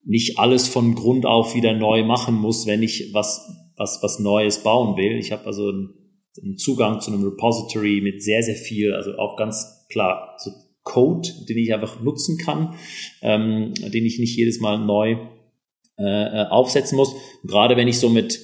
nicht 0.04 0.40
alles 0.40 0.68
von 0.68 0.96
Grund 0.96 1.26
auf 1.26 1.56
wieder 1.56 1.74
neu 1.74 2.04
machen 2.04 2.36
muss, 2.36 2.68
wenn 2.68 2.84
ich 2.84 3.14
was, 3.14 3.48
was, 3.78 4.00
was 4.02 4.20
Neues 4.20 4.64
bauen 4.64 4.98
will. 4.98 5.18
Ich 5.18 5.32
habe 5.32 5.46
also 5.46 5.70
einen, 5.70 6.03
einen 6.42 6.58
Zugang 6.58 7.00
zu 7.00 7.12
einem 7.12 7.24
Repository 7.24 8.02
mit 8.02 8.24
sehr, 8.24 8.42
sehr 8.44 8.56
viel, 8.56 8.94
also 8.94 9.18
auch 9.18 9.38
ganz 9.38 9.86
klar 9.90 10.36
so 10.38 10.52
Code, 10.84 11.30
den 11.48 11.58
ich 11.58 11.74
einfach 11.74 12.02
nutzen 12.02 12.38
kann, 12.38 12.76
ähm, 13.22 13.74
den 13.76 14.06
ich 14.06 14.20
nicht 14.20 14.36
jedes 14.36 14.60
Mal 14.60 14.80
neu 14.80 15.18
äh, 15.98 16.04
äh 16.04 16.48
aufsetzen 16.50 16.98
muss. 16.98 17.14
Und 17.14 17.50
gerade 17.50 17.78
wenn 17.78 17.88
ich 17.88 18.00
so 18.00 18.10
mit 18.10 18.40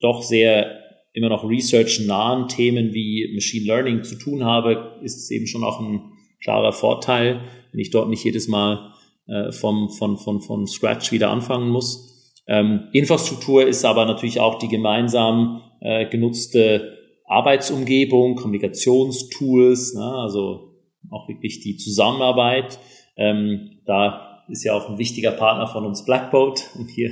doch 0.00 0.22
sehr 0.22 0.82
immer 1.12 1.28
noch 1.28 1.48
research-nahen 1.48 2.48
Themen 2.48 2.92
wie 2.92 3.32
Machine 3.34 3.66
Learning 3.66 4.02
zu 4.02 4.16
tun 4.16 4.44
habe, 4.44 4.98
ist 5.02 5.16
es 5.16 5.30
eben 5.30 5.46
schon 5.46 5.64
auch 5.64 5.80
ein 5.80 6.12
klarer 6.42 6.72
Vorteil, 6.72 7.40
wenn 7.72 7.80
ich 7.80 7.90
dort 7.90 8.10
nicht 8.10 8.24
jedes 8.24 8.48
Mal 8.48 8.92
äh, 9.26 9.50
vom, 9.52 9.88
von, 9.90 10.18
von, 10.18 10.40
von 10.40 10.66
Scratch 10.66 11.12
wieder 11.12 11.30
anfangen 11.30 11.70
muss. 11.70 12.34
Ähm, 12.46 12.88
Infrastruktur 12.92 13.66
ist 13.66 13.84
aber 13.84 14.04
natürlich 14.04 14.40
auch 14.40 14.58
die 14.58 14.68
gemeinsam 14.68 15.62
äh, 15.80 16.06
genutzte 16.06 16.95
Arbeitsumgebung, 17.26 18.36
Kommunikationstools, 18.36 19.94
ne, 19.94 20.04
also 20.04 20.72
auch 21.10 21.28
wirklich 21.28 21.60
die 21.60 21.76
Zusammenarbeit. 21.76 22.78
Ähm, 23.16 23.78
da 23.84 24.44
ist 24.48 24.64
ja 24.64 24.74
auch 24.74 24.88
ein 24.88 24.98
wichtiger 24.98 25.32
Partner 25.32 25.66
von 25.66 25.84
uns 25.84 26.04
Blackboat, 26.04 26.70
um 26.76 26.86
hier 26.86 27.10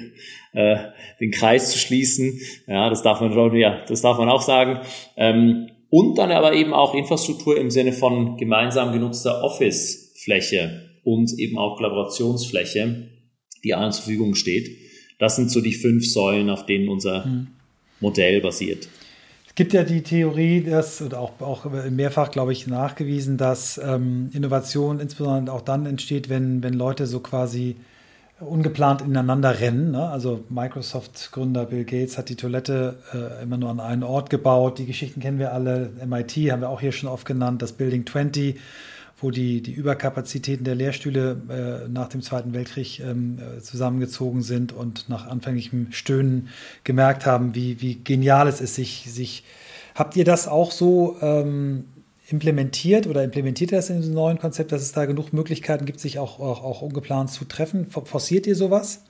äh, 0.53 0.77
den 1.21 1.31
Kreis 1.31 1.71
zu 1.71 1.79
schließen. 1.79 2.41
Ja, 2.67 2.89
das 2.91 3.03
darf 3.03 3.21
man 3.21 3.33
schon, 3.33 3.57
ja, 3.57 3.85
das 3.87 4.03
darf 4.03 4.19
man 4.19 4.29
auch 4.29 4.43
sagen. 4.43 4.81
Ähm, 5.17 5.69
und 5.91 6.19
dann 6.19 6.33
aber 6.33 6.55
eben 6.55 6.73
auch 6.73 6.95
Infrastruktur 6.95 7.57
im 7.57 7.71
Sinne 7.71 7.93
von 7.93 8.37
gemeinsam 8.37 8.93
genutzter 8.93 9.43
Office-Fläche 9.43 10.91
und 11.05 11.33
eben 11.39 11.59
auch 11.59 11.77
Kollaborationsfläche, 11.77 13.11
die 13.63 13.75
allen 13.75 13.93
zur 13.93 14.05
Verfügung 14.05 14.35
steht. 14.35 14.69
Das 15.19 15.37
sind 15.37 15.51
so 15.51 15.61
die 15.61 15.73
fünf 15.73 16.07
Säulen, 16.07 16.51
auf 16.51 16.67
denen 16.67 16.89
unser 16.89 17.25
hm. 17.25 17.47
Modell 18.01 18.41
basiert. 18.41 18.89
Gibt 19.57 19.73
ja 19.73 19.85
die 19.85 20.03
Theorie, 20.03 20.63
dass, 20.63 21.01
oder 21.01 21.21
auch, 21.21 21.41
auch 21.41 21.67
mehrfach, 21.89 22.33
glaube 22.33 22.53
ich, 22.53 22.67
nachgewiesen, 22.67 23.37
dass 23.37 23.79
ähm, 23.79 24.31
Innovation 24.33 24.99
insbesondere 24.99 25.55
auch 25.55 25.61
dann 25.61 25.87
entsteht, 25.87 26.29
wenn, 26.29 26.63
wenn 26.63 26.75
Leute 26.75 27.07
so 27.07 27.21
quasi 27.21 27.77
ungeplant 28.41 29.03
ineinander 29.03 29.61
rennen. 29.61 29.93
Ne? 29.93 30.09
Also 30.09 30.45
Microsoft-Gründer 30.49 31.67
Bill 31.67 31.85
Gates 31.85 32.19
hat 32.19 32.29
die 32.29 32.37
Toilette 32.37 32.99
äh, 33.13 33.45
immer 33.45 33.57
nur 33.57 33.71
an 33.71 33.79
einen 33.79 34.03
Ort 34.03 34.29
gebaut. 34.29 34.79
Die 34.79 34.87
Geschichten 34.87 35.21
kennen 35.21 35.39
wir 35.39 35.53
alle. 35.53 35.91
MIT 36.05 36.33
haben 36.51 36.63
wir 36.63 36.69
auch 36.69 36.81
hier 36.81 36.93
schon 36.93 37.09
oft 37.09 37.27
genannt. 37.27 37.63
Das 37.63 37.73
Building 37.73 38.07
20 38.07 38.59
wo 39.21 39.31
die, 39.31 39.63
die 39.63 39.73
Überkapazitäten 39.73 40.65
der 40.65 40.75
Lehrstühle 40.75 41.85
äh, 41.87 41.89
nach 41.89 42.09
dem 42.09 42.21
Zweiten 42.21 42.53
Weltkrieg 42.53 43.01
ähm, 43.01 43.39
äh, 43.39 43.61
zusammengezogen 43.61 44.43
sind 44.43 44.73
und 44.73 45.09
nach 45.09 45.27
anfänglichem 45.27 45.93
Stöhnen 45.93 46.49
gemerkt 46.83 47.25
haben, 47.25 47.55
wie, 47.55 47.81
wie 47.81 47.97
genial 48.03 48.49
es 48.49 48.61
ist, 48.61 48.75
sich, 48.75 49.05
sich 49.09 49.45
habt 49.95 50.17
ihr 50.17 50.25
das 50.25 50.49
auch 50.49 50.73
so 50.73 51.17
ähm, 51.21 51.85
implementiert 52.29 53.07
oder 53.07 53.23
implementiert 53.23 53.71
ihr 53.71 53.79
das 53.79 53.91
in 53.91 53.99
diesem 53.99 54.15
neuen 54.15 54.39
Konzept, 54.39 54.73
dass 54.73 54.83
es 54.83 54.93
da 54.93 55.05
genug 55.05 55.33
Möglichkeiten 55.33 55.85
gibt, 55.85 56.01
sich 56.01 56.19
auch, 56.19 56.41
auch, 56.41 56.65
auch 56.65 56.83
ungeplant 56.83 57.31
zu 57.31 57.45
treffen? 57.45 57.89
Forciert 57.91 58.47
ihr 58.47 58.57
sowas? 58.57 59.05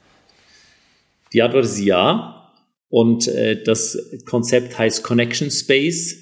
Die 1.32 1.40
Antwort 1.42 1.64
ist 1.64 1.80
ja. 1.80 2.52
Und 2.90 3.26
äh, 3.26 3.62
das 3.62 3.98
Konzept 4.26 4.78
heißt 4.78 5.02
Connection 5.02 5.50
Space. 5.50 6.16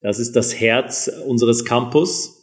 Das 0.00 0.18
ist 0.18 0.34
das 0.34 0.58
Herz 0.58 1.10
unseres 1.26 1.64
Campus 1.64 2.35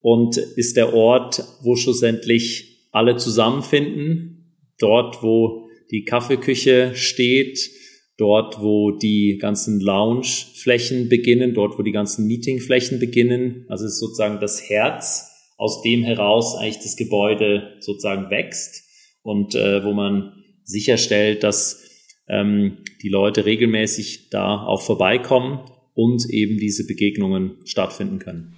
und 0.00 0.36
ist 0.36 0.76
der 0.76 0.94
Ort, 0.94 1.42
wo 1.62 1.76
schlussendlich 1.76 2.88
alle 2.92 3.16
zusammenfinden. 3.16 4.54
Dort, 4.78 5.22
wo 5.22 5.68
die 5.90 6.04
Kaffeeküche 6.04 6.94
steht, 6.94 7.70
dort, 8.18 8.60
wo 8.60 8.92
die 8.92 9.38
ganzen 9.40 9.80
Loungeflächen 9.80 11.08
beginnen, 11.08 11.54
dort, 11.54 11.78
wo 11.78 11.82
die 11.82 11.92
ganzen 11.92 12.26
Meetingflächen 12.26 12.98
beginnen. 12.98 13.66
Also 13.68 13.84
es 13.84 13.92
ist 13.92 14.00
sozusagen 14.00 14.40
das 14.40 14.68
Herz, 14.68 15.32
aus 15.58 15.82
dem 15.82 16.02
heraus 16.02 16.56
eigentlich 16.56 16.82
das 16.82 16.96
Gebäude 16.96 17.76
sozusagen 17.80 18.30
wächst 18.30 18.84
und 19.22 19.54
äh, 19.54 19.84
wo 19.84 19.92
man 19.92 20.32
sicherstellt, 20.64 21.42
dass 21.42 21.82
ähm, 22.28 22.78
die 23.02 23.08
Leute 23.08 23.46
regelmäßig 23.46 24.28
da 24.30 24.64
auch 24.66 24.82
vorbeikommen 24.82 25.60
und 25.94 26.28
eben 26.30 26.58
diese 26.58 26.86
Begegnungen 26.86 27.56
stattfinden 27.64 28.18
können. 28.18 28.54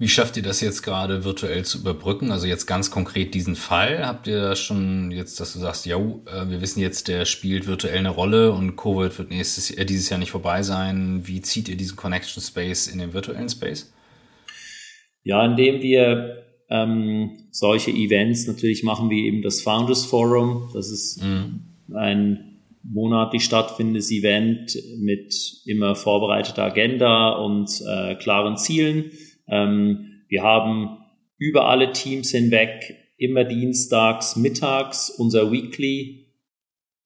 Wie 0.00 0.08
schafft 0.08 0.36
ihr 0.36 0.44
das 0.44 0.60
jetzt 0.60 0.82
gerade 0.82 1.24
virtuell 1.24 1.64
zu 1.64 1.78
überbrücken? 1.78 2.30
Also 2.30 2.46
jetzt 2.46 2.66
ganz 2.66 2.92
konkret 2.92 3.34
diesen 3.34 3.56
Fall. 3.56 4.06
Habt 4.06 4.28
ihr 4.28 4.40
da 4.40 4.54
schon 4.54 5.10
jetzt, 5.10 5.40
dass 5.40 5.54
du 5.54 5.58
sagst, 5.58 5.86
ja, 5.86 5.96
äh, 5.96 6.48
wir 6.48 6.60
wissen 6.60 6.80
jetzt, 6.80 7.08
der 7.08 7.24
spielt 7.24 7.66
virtuell 7.66 7.98
eine 7.98 8.10
Rolle 8.10 8.52
und 8.52 8.76
Covid 8.76 9.18
wird 9.18 9.30
nächstes, 9.30 9.72
äh, 9.72 9.84
dieses 9.84 10.08
Jahr 10.08 10.20
nicht 10.20 10.30
vorbei 10.30 10.62
sein. 10.62 11.22
Wie 11.24 11.42
zieht 11.42 11.68
ihr 11.68 11.76
diesen 11.76 11.96
Connection 11.96 12.40
Space 12.40 12.86
in 12.86 13.00
den 13.00 13.12
virtuellen 13.12 13.48
Space? 13.48 13.92
Ja, 15.24 15.44
indem 15.44 15.82
wir 15.82 16.44
ähm, 16.70 17.36
solche 17.50 17.90
Events 17.90 18.46
natürlich 18.46 18.84
machen, 18.84 19.10
wie 19.10 19.26
eben 19.26 19.42
das 19.42 19.62
Founders 19.62 20.04
Forum. 20.04 20.70
Das 20.74 20.92
ist 20.92 21.20
mhm. 21.24 21.64
ein 21.92 22.60
monatlich 22.84 23.42
stattfindendes 23.42 24.12
Event 24.12 24.78
mit 25.00 25.34
immer 25.66 25.96
vorbereiteter 25.96 26.62
Agenda 26.62 27.30
und 27.30 27.68
äh, 27.84 28.14
klaren 28.14 28.56
Zielen 28.56 29.10
ähm, 29.50 30.24
wir 30.28 30.42
haben 30.42 30.98
über 31.38 31.68
alle 31.68 31.92
Teams 31.92 32.30
hinweg 32.30 32.96
immer 33.16 33.44
dienstags 33.44 34.36
mittags 34.36 35.10
unser 35.10 35.50
Weekly 35.50 36.26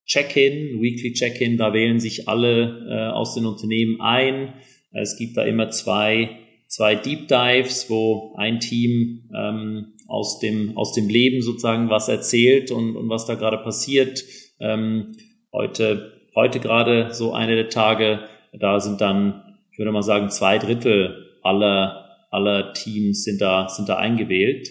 Check-in, 0.05 0.81
Weekly 0.81 1.13
Check-in, 1.13 1.57
da 1.57 1.73
wählen 1.73 1.99
sich 1.99 2.27
alle 2.27 2.85
äh, 2.89 3.13
aus 3.13 3.35
den 3.35 3.45
Unternehmen 3.45 4.01
ein. 4.01 4.53
Es 4.91 5.17
gibt 5.17 5.37
da 5.37 5.43
immer 5.43 5.69
zwei, 5.69 6.37
zwei 6.67 6.95
Deep 6.95 7.27
Dives, 7.29 7.89
wo 7.89 8.35
ein 8.37 8.59
Team 8.59 9.29
ähm, 9.35 9.93
aus, 10.07 10.39
dem, 10.39 10.77
aus 10.77 10.93
dem 10.93 11.07
Leben 11.07 11.41
sozusagen 11.41 11.89
was 11.89 12.09
erzählt 12.09 12.69
und, 12.69 12.95
und 12.95 13.09
was 13.09 13.25
da 13.25 13.35
gerade 13.35 13.57
passiert. 13.59 14.23
Ähm, 14.59 15.15
heute, 15.53 16.21
heute 16.35 16.59
gerade 16.59 17.13
so 17.13 17.33
eine 17.33 17.55
der 17.55 17.69
Tage, 17.69 18.27
da 18.51 18.79
sind 18.79 18.99
dann, 19.01 19.57
ich 19.71 19.79
würde 19.79 19.91
mal 19.91 20.03
sagen, 20.03 20.29
zwei 20.29 20.57
Drittel 20.57 21.39
aller 21.41 22.02
aller 22.33 22.73
Teams 22.73 23.23
sind 23.23 23.41
da, 23.41 23.69
sind 23.69 23.87
da 23.87 23.97
eingewählt. 23.97 24.69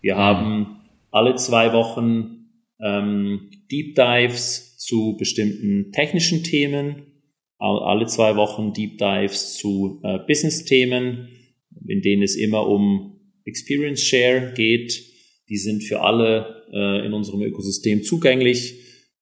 Wir 0.00 0.14
mhm. 0.14 0.18
haben 0.18 0.80
alle 1.10 1.34
zwei 1.34 1.72
Wochen 1.72 2.46
ähm, 2.80 3.50
Deep 3.70 3.94
Dives 3.94 4.78
zu 4.78 5.16
bestimmten 5.18 5.92
technischen 5.92 6.42
Themen, 6.42 7.06
alle 7.58 8.06
zwei 8.06 8.36
Wochen 8.36 8.72
Deep 8.72 8.96
Dives 8.98 9.56
zu 9.58 10.00
äh, 10.02 10.18
Business-Themen, 10.26 11.28
in 11.86 12.00
denen 12.00 12.22
es 12.22 12.36
immer 12.36 12.66
um 12.66 13.20
Experience 13.44 14.02
Share 14.02 14.52
geht. 14.54 15.04
Die 15.48 15.56
sind 15.56 15.82
für 15.82 16.00
alle 16.00 16.64
äh, 16.72 17.04
in 17.04 17.12
unserem 17.12 17.42
Ökosystem 17.42 18.02
zugänglich. 18.02 18.76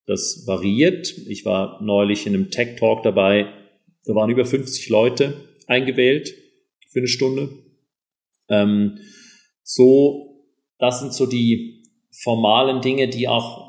Das 0.06 0.44
variiert. 0.46 1.16
Ich 1.26 1.44
war 1.44 1.82
neulich 1.82 2.26
in 2.26 2.34
einem 2.34 2.50
Tech 2.50 2.76
Talk 2.76 3.02
dabei. 3.02 3.52
Da 4.04 4.14
waren 4.14 4.30
über 4.30 4.44
50 4.44 4.88
Leute 4.88 5.34
eingewählt 5.66 6.34
für 6.90 7.00
eine 7.00 7.08
Stunde. 7.08 7.50
Ähm, 8.48 8.98
so, 9.62 10.44
das 10.78 11.00
sind 11.00 11.12
so 11.12 11.26
die 11.26 11.84
formalen 12.22 12.80
Dinge, 12.80 13.08
die 13.08 13.28
auch 13.28 13.68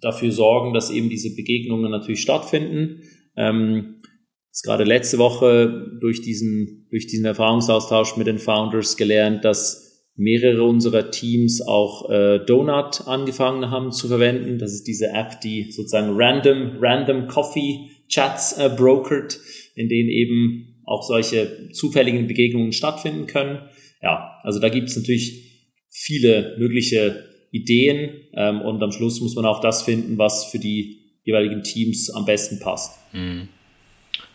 dafür 0.00 0.32
sorgen, 0.32 0.72
dass 0.72 0.90
eben 0.90 1.08
diese 1.08 1.34
Begegnungen 1.34 1.90
natürlich 1.90 2.20
stattfinden. 2.20 3.02
Ähm, 3.36 4.00
jetzt 4.48 4.62
gerade 4.62 4.84
letzte 4.84 5.18
Woche 5.18 5.98
durch 6.00 6.22
diesen, 6.22 6.86
durch 6.90 7.06
diesen 7.06 7.26
Erfahrungsaustausch 7.26 8.16
mit 8.16 8.26
den 8.26 8.38
Founders 8.38 8.96
gelernt, 8.96 9.44
dass 9.44 10.08
mehrere 10.16 10.64
unserer 10.64 11.10
Teams 11.10 11.62
auch 11.62 12.10
äh, 12.10 12.40
Donut 12.44 13.06
angefangen 13.06 13.70
haben 13.70 13.92
zu 13.92 14.08
verwenden. 14.08 14.58
Das 14.58 14.72
ist 14.72 14.84
diese 14.84 15.08
App, 15.08 15.40
die 15.40 15.70
sozusagen 15.70 16.10
random, 16.14 16.78
random 16.80 17.26
Coffee 17.28 17.90
Chats 18.08 18.58
äh, 18.58 18.68
brokert, 18.68 19.38
in 19.76 19.88
denen 19.88 20.08
eben 20.08 20.82
auch 20.84 21.02
solche 21.02 21.70
zufälligen 21.72 22.26
Begegnungen 22.26 22.72
stattfinden 22.72 23.26
können 23.26 23.60
ja, 24.02 24.38
also 24.42 24.60
da 24.60 24.68
gibt 24.68 24.88
es 24.88 24.96
natürlich 24.96 25.50
viele 25.90 26.56
mögliche 26.58 27.24
Ideen 27.52 28.10
ähm, 28.34 28.60
und 28.60 28.82
am 28.82 28.92
Schluss 28.92 29.20
muss 29.20 29.34
man 29.34 29.44
auch 29.44 29.60
das 29.60 29.82
finden, 29.82 30.18
was 30.18 30.46
für 30.46 30.58
die 30.58 31.00
jeweiligen 31.24 31.62
Teams 31.62 32.10
am 32.10 32.24
besten 32.24 32.60
passt. 32.60 32.98
Mhm. 33.12 33.48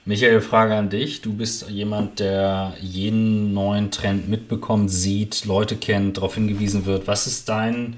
Michael, 0.07 0.41
Frage 0.41 0.75
an 0.75 0.89
dich. 0.89 1.21
Du 1.21 1.33
bist 1.33 1.67
jemand, 1.69 2.19
der 2.19 2.75
jeden 2.79 3.55
neuen 3.55 3.89
Trend 3.89 4.29
mitbekommt, 4.29 4.91
sieht, 4.91 5.45
Leute 5.45 5.77
kennt, 5.77 6.17
darauf 6.17 6.35
hingewiesen 6.35 6.85
wird. 6.85 7.07
Was 7.07 7.25
ist 7.25 7.49
dein 7.49 7.95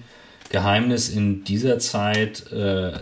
Geheimnis 0.50 1.10
in 1.10 1.44
dieser 1.44 1.80
Zeit, 1.80 2.50
äh, 2.54 2.94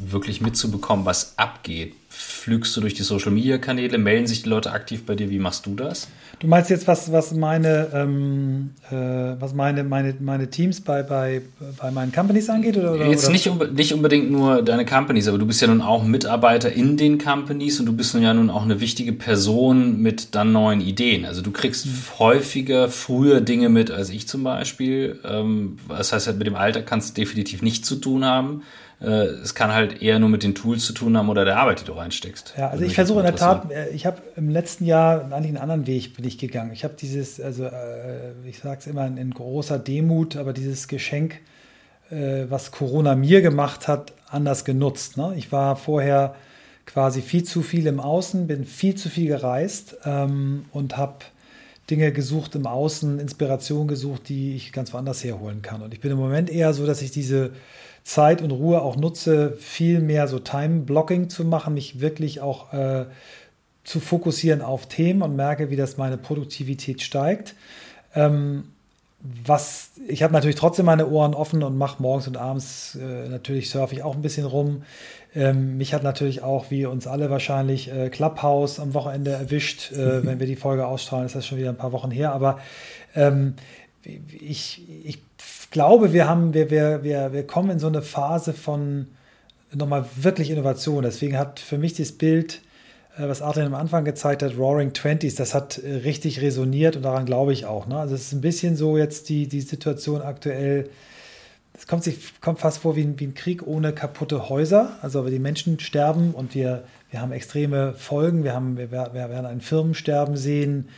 wirklich 0.00 0.40
mitzubekommen, 0.40 1.06
was 1.06 1.38
abgeht? 1.38 1.94
Flügst 2.08 2.76
du 2.76 2.80
durch 2.80 2.94
die 2.94 3.02
Social 3.02 3.30
Media 3.30 3.58
Kanäle? 3.58 3.96
Melden 3.98 4.26
sich 4.26 4.42
die 4.42 4.48
Leute 4.48 4.72
aktiv 4.72 5.06
bei 5.06 5.14
dir? 5.14 5.30
Wie 5.30 5.38
machst 5.38 5.66
du 5.66 5.76
das? 5.76 6.08
Du 6.40 6.46
meinst 6.46 6.70
jetzt, 6.70 6.86
was, 6.86 7.10
was 7.10 7.34
meine, 7.34 7.88
ähm, 7.92 8.70
äh, 8.90 8.94
was 8.94 9.54
meine, 9.54 9.82
meine, 9.82 10.14
meine 10.20 10.48
Teams 10.48 10.80
bei, 10.80 11.02
bei, 11.02 11.42
bei 11.80 11.90
meinen 11.90 12.12
Companies 12.12 12.48
angeht? 12.48 12.76
Oder, 12.76 12.94
oder 12.94 13.06
jetzt 13.06 13.24
oder? 13.24 13.32
Nicht, 13.32 13.72
nicht 13.72 13.92
unbedingt 13.92 14.30
nur 14.30 14.62
deine 14.62 14.86
Companies, 14.86 15.26
aber 15.26 15.38
du 15.38 15.46
bist 15.46 15.60
ja 15.60 15.66
nun 15.66 15.80
auch 15.80 16.04
Mitarbeiter 16.04 16.72
in 16.72 16.96
den 16.96 17.18
Companies 17.18 17.80
und 17.80 17.86
du 17.86 17.92
bist 17.92 18.14
nun 18.14 18.22
ja 18.22 18.32
nun 18.32 18.50
auch 18.50 18.62
eine 18.62 18.80
wichtige 18.80 19.12
Person 19.12 20.00
mit 20.00 20.36
dann 20.36 20.52
neuen 20.52 20.80
Ideen. 20.80 21.24
Also 21.24 21.42
du 21.42 21.50
kriegst 21.50 21.86
mhm. 21.86 22.18
häufiger 22.20 22.88
früher 22.88 23.40
Dinge 23.40 23.68
mit 23.68 23.90
als 23.90 24.10
ich 24.10 24.28
zum 24.28 24.44
Beispiel. 24.44 25.18
Ähm, 25.24 25.78
das 25.88 26.12
heißt, 26.12 26.38
mit 26.38 26.46
dem 26.46 26.56
Alter 26.56 26.82
kannst 26.82 27.10
du 27.10 27.20
definitiv 27.20 27.62
nichts 27.62 27.88
zu 27.88 27.96
tun 27.96 28.24
haben. 28.24 28.62
Äh, 29.00 29.26
es 29.42 29.54
kann 29.54 29.72
halt 29.72 30.02
eher 30.02 30.18
nur 30.18 30.28
mit 30.28 30.42
den 30.42 30.54
Tools 30.54 30.84
zu 30.84 30.92
tun 30.92 31.16
haben 31.16 31.28
oder 31.28 31.44
der 31.44 31.58
Arbeit, 31.58 31.80
die 31.80 31.84
du 31.84 31.92
reinsteckst. 31.92 32.54
Ja, 32.56 32.70
also 32.70 32.84
ich 32.84 32.94
versuche 32.94 33.20
in 33.20 33.26
der 33.26 33.36
Tat, 33.36 33.70
äh, 33.70 33.90
ich 33.90 34.06
habe 34.06 34.20
im 34.36 34.48
letzten 34.48 34.84
Jahr 34.84 35.32
eigentlich 35.32 35.48
einen 35.48 35.58
anderen 35.58 35.86
Weg 35.86 36.14
bin 36.16 36.24
ich 36.24 36.38
gegangen. 36.38 36.72
Ich 36.72 36.84
habe 36.84 36.94
dieses, 36.98 37.40
also 37.40 37.64
äh, 37.64 38.32
ich 38.44 38.58
sage 38.58 38.80
es 38.80 38.86
immer 38.86 39.06
in, 39.06 39.30
großer 39.30 39.78
Demut, 39.78 40.36
aber 40.36 40.52
dieses 40.52 40.88
Geschenk, 40.88 41.40
was 42.10 42.70
Corona 42.70 43.14
mir 43.14 43.42
gemacht 43.42 43.86
hat, 43.86 44.14
anders 44.30 44.64
genutzt. 44.64 45.18
Ne? 45.18 45.34
Ich 45.36 45.52
war 45.52 45.76
vorher 45.76 46.34
quasi 46.86 47.20
viel 47.20 47.44
zu 47.44 47.60
viel 47.60 47.86
im 47.86 48.00
Außen, 48.00 48.46
bin 48.46 48.64
viel 48.64 48.94
zu 48.94 49.10
viel 49.10 49.28
gereist 49.28 49.98
ähm, 50.06 50.64
und 50.72 50.96
habe 50.96 51.18
Dinge 51.90 52.10
gesucht 52.12 52.54
im 52.54 52.66
Außen, 52.66 53.18
Inspiration 53.18 53.88
gesucht, 53.88 54.30
die 54.30 54.56
ich 54.56 54.72
ganz 54.72 54.94
woanders 54.94 55.22
herholen 55.22 55.60
kann. 55.60 55.82
Und 55.82 55.92
ich 55.92 56.00
bin 56.00 56.10
im 56.10 56.16
Moment 56.16 56.48
eher 56.48 56.72
so, 56.72 56.86
dass 56.86 57.02
ich 57.02 57.10
diese 57.10 57.50
Zeit 58.08 58.40
und 58.40 58.52
Ruhe 58.52 58.80
auch 58.80 58.96
nutze, 58.96 59.52
viel 59.58 60.00
mehr 60.00 60.28
so 60.28 60.38
Time-Blocking 60.38 61.28
zu 61.28 61.44
machen, 61.44 61.74
mich 61.74 62.00
wirklich 62.00 62.40
auch 62.40 62.72
äh, 62.72 63.04
zu 63.84 64.00
fokussieren 64.00 64.62
auf 64.62 64.86
Themen 64.86 65.20
und 65.20 65.36
merke, 65.36 65.68
wie 65.68 65.76
das 65.76 65.98
meine 65.98 66.16
Produktivität 66.16 67.02
steigt. 67.02 67.54
Ähm, 68.14 68.64
was 69.20 69.90
ich 70.06 70.22
habe 70.22 70.32
natürlich 70.32 70.56
trotzdem 70.56 70.86
meine 70.86 71.06
Ohren 71.06 71.34
offen 71.34 71.62
und 71.62 71.76
mache 71.76 72.00
morgens 72.00 72.26
und 72.26 72.38
abends 72.38 72.94
äh, 72.94 73.28
natürlich 73.28 73.68
surfe 73.68 73.94
ich 73.96 74.02
auch 74.02 74.14
ein 74.14 74.22
bisschen 74.22 74.46
rum. 74.46 74.84
Ähm, 75.34 75.76
mich 75.76 75.92
hat 75.92 76.02
natürlich 76.02 76.42
auch, 76.42 76.70
wie 76.70 76.86
uns 76.86 77.06
alle 77.06 77.28
wahrscheinlich, 77.28 77.92
äh, 77.92 78.08
Clubhouse 78.08 78.80
am 78.80 78.94
Wochenende 78.94 79.32
erwischt. 79.32 79.92
Äh, 79.92 80.24
wenn 80.24 80.40
wir 80.40 80.46
die 80.46 80.56
Folge 80.56 80.86
ausstrahlen, 80.86 81.26
ist 81.26 81.34
das 81.34 81.46
schon 81.46 81.58
wieder 81.58 81.68
ein 81.68 81.76
paar 81.76 81.92
Wochen 81.92 82.10
her. 82.10 82.32
Aber 82.32 82.58
ähm, 83.14 83.54
ich, 84.04 84.82
ich 85.04 85.18
glaube, 85.70 86.12
wir 86.12 86.28
haben, 86.28 86.54
wir, 86.54 86.70
wir, 86.70 87.02
wir, 87.02 87.32
wir 87.32 87.46
kommen 87.46 87.70
in 87.70 87.78
so 87.78 87.86
eine 87.86 88.02
Phase 88.02 88.52
von 88.52 89.08
nochmal 89.72 90.06
wirklich 90.16 90.50
Innovation. 90.50 91.02
Deswegen 91.02 91.38
hat 91.38 91.60
für 91.60 91.78
mich 91.78 91.94
das 91.94 92.12
Bild, 92.12 92.62
äh, 93.16 93.28
was 93.28 93.42
Adrian 93.42 93.68
am 93.68 93.74
Anfang 93.74 94.04
gezeigt 94.04 94.42
hat, 94.42 94.56
Roaring 94.56 94.92
Twenties, 94.92 95.34
das 95.34 95.54
hat 95.54 95.78
äh, 95.78 95.96
richtig 95.96 96.40
resoniert 96.40 96.96
und 96.96 97.02
daran 97.02 97.26
glaube 97.26 97.52
ich 97.52 97.66
auch. 97.66 97.86
Ne? 97.86 97.98
Also 97.98 98.14
es 98.14 98.22
ist 98.22 98.32
ein 98.32 98.40
bisschen 98.40 98.76
so 98.76 98.96
jetzt 98.96 99.28
die, 99.28 99.48
die 99.48 99.60
Situation 99.60 100.22
aktuell. 100.22 100.88
Es 101.74 101.86
kommt 101.86 102.02
sich 102.02 102.40
kommt 102.40 102.58
fast 102.58 102.78
vor 102.78 102.96
wie 102.96 103.02
ein, 103.02 103.20
wie 103.20 103.26
ein 103.26 103.34
Krieg 103.34 103.66
ohne 103.66 103.92
kaputte 103.92 104.48
Häuser. 104.48 104.98
Also 105.02 105.28
die 105.28 105.38
Menschen 105.38 105.78
sterben 105.78 106.32
und 106.32 106.54
wir, 106.54 106.84
wir 107.10 107.20
haben 107.20 107.30
extreme 107.30 107.94
Folgen. 107.94 108.42
Wir, 108.42 108.54
haben, 108.54 108.76
wir, 108.78 108.90
wir 108.90 109.12
werden 109.12 109.46
ein 109.46 109.60
Firmensterben 109.60 110.36
sehen 110.36 110.88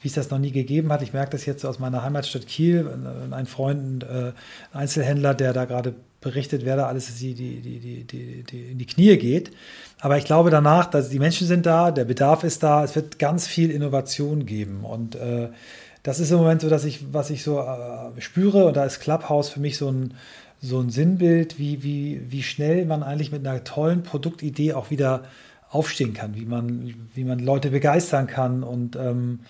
wie 0.00 0.08
es 0.08 0.14
das 0.14 0.30
noch 0.30 0.38
nie 0.38 0.52
gegeben 0.52 0.92
hat. 0.92 1.02
Ich 1.02 1.12
merke 1.12 1.32
das 1.32 1.46
jetzt 1.46 1.64
aus 1.64 1.78
meiner 1.78 2.02
Heimatstadt 2.02 2.46
Kiel. 2.46 2.88
Ein 3.30 3.46
Freund, 3.46 4.04
äh, 4.04 4.06
ein 4.06 4.32
Einzelhändler, 4.72 5.34
der 5.34 5.52
da 5.52 5.66
gerade 5.66 5.94
berichtet, 6.20 6.64
wer 6.64 6.76
da 6.76 6.86
alles 6.86 7.14
die, 7.16 7.34
die, 7.34 7.60
die, 7.60 8.04
die, 8.04 8.42
die, 8.44 8.60
in 8.72 8.78
die 8.78 8.86
Knie 8.86 9.16
geht. 9.16 9.50
Aber 10.00 10.18
ich 10.18 10.24
glaube 10.24 10.50
danach, 10.50 10.86
dass 10.86 11.08
die 11.08 11.18
Menschen 11.18 11.46
sind 11.46 11.66
da, 11.66 11.90
der 11.90 12.04
Bedarf 12.04 12.44
ist 12.44 12.62
da, 12.62 12.84
es 12.84 12.94
wird 12.94 13.18
ganz 13.18 13.46
viel 13.46 13.70
Innovation 13.70 14.46
geben. 14.46 14.84
Und 14.84 15.14
äh, 15.14 15.48
das 16.02 16.20
ist 16.20 16.30
im 16.30 16.38
Moment 16.38 16.62
so, 16.62 16.68
dass 16.68 16.84
ich, 16.84 17.12
was 17.12 17.30
ich 17.30 17.42
so 17.42 17.60
äh, 17.60 18.20
spüre, 18.20 18.66
und 18.66 18.76
da 18.76 18.84
ist 18.84 19.00
Clubhouse 19.00 19.50
für 19.50 19.60
mich 19.60 19.76
so 19.76 19.90
ein, 19.90 20.14
so 20.62 20.78
ein 20.80 20.90
Sinnbild, 20.90 21.58
wie, 21.58 21.82
wie, 21.82 22.20
wie 22.28 22.42
schnell 22.42 22.84
man 22.84 23.02
eigentlich 23.02 23.32
mit 23.32 23.46
einer 23.46 23.64
tollen 23.64 24.02
Produktidee 24.02 24.74
auch 24.74 24.90
wieder 24.90 25.24
aufstehen 25.70 26.14
kann, 26.14 26.34
wie 26.34 26.44
man, 26.44 27.08
wie 27.14 27.24
man 27.24 27.38
Leute 27.38 27.70
begeistern 27.70 28.26
kann 28.26 28.62
und 28.62 28.96
ähm, 28.96 29.40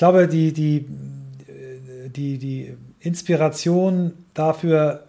glaube, 0.00 0.28
die, 0.28 0.54
die, 0.54 0.86
die, 2.08 2.38
die 2.38 2.74
Inspiration 3.00 4.14
dafür 4.32 5.04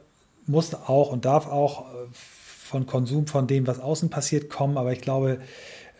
muss 0.47 0.73
auch 0.75 1.13
und 1.13 1.23
darf 1.23 1.47
auch 1.47 1.85
von 2.11 2.85
Konsum, 2.85 3.25
von 3.25 3.47
dem, 3.47 3.67
was 3.67 3.79
außen 3.79 4.09
passiert, 4.09 4.49
kommen. 4.49 4.77
Aber 4.77 4.91
ich 4.91 4.99
glaube, 4.99 5.39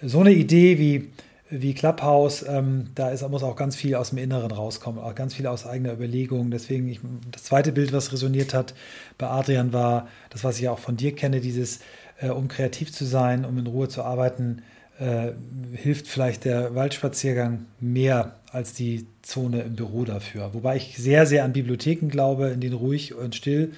so 0.02 0.20
eine 0.20 0.34
Idee 0.34 0.78
wie, 0.78 1.10
wie 1.50 1.74
Clubhouse, 1.74 2.46
ähm, 2.46 2.88
da 2.94 3.12
ist, 3.12 3.26
muss 3.30 3.44
auch 3.44 3.56
ganz 3.56 3.78
viel 3.78 3.96
aus 3.96 4.10
dem 4.10 4.18
Inneren 4.18 4.52
rauskommen, 4.52 5.02
auch 5.02 5.16
ganz 5.16 5.36
viel 5.36 5.48
aus 5.48 5.66
eigener 5.66 5.94
Überlegung. 5.94 6.52
Deswegen, 6.52 6.90
ich, 6.90 7.00
das 7.32 7.46
zweite 7.46 7.72
Bild, 7.72 7.94
was 7.94 8.12
resoniert 8.12 8.54
hat 8.54 8.74
bei 9.18 9.28
Adrian, 9.28 9.72
war 9.72 10.10
das, 10.32 10.44
was 10.44 10.60
ich 10.60 10.68
auch 10.68 10.80
von 10.80 10.98
dir 10.98 11.16
kenne, 11.16 11.40
dieses, 11.40 11.80
äh, 12.20 12.28
um 12.28 12.50
kreativ 12.50 12.92
zu 12.92 13.06
sein, 13.06 13.46
um 13.46 13.58
in 13.58 13.68
Ruhe 13.68 13.88
zu 13.88 14.04
arbeiten, 14.04 14.64
äh, 15.02 15.32
hilft 15.76 16.08
vielleicht 16.08 16.46
der 16.46 16.76
Waldspaziergang 16.76 17.66
mehr 17.80 18.36
als 18.52 18.74
die 18.74 19.08
Zone 19.24 19.62
im 19.62 19.76
Büro 19.76 20.06
dafür. 20.06 20.54
Wobei 20.54 20.76
ich 20.76 20.96
sehr, 20.96 21.26
sehr 21.26 21.44
an 21.44 21.54
Bibliotheken 21.54 22.08
glaube, 22.08 22.50
in 22.50 22.60
denen 22.60 22.76
ruhig 22.76 23.16
und 23.16 23.34
still 23.34 23.74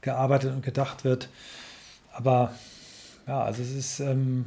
gearbeitet 0.00 0.54
und 0.54 0.64
gedacht 0.64 1.04
wird. 1.04 1.28
Aber 2.14 2.54
ja, 3.26 3.42
also 3.42 3.60
es 3.60 3.70
ist 3.70 4.00
ähm, 4.00 4.46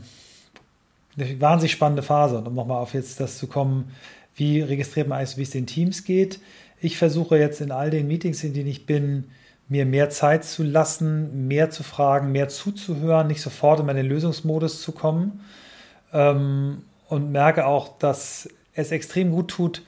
eine 1.16 1.40
wahnsinnig 1.40 1.74
spannende 1.74 2.02
Phase. 2.02 2.40
Und 2.40 2.48
um 2.48 2.56
nochmal 2.56 2.82
auf 2.82 2.96
jetzt 2.96 3.20
das 3.20 3.38
zu 3.38 3.46
kommen, 3.46 3.92
wie 4.36 4.62
registriert 4.62 5.08
man 5.08 5.20
eigentlich, 5.20 5.38
wie 5.38 5.44
es 5.44 5.52
den 5.52 5.68
Teams 5.68 6.06
geht. 6.06 6.40
Ich 6.82 6.98
versuche 6.98 7.38
jetzt 7.38 7.62
in 7.62 7.72
all 7.72 7.92
den 7.92 8.08
Meetings, 8.08 8.44
in 8.44 8.54
denen 8.54 8.70
ich 8.70 8.88
bin, 8.88 9.26
mir 9.70 9.86
mehr 9.86 10.10
Zeit 10.10 10.44
zu 10.44 10.64
lassen, 10.64 11.48
mehr 11.48 11.70
zu 11.70 11.84
fragen, 11.84 12.32
mehr 12.32 12.50
zuzuhören, 12.50 13.28
nicht 13.28 13.42
sofort 13.42 13.80
in 13.80 13.86
meinen 13.86 14.08
Lösungsmodus 14.08 14.82
zu 14.82 14.92
kommen. 14.92 15.42
Ähm, 16.16 16.84
und 17.08 17.32
merke 17.32 17.68
auch, 17.68 18.00
dass 18.00 18.50
es 18.74 18.92
extrem 18.92 19.32
gut 19.32 19.50
tut, 19.50 19.84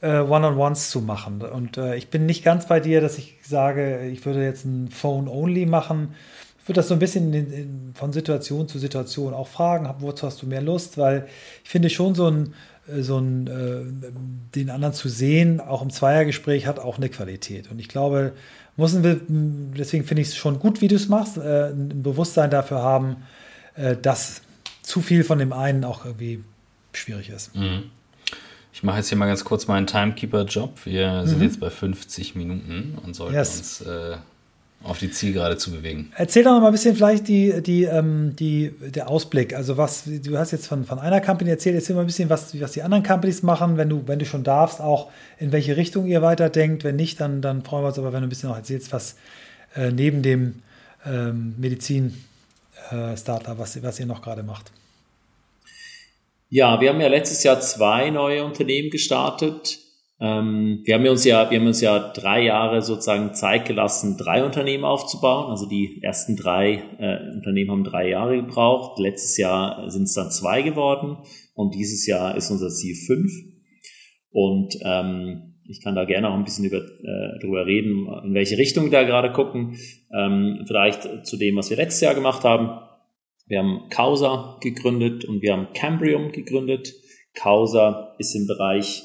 äh, 0.00 0.20
One-on-Ones 0.20 0.90
zu 0.90 1.00
machen. 1.00 1.42
Und 1.42 1.76
äh, 1.76 1.96
ich 1.96 2.08
bin 2.08 2.26
nicht 2.26 2.44
ganz 2.44 2.66
bei 2.66 2.80
dir, 2.80 3.00
dass 3.00 3.18
ich 3.18 3.38
sage, 3.42 4.08
ich 4.08 4.24
würde 4.26 4.42
jetzt 4.42 4.64
ein 4.64 4.88
Phone-Only 4.90 5.66
machen. 5.66 6.14
Ich 6.60 6.68
würde 6.68 6.80
das 6.80 6.88
so 6.88 6.94
ein 6.94 6.98
bisschen 6.98 7.32
in, 7.32 7.52
in, 7.52 7.92
von 7.94 8.12
Situation 8.12 8.68
zu 8.68 8.78
Situation 8.78 9.32
auch 9.34 9.48
fragen, 9.48 9.88
wozu 10.00 10.26
hast 10.26 10.42
du 10.42 10.46
mehr 10.46 10.62
Lust? 10.62 10.98
Weil 10.98 11.28
ich 11.62 11.70
finde 11.70 11.90
schon 11.90 12.14
so 12.14 12.28
ein, 12.28 12.54
äh, 12.88 13.02
so 13.02 13.18
ein 13.18 13.46
äh, 13.46 14.54
den 14.54 14.70
anderen 14.70 14.94
zu 14.94 15.08
sehen, 15.08 15.60
auch 15.60 15.82
im 15.82 15.90
Zweiergespräch, 15.90 16.66
hat 16.66 16.78
auch 16.78 16.96
eine 16.96 17.08
Qualität. 17.08 17.70
Und 17.70 17.78
ich 17.78 17.88
glaube, 17.88 18.32
müssen 18.76 19.04
wir, 19.04 19.20
deswegen 19.28 20.04
finde 20.04 20.22
ich 20.22 20.28
es 20.28 20.36
schon 20.36 20.58
gut, 20.58 20.80
wie 20.80 20.88
du 20.88 20.96
es 20.96 21.08
machst, 21.08 21.38
äh, 21.38 21.70
ein 21.70 22.02
Bewusstsein 22.02 22.50
dafür 22.50 22.82
haben, 22.82 23.16
äh, 23.76 23.96
dass 23.96 24.42
zu 24.86 25.00
viel 25.00 25.24
von 25.24 25.38
dem 25.40 25.52
einen 25.52 25.84
auch 25.84 26.04
irgendwie 26.04 26.44
schwierig 26.92 27.28
ist. 27.28 27.54
Mhm. 27.56 27.90
Ich 28.72 28.82
mache 28.84 28.98
jetzt 28.98 29.08
hier 29.08 29.18
mal 29.18 29.26
ganz 29.26 29.44
kurz 29.44 29.66
meinen 29.66 29.86
Timekeeper-Job. 29.86 30.78
Wir 30.84 31.22
mhm. 31.22 31.26
sind 31.26 31.42
jetzt 31.42 31.58
bei 31.58 31.70
50 31.70 32.36
Minuten 32.36 32.96
und 33.04 33.16
sollten 33.16 33.34
yes. 33.34 33.58
uns 33.58 33.80
äh, 33.80 34.16
auf 34.84 34.98
die 35.00 35.10
Zielgerade 35.10 35.56
zu 35.56 35.72
bewegen. 35.72 36.12
Erzähl 36.14 36.44
doch 36.44 36.52
noch 36.52 36.60
mal 36.60 36.68
ein 36.68 36.72
bisschen 36.72 36.94
vielleicht 36.94 37.26
die, 37.26 37.62
die, 37.62 37.82
ähm, 37.84 38.36
die, 38.36 38.72
der 38.80 39.10
Ausblick. 39.10 39.56
Also 39.56 39.76
was, 39.76 40.04
du 40.06 40.38
hast 40.38 40.52
jetzt 40.52 40.68
von, 40.68 40.84
von 40.84 41.00
einer 41.00 41.20
Company 41.20 41.50
erzählt, 41.50 41.74
erzähl 41.74 41.96
mal 41.96 42.02
ein 42.02 42.06
bisschen, 42.06 42.30
was, 42.30 42.58
was 42.60 42.72
die 42.72 42.82
anderen 42.82 43.02
Companies 43.02 43.42
machen, 43.42 43.76
wenn 43.76 43.88
du, 43.88 44.06
wenn 44.06 44.20
du 44.20 44.24
schon 44.24 44.44
darfst, 44.44 44.80
auch 44.80 45.10
in 45.38 45.50
welche 45.50 45.76
Richtung 45.76 46.06
ihr 46.06 46.22
weiterdenkt. 46.22 46.84
Wenn 46.84 46.94
nicht, 46.94 47.20
dann, 47.20 47.42
dann 47.42 47.64
freuen 47.64 47.82
wir 47.82 47.88
uns 47.88 47.98
aber, 47.98 48.12
wenn 48.12 48.20
du 48.20 48.28
ein 48.28 48.30
bisschen 48.30 48.50
noch 48.50 48.56
erzählst, 48.56 48.92
was 48.92 49.16
äh, 49.74 49.90
neben 49.90 50.22
dem 50.22 50.62
ähm, 51.04 51.54
Medizin-Startup, 51.58 52.20
äh, 52.90 53.58
was, 53.58 53.82
was 53.82 54.00
ihr 54.00 54.06
noch 54.06 54.22
gerade 54.22 54.42
macht. 54.42 54.72
Ja, 56.48 56.80
wir 56.80 56.90
haben 56.90 57.00
ja 57.00 57.08
letztes 57.08 57.42
Jahr 57.42 57.60
zwei 57.60 58.10
neue 58.10 58.44
Unternehmen 58.44 58.90
gestartet. 58.90 59.80
Ähm, 60.18 60.80
wir 60.84 60.94
haben 60.94 61.06
uns 61.06 61.24
ja, 61.24 61.50
wir 61.50 61.58
haben 61.58 61.66
uns 61.66 61.80
ja 61.80 62.12
drei 62.12 62.44
Jahre 62.44 62.80
sozusagen 62.82 63.34
Zeit 63.34 63.66
gelassen, 63.66 64.16
drei 64.16 64.44
Unternehmen 64.44 64.84
aufzubauen. 64.84 65.50
Also 65.50 65.66
die 65.66 66.00
ersten 66.02 66.36
drei 66.36 66.82
äh, 66.98 67.34
Unternehmen 67.34 67.70
haben 67.72 67.84
drei 67.84 68.08
Jahre 68.08 68.36
gebraucht. 68.36 68.98
Letztes 68.98 69.36
Jahr 69.36 69.90
sind 69.90 70.04
es 70.04 70.14
dann 70.14 70.30
zwei 70.30 70.62
geworden 70.62 71.18
und 71.54 71.74
dieses 71.74 72.06
Jahr 72.06 72.36
ist 72.36 72.50
unser 72.50 72.70
Ziel 72.70 72.94
fünf. 72.94 73.32
Und 74.30 74.78
ähm, 74.82 75.55
ich 75.68 75.82
kann 75.82 75.94
da 75.94 76.04
gerne 76.04 76.28
auch 76.30 76.34
ein 76.34 76.44
bisschen 76.44 76.64
über, 76.64 76.78
äh, 76.78 77.38
darüber 77.40 77.66
reden, 77.66 78.06
in 78.24 78.34
welche 78.34 78.58
Richtung 78.58 78.84
wir 78.84 78.90
da 78.92 79.02
gerade 79.02 79.32
gucken. 79.32 79.76
Ähm, 80.16 80.64
vielleicht 80.66 81.26
zu 81.26 81.36
dem, 81.36 81.56
was 81.56 81.70
wir 81.70 81.76
letztes 81.76 82.00
Jahr 82.00 82.14
gemacht 82.14 82.44
haben. 82.44 82.80
Wir 83.46 83.60
haben 83.60 83.88
Causa 83.90 84.58
gegründet 84.60 85.24
und 85.24 85.42
wir 85.42 85.52
haben 85.52 85.68
Cambrium 85.72 86.32
gegründet. 86.32 86.94
Causa 87.34 88.14
ist 88.18 88.34
im 88.34 88.46
Bereich 88.46 89.02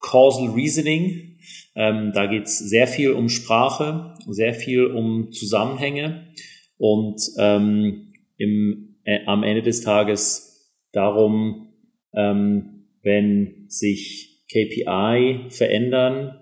Causal 0.00 0.50
Reasoning. 0.50 1.38
Ähm, 1.74 2.12
da 2.14 2.26
geht 2.26 2.44
es 2.44 2.58
sehr 2.58 2.86
viel 2.86 3.12
um 3.12 3.28
Sprache, 3.28 4.14
sehr 4.26 4.54
viel 4.54 4.86
um 4.86 5.32
Zusammenhänge 5.32 6.28
und 6.78 7.20
ähm, 7.38 8.12
im, 8.38 8.96
äh, 9.04 9.24
am 9.26 9.42
Ende 9.42 9.62
des 9.62 9.82
Tages 9.82 10.72
darum, 10.92 11.68
ähm, 12.14 12.86
wenn 13.02 13.66
sich 13.68 14.33
KPI 14.50 15.50
verändern, 15.50 16.40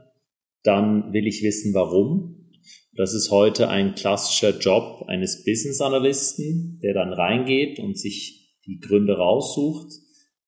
dann 0.63 1.13
will 1.13 1.27
ich 1.27 1.43
wissen, 1.43 1.75
warum. 1.75 2.51
Das 2.95 3.15
ist 3.15 3.31
heute 3.31 3.69
ein 3.69 3.95
klassischer 3.95 4.59
Job 4.59 5.05
eines 5.07 5.45
Business 5.45 5.81
Analysten, 5.81 6.79
der 6.83 6.95
dann 6.95 7.13
reingeht 7.13 7.79
und 7.79 7.99
sich 7.99 8.59
die 8.67 8.79
Gründe 8.79 9.17
raussucht. 9.17 9.93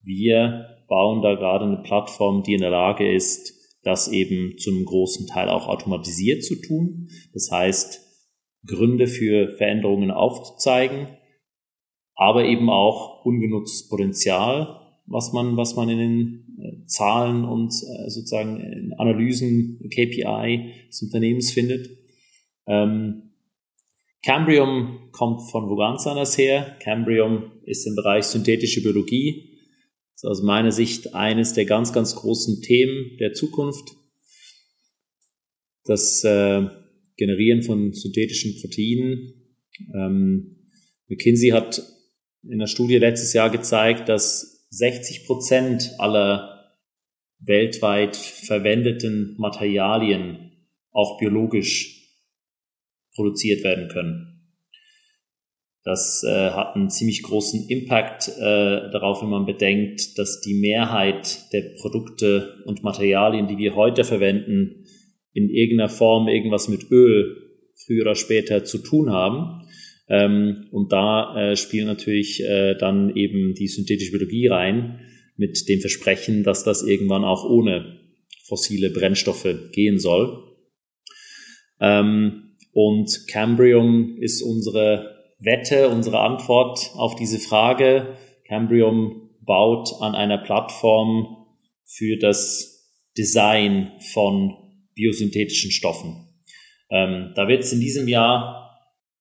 Wir 0.02 0.84
bauen 0.88 1.22
da 1.22 1.34
gerade 1.34 1.64
eine 1.64 1.82
Plattform, 1.82 2.42
die 2.42 2.54
in 2.54 2.60
der 2.60 2.70
Lage 2.70 3.10
ist, 3.10 3.54
das 3.82 4.08
eben 4.08 4.56
zu 4.58 4.70
einem 4.70 4.84
großen 4.84 5.26
Teil 5.26 5.48
auch 5.48 5.68
automatisiert 5.68 6.44
zu 6.44 6.60
tun. 6.60 7.08
Das 7.32 7.50
heißt, 7.50 8.00
Gründe 8.66 9.06
für 9.06 9.56
Veränderungen 9.56 10.10
aufzuzeigen, 10.10 11.08
aber 12.14 12.44
eben 12.44 12.70
auch 12.70 13.24
ungenutztes 13.24 13.88
Potenzial, 13.88 14.80
was 15.06 15.32
man, 15.32 15.56
was 15.56 15.76
man 15.76 15.88
in 15.88 15.98
den 15.98 16.43
Zahlen 16.86 17.44
und 17.44 17.72
äh, 17.72 18.10
sozusagen 18.10 18.92
Analysen, 18.98 19.78
KPI 19.90 20.72
des 20.88 21.02
Unternehmens 21.02 21.50
findet. 21.52 21.90
Ähm, 22.66 23.30
Cambrium 24.24 25.10
kommt 25.12 25.42
von 25.50 25.68
wo 25.68 25.76
ganz 25.76 26.06
anders 26.06 26.38
her. 26.38 26.76
Cambrium 26.80 27.52
ist 27.64 27.86
im 27.86 27.94
Bereich 27.94 28.24
synthetische 28.24 28.82
Biologie. 28.82 29.58
Das 30.14 30.24
ist 30.24 30.30
aus 30.30 30.42
meiner 30.42 30.72
Sicht 30.72 31.14
eines 31.14 31.52
der 31.52 31.66
ganz, 31.66 31.92
ganz 31.92 32.14
großen 32.16 32.62
Themen 32.62 33.16
der 33.18 33.34
Zukunft. 33.34 33.96
Das 35.84 36.24
äh, 36.24 36.68
Generieren 37.16 37.62
von 37.62 37.92
synthetischen 37.92 38.60
Proteinen. 38.60 39.34
Ähm, 39.94 40.68
McKinsey 41.08 41.50
hat 41.50 41.82
in 42.42 42.58
der 42.58 42.66
Studie 42.66 42.96
letztes 42.96 43.32
Jahr 43.32 43.50
gezeigt, 43.50 44.08
dass 44.08 44.66
60 44.70 45.24
Prozent 45.26 45.92
aller 45.98 46.53
weltweit 47.40 48.16
verwendeten 48.16 49.34
Materialien 49.38 50.52
auch 50.92 51.18
biologisch 51.18 51.94
produziert 53.14 53.64
werden 53.64 53.88
können. 53.88 54.34
Das 55.84 56.24
äh, 56.26 56.50
hat 56.50 56.76
einen 56.76 56.88
ziemlich 56.88 57.22
großen 57.22 57.68
Impact 57.68 58.28
äh, 58.28 58.40
darauf, 58.90 59.20
wenn 59.20 59.28
man 59.28 59.44
bedenkt, 59.44 60.18
dass 60.18 60.40
die 60.40 60.54
Mehrheit 60.54 61.52
der 61.52 61.74
Produkte 61.78 62.62
und 62.64 62.82
Materialien, 62.82 63.48
die 63.48 63.58
wir 63.58 63.74
heute 63.74 64.02
verwenden, 64.04 64.86
in 65.34 65.50
irgendeiner 65.50 65.90
Form 65.90 66.28
irgendwas 66.28 66.68
mit 66.68 66.90
Öl 66.90 67.36
früher 67.84 68.02
oder 68.02 68.14
später 68.14 68.64
zu 68.64 68.78
tun 68.78 69.10
haben. 69.10 69.66
Ähm, 70.08 70.68
und 70.70 70.90
da 70.90 71.36
äh, 71.36 71.56
spielt 71.56 71.86
natürlich 71.86 72.42
äh, 72.42 72.76
dann 72.76 73.14
eben 73.14 73.54
die 73.54 73.68
synthetische 73.68 74.12
Biologie 74.12 74.46
rein 74.46 75.00
mit 75.36 75.68
dem 75.68 75.80
Versprechen, 75.80 76.44
dass 76.44 76.64
das 76.64 76.82
irgendwann 76.82 77.24
auch 77.24 77.44
ohne 77.44 78.00
fossile 78.44 78.90
Brennstoffe 78.90 79.48
gehen 79.72 79.98
soll. 79.98 80.56
Ähm, 81.80 82.56
und 82.72 83.26
Cambrium 83.28 84.18
ist 84.20 84.42
unsere 84.42 85.14
Wette, 85.38 85.88
unsere 85.88 86.20
Antwort 86.20 86.90
auf 86.94 87.16
diese 87.16 87.38
Frage. 87.38 88.16
Cambrium 88.46 89.30
baut 89.40 89.90
an 90.00 90.14
einer 90.14 90.38
Plattform 90.38 91.46
für 91.84 92.16
das 92.16 92.90
Design 93.16 93.92
von 94.12 94.54
biosynthetischen 94.94 95.70
Stoffen. 95.70 96.28
Ähm, 96.90 97.32
da 97.34 97.48
wird 97.48 97.62
es 97.62 97.72
in 97.72 97.80
diesem 97.80 98.08
Jahr, 98.08 98.78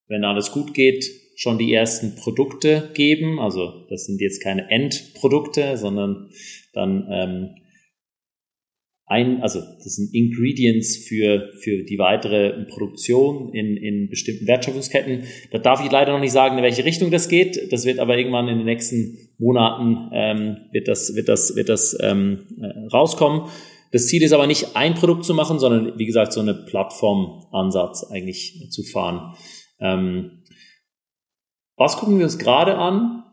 wenn 0.07 0.23
alles 0.23 0.51
gut 0.51 0.73
geht, 0.73 1.05
schon 1.35 1.57
die 1.57 1.73
ersten 1.73 2.15
Produkte 2.15 2.91
geben. 2.93 3.39
Also 3.39 3.85
das 3.89 4.05
sind 4.05 4.21
jetzt 4.21 4.41
keine 4.41 4.69
Endprodukte, 4.69 5.77
sondern 5.77 6.29
dann 6.73 7.07
ähm, 7.11 7.49
ein, 9.05 9.41
also 9.41 9.59
das 9.59 9.95
sind 9.95 10.13
Ingredients 10.13 10.97
für, 10.97 11.51
für 11.59 11.83
die 11.83 11.97
weitere 11.97 12.65
Produktion 12.65 13.53
in, 13.53 13.77
in 13.77 14.09
bestimmten 14.09 14.47
Wertschöpfungsketten. 14.47 15.23
Da 15.51 15.59
darf 15.59 15.83
ich 15.83 15.91
leider 15.91 16.13
noch 16.13 16.19
nicht 16.19 16.31
sagen, 16.31 16.57
in 16.57 16.63
welche 16.63 16.85
Richtung 16.85 17.11
das 17.11 17.27
geht. 17.27 17.71
Das 17.71 17.85
wird 17.85 17.99
aber 17.99 18.17
irgendwann 18.17 18.47
in 18.47 18.57
den 18.57 18.65
nächsten 18.65 19.29
Monaten 19.37 20.09
ähm, 20.13 20.57
wird 20.71 20.87
das, 20.87 21.15
wird 21.15 21.27
das, 21.27 21.55
wird 21.55 21.69
das 21.69 21.97
ähm, 22.01 22.45
äh, 22.61 22.87
rauskommen. 22.87 23.49
Das 23.91 24.07
Ziel 24.07 24.23
ist 24.23 24.33
aber 24.33 24.47
nicht 24.47 24.75
ein 24.75 24.95
Produkt 24.95 25.25
zu 25.25 25.35
machen, 25.35 25.59
sondern 25.59 25.99
wie 25.99 26.05
gesagt 26.05 26.33
so 26.33 26.39
eine 26.39 26.55
Plattformansatz 26.55 28.05
eigentlich 28.09 28.67
zu 28.71 28.83
fahren. 28.83 29.35
Ähm, 29.79 30.42
was 31.75 31.97
gucken 31.97 32.17
wir 32.17 32.25
uns 32.25 32.37
gerade 32.37 32.77
an? 32.77 33.23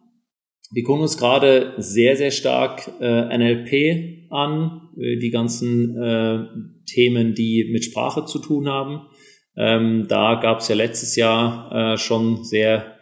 Wir 0.72 0.84
gucken 0.84 1.02
uns 1.02 1.18
gerade 1.18 1.74
sehr, 1.78 2.16
sehr 2.16 2.30
stark 2.30 2.90
äh, 3.00 3.36
NLP 3.36 4.30
an, 4.30 4.88
äh, 4.96 5.18
die 5.18 5.30
ganzen 5.30 6.00
äh, 6.00 6.44
Themen, 6.86 7.34
die 7.34 7.68
mit 7.72 7.84
Sprache 7.84 8.24
zu 8.24 8.38
tun 8.38 8.68
haben. 8.68 9.06
Ähm, 9.56 10.06
da 10.08 10.36
gab 10.36 10.60
es 10.60 10.68
ja 10.68 10.76
letztes 10.76 11.16
Jahr 11.16 11.94
äh, 11.94 11.98
schon 11.98 12.44
sehr, 12.44 12.96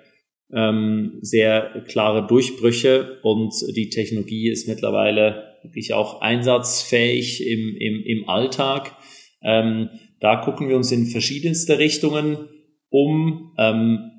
ähm, 0.51 1.18
sehr 1.20 1.84
klare 1.86 2.26
Durchbrüche 2.26 3.18
und 3.22 3.53
die 3.76 3.91
Technologie 3.91 4.49
ist 4.49 4.66
mittlerweile 4.66 5.57
wirklich 5.62 5.93
auch 5.93 6.22
einsatzfähig 6.22 7.47
im, 7.47 7.76
im, 7.78 8.03
im 8.03 8.28
Alltag. 8.28 8.97
Ähm, 9.43 9.91
da 10.20 10.36
gucken 10.36 10.68
wir 10.68 10.76
uns 10.76 10.91
in 10.91 11.07
verschiedenste 11.07 11.78
Richtungen 11.78 12.49
um. 12.89 13.53
Ähm, 13.59 14.17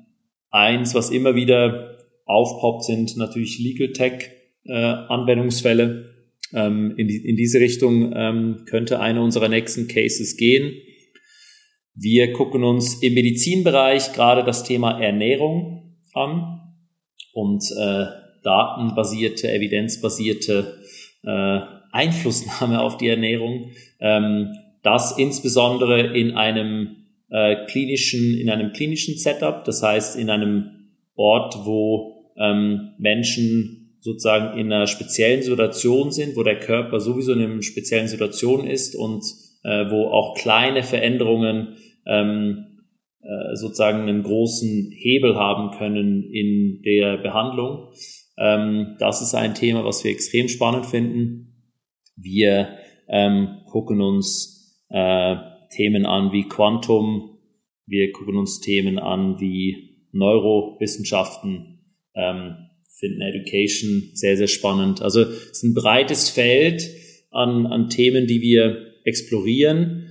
eins, 0.50 0.94
was 0.94 1.10
immer 1.10 1.34
wieder 1.34 1.98
aufpoppt, 2.26 2.84
sind 2.84 3.16
natürlich 3.16 3.58
Legal 3.58 3.92
Tech 3.92 4.30
äh, 4.64 4.72
Anwendungsfälle. 4.72 6.10
Ähm, 6.52 6.94
in, 6.96 7.08
die, 7.08 7.16
in 7.28 7.36
diese 7.36 7.60
Richtung 7.60 8.12
ähm, 8.14 8.64
könnte 8.66 9.00
einer 9.00 9.22
unserer 9.22 9.48
nächsten 9.48 9.88
Cases 9.88 10.36
gehen. 10.36 10.74
Wir 11.94 12.32
gucken 12.32 12.64
uns 12.64 13.02
im 13.02 13.14
Medizinbereich 13.14 14.12
gerade 14.12 14.44
das 14.44 14.64
Thema 14.64 15.00
Ernährung 15.00 15.96
an 16.12 16.60
und 17.32 17.62
äh, 17.78 18.06
datenbasierte, 18.42 19.52
evidenzbasierte 19.52 20.80
äh, 21.24 21.60
Einflussnahme 21.92 22.80
auf 22.80 22.96
die 22.96 23.08
Ernährung. 23.08 23.72
Ähm, 24.00 24.52
das 24.82 25.18
insbesondere 25.18 26.16
in 26.16 26.32
einem 26.32 26.99
äh, 27.30 27.66
klinischen, 27.66 28.38
in 28.38 28.50
einem 28.50 28.72
klinischen 28.72 29.16
Setup, 29.16 29.64
das 29.64 29.82
heißt 29.82 30.18
in 30.18 30.30
einem 30.30 30.90
Ort, 31.14 31.56
wo 31.64 32.32
ähm, 32.36 32.90
Menschen 32.98 33.96
sozusagen 34.00 34.58
in 34.58 34.72
einer 34.72 34.86
speziellen 34.86 35.42
Situation 35.42 36.10
sind, 36.10 36.36
wo 36.36 36.42
der 36.42 36.58
Körper 36.58 37.00
sowieso 37.00 37.32
in 37.32 37.42
einer 37.42 37.62
speziellen 37.62 38.08
Situation 38.08 38.66
ist 38.66 38.96
und 38.96 39.22
äh, 39.62 39.90
wo 39.90 40.08
auch 40.08 40.34
kleine 40.34 40.82
Veränderungen 40.82 41.76
ähm, 42.06 42.66
äh, 43.22 43.54
sozusagen 43.56 44.08
einen 44.08 44.22
großen 44.22 44.90
Hebel 44.92 45.36
haben 45.36 45.76
können 45.76 46.24
in 46.24 46.80
der 46.82 47.18
Behandlung. 47.18 47.92
Ähm, 48.38 48.96
das 48.98 49.20
ist 49.20 49.34
ein 49.34 49.54
Thema, 49.54 49.84
was 49.84 50.02
wir 50.02 50.10
extrem 50.10 50.48
spannend 50.48 50.86
finden. 50.86 51.68
Wir 52.16 52.78
ähm, 53.08 53.58
gucken 53.66 54.00
uns 54.00 54.84
äh, 54.88 55.36
Themen 55.70 56.06
an 56.06 56.32
wie 56.32 56.48
Quantum, 56.48 57.38
wir 57.86 58.12
gucken 58.12 58.36
uns 58.36 58.60
Themen 58.60 58.98
an 58.98 59.40
wie 59.40 60.08
Neurowissenschaften, 60.12 61.80
ähm, 62.14 62.56
finden 62.98 63.22
Education 63.22 64.10
sehr, 64.14 64.36
sehr 64.36 64.46
spannend. 64.46 65.02
Also 65.02 65.22
es 65.22 65.50
ist 65.50 65.64
ein 65.64 65.74
breites 65.74 66.28
Feld 66.28 66.88
an, 67.30 67.66
an 67.66 67.88
Themen, 67.88 68.26
die 68.26 68.40
wir 68.42 68.94
explorieren. 69.04 70.08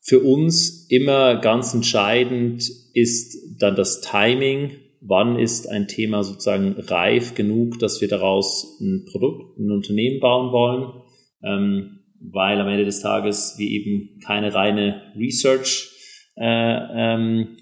Für 0.00 0.20
uns 0.20 0.86
immer 0.88 1.36
ganz 1.36 1.74
entscheidend 1.74 2.68
ist 2.94 3.60
dann 3.60 3.76
das 3.76 4.00
Timing. 4.00 4.72
Wann 5.00 5.38
ist 5.38 5.68
ein 5.68 5.88
Thema 5.88 6.22
sozusagen 6.22 6.72
reif 6.78 7.34
genug, 7.34 7.78
dass 7.78 8.00
wir 8.00 8.08
daraus 8.08 8.78
ein 8.80 9.04
Produkt, 9.10 9.58
ein 9.58 9.70
Unternehmen 9.70 10.20
bauen 10.20 10.52
wollen? 10.52 11.02
Ähm, 11.42 11.95
weil 12.32 12.60
am 12.60 12.68
Ende 12.68 12.84
des 12.84 13.00
Tages 13.00 13.54
wir 13.58 13.68
eben 13.68 14.18
keine 14.24 14.54
reine 14.54 15.12
Research 15.16 15.90
äh, 16.36 16.44
ähm, 16.44 17.56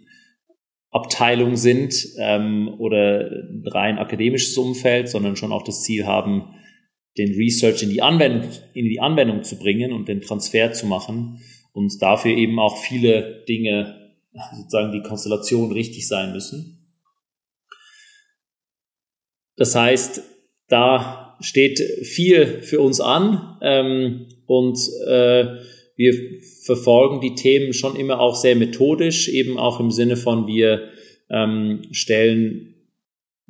Abteilung 0.91 1.57
sind 1.57 1.95
ähm, 2.19 2.73
oder 2.79 3.31
rein 3.67 3.99
akademisches 3.99 4.57
Umfeld, 4.57 5.09
sondern 5.09 5.37
schon 5.37 5.53
auch 5.53 5.65
das 5.65 5.83
Ziel 5.83 6.07
haben, 6.07 6.55
den 7.19 7.35
Research 7.35 7.83
in 7.83 7.91
die 7.91 8.03
Anwendung, 8.03 8.49
in 8.75 8.89
die 8.89 9.01
Anwendung 9.01 9.43
zu 9.43 9.59
bringen 9.59 9.93
und 9.93 10.09
den 10.09 10.21
Transfer 10.21 10.73
zu 10.73 10.87
machen 10.87 11.41
und 11.73 12.01
dafür 12.01 12.37
eben 12.37 12.59
auch 12.59 12.77
viele 12.79 13.45
Dinge, 13.49 14.13
sozusagen 14.57 14.93
die 14.93 15.03
Konstellation 15.03 15.73
richtig 15.73 16.07
sein 16.09 16.33
müssen. 16.33 16.97
Das 19.57 19.75
heißt, 19.75 20.23
da 20.69 21.37
steht 21.41 21.79
viel 21.79 22.63
für 22.63 22.81
uns 22.81 23.01
an 23.01 23.59
ähm, 23.63 24.24
und 24.47 24.79
äh, 25.07 25.47
wir 25.97 26.15
verfolgen 26.65 27.21
die 27.21 27.35
Themen 27.35 27.73
schon 27.73 27.97
immer 27.97 28.21
auch 28.21 28.35
sehr 28.35 28.57
methodisch, 28.57 29.29
eben 29.29 29.59
auch 29.59 29.81
im 29.81 29.91
Sinne 29.91 30.17
von 30.17 30.47
wir 30.47 30.89
ähm, 31.31 31.83
stellen 31.93 32.75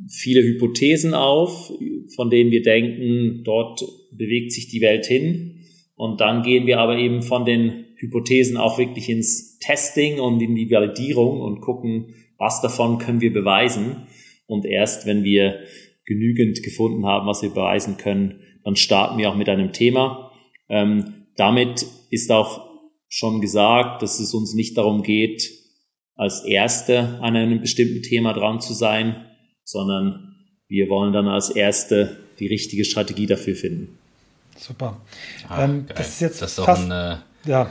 viele 0.09 0.43
Hypothesen 0.43 1.15
auf, 1.15 1.73
von 2.15 2.31
denen 2.31 2.51
wir 2.51 2.63
denken, 2.63 3.43
dort 3.45 3.85
bewegt 4.13 4.53
sich 4.53 4.69
die 4.69 4.81
Welt 4.81 5.07
hin. 5.07 5.61
Und 5.97 6.21
dann 6.21 6.43
gehen 6.43 6.67
wir 6.67 6.81
aber 6.81 6.99
eben 6.99 7.23
von 7.23 7.45
den 7.45 7.85
Hypothesen 7.97 8.57
auch 8.57 8.79
wirklich 8.79 9.09
ins 9.09 9.59
Testing 9.61 10.19
und 10.19 10.41
in 10.43 10.55
die 10.55 10.71
Validierung 10.71 11.41
und 11.41 11.61
gucken, 11.61 12.15
was 12.37 12.61
davon 12.61 12.99
können 12.99 13.21
wir 13.21 13.33
beweisen. 13.33 14.09
Und 14.47 14.67
erst 14.67 15.07
wenn 15.07 15.25
wir 15.25 15.61
genügend 16.05 16.63
gefunden 16.63 17.07
haben, 17.07 17.27
was 17.27 17.43
wir 17.43 17.51
beweisen 17.51 17.97
können, 17.97 18.41
dann 18.65 18.77
starten 18.77 19.19
wir 19.19 19.31
auch 19.31 19.37
mit 19.37 19.49
einem 19.49 19.73
Thema. 19.73 20.24
Ähm, 20.69 21.27
damit 21.37 21.87
ist 22.11 22.31
auch 22.31 22.69
schon 23.09 23.41
gesagt, 23.41 24.03
dass 24.03 24.19
es 24.21 24.35
uns 24.35 24.55
nicht 24.55 24.77
darum 24.77 25.03
geht, 25.03 25.51
als 26.17 26.45
Erste 26.45 27.19
an 27.21 27.37
einem 27.37 27.61
bestimmten 27.61 28.03
Thema 28.03 28.33
dran 28.33 28.61
zu 28.61 28.73
sein, 28.73 29.25
sondern 29.65 30.37
wir 30.69 30.89
wollen 30.89 31.13
dann 31.13 31.29
als 31.29 31.51
Erste 31.51 32.19
die 32.39 32.47
richtige 32.47 32.85
Strategie 32.85 33.27
dafür 33.27 33.55
finden. 33.55 33.99
Super. 34.57 35.01
Ah, 35.49 35.65
ähm, 35.65 35.87
das 35.95 36.09
ist 36.09 36.21
jetzt 36.21 36.43
das 36.43 36.59
ist 36.59 36.65
fast, 36.65 36.91
ein, 36.91 36.91
äh, 36.91 37.17
ja. 37.49 37.69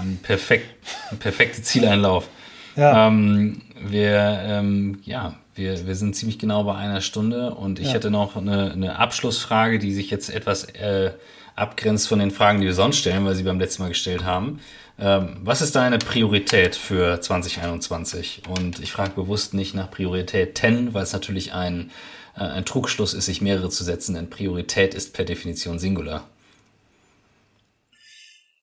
ein, 0.00 0.18
perfekt, 0.22 0.66
ein 1.10 1.18
perfekter 1.18 1.62
Zieleinlauf. 1.62 2.28
Ja. 2.76 3.08
Ähm, 3.08 3.62
wir, 3.80 4.40
ähm, 4.44 5.00
ja, 5.04 5.38
wir, 5.54 5.86
wir 5.86 5.94
sind 5.94 6.16
ziemlich 6.16 6.38
genau 6.38 6.64
bei 6.64 6.74
einer 6.74 7.00
Stunde 7.00 7.54
und 7.54 7.78
ich 7.78 7.88
ja. 7.88 7.94
hätte 7.94 8.10
noch 8.10 8.36
eine, 8.36 8.72
eine 8.72 8.98
Abschlussfrage, 8.98 9.78
die 9.78 9.92
sich 9.92 10.10
jetzt 10.10 10.30
etwas 10.30 10.64
äh, 10.64 11.12
abgrenzt 11.54 12.08
von 12.08 12.18
den 12.18 12.30
Fragen, 12.30 12.60
die 12.60 12.66
wir 12.66 12.74
sonst 12.74 12.98
stellen, 12.98 13.24
weil 13.24 13.34
sie 13.34 13.42
beim 13.42 13.60
letzten 13.60 13.82
Mal 13.82 13.88
gestellt 13.88 14.24
haben. 14.24 14.60
Ähm, 14.98 15.38
was 15.42 15.62
ist 15.62 15.74
deine 15.74 15.98
Priorität 15.98 16.76
für 16.76 17.20
2021? 17.20 18.42
Und 18.48 18.80
ich 18.80 18.92
frage 18.92 19.12
bewusst 19.14 19.54
nicht 19.54 19.74
nach 19.74 19.90
Priorität 19.90 20.56
10, 20.56 20.94
weil 20.94 21.02
es 21.02 21.12
natürlich 21.12 21.52
ein, 21.52 21.90
äh, 22.36 22.40
ein 22.40 22.64
Trugschluss 22.64 23.14
ist, 23.14 23.26
sich 23.26 23.40
mehrere 23.40 23.70
zu 23.70 23.84
setzen, 23.84 24.14
denn 24.14 24.30
Priorität 24.30 24.94
ist 24.94 25.14
per 25.14 25.24
Definition 25.24 25.78
Singular. 25.78 26.28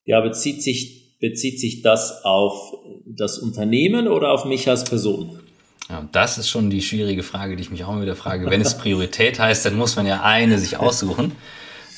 Ja, 0.06 0.22
bezieht 0.22 0.64
sich, 0.64 1.18
bezieht 1.20 1.60
sich 1.60 1.82
das 1.82 2.24
auf 2.24 2.74
das 3.06 3.38
Unternehmen 3.38 4.08
oder 4.08 4.32
auf 4.32 4.46
mich 4.46 4.68
als 4.70 4.84
Person? 4.84 5.40
Ja, 5.90 6.08
das 6.12 6.38
ist 6.38 6.50
schon 6.50 6.70
die 6.70 6.82
schwierige 6.82 7.24
Frage, 7.24 7.56
die 7.56 7.64
ich 7.64 7.72
mich 7.72 7.84
auch 7.84 7.90
immer 7.92 8.04
wieder 8.04 8.16
frage. 8.16 8.50
Wenn 8.50 8.62
es 8.62 8.78
Priorität 8.78 9.40
heißt, 9.40 9.66
dann 9.66 9.76
muss 9.76 9.96
man 9.96 10.06
ja 10.06 10.22
eine 10.22 10.60
sich 10.60 10.78
aussuchen. 10.78 11.34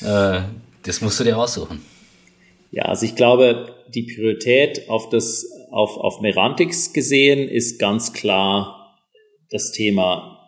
Äh, 0.01 0.41
das 0.83 1.01
musst 1.01 1.19
du 1.19 1.23
dir 1.23 1.37
aussuchen. 1.37 1.81
Ja, 2.71 2.83
also 2.85 3.05
ich 3.05 3.15
glaube, 3.15 3.75
die 3.93 4.03
Priorität 4.03 4.89
auf 4.89 5.09
das, 5.09 5.45
auf, 5.71 5.97
auf 5.97 6.21
Merantix 6.21 6.93
gesehen 6.93 7.49
ist 7.49 7.79
ganz 7.79 8.13
klar 8.13 8.97
das 9.49 9.71
Thema 9.71 10.39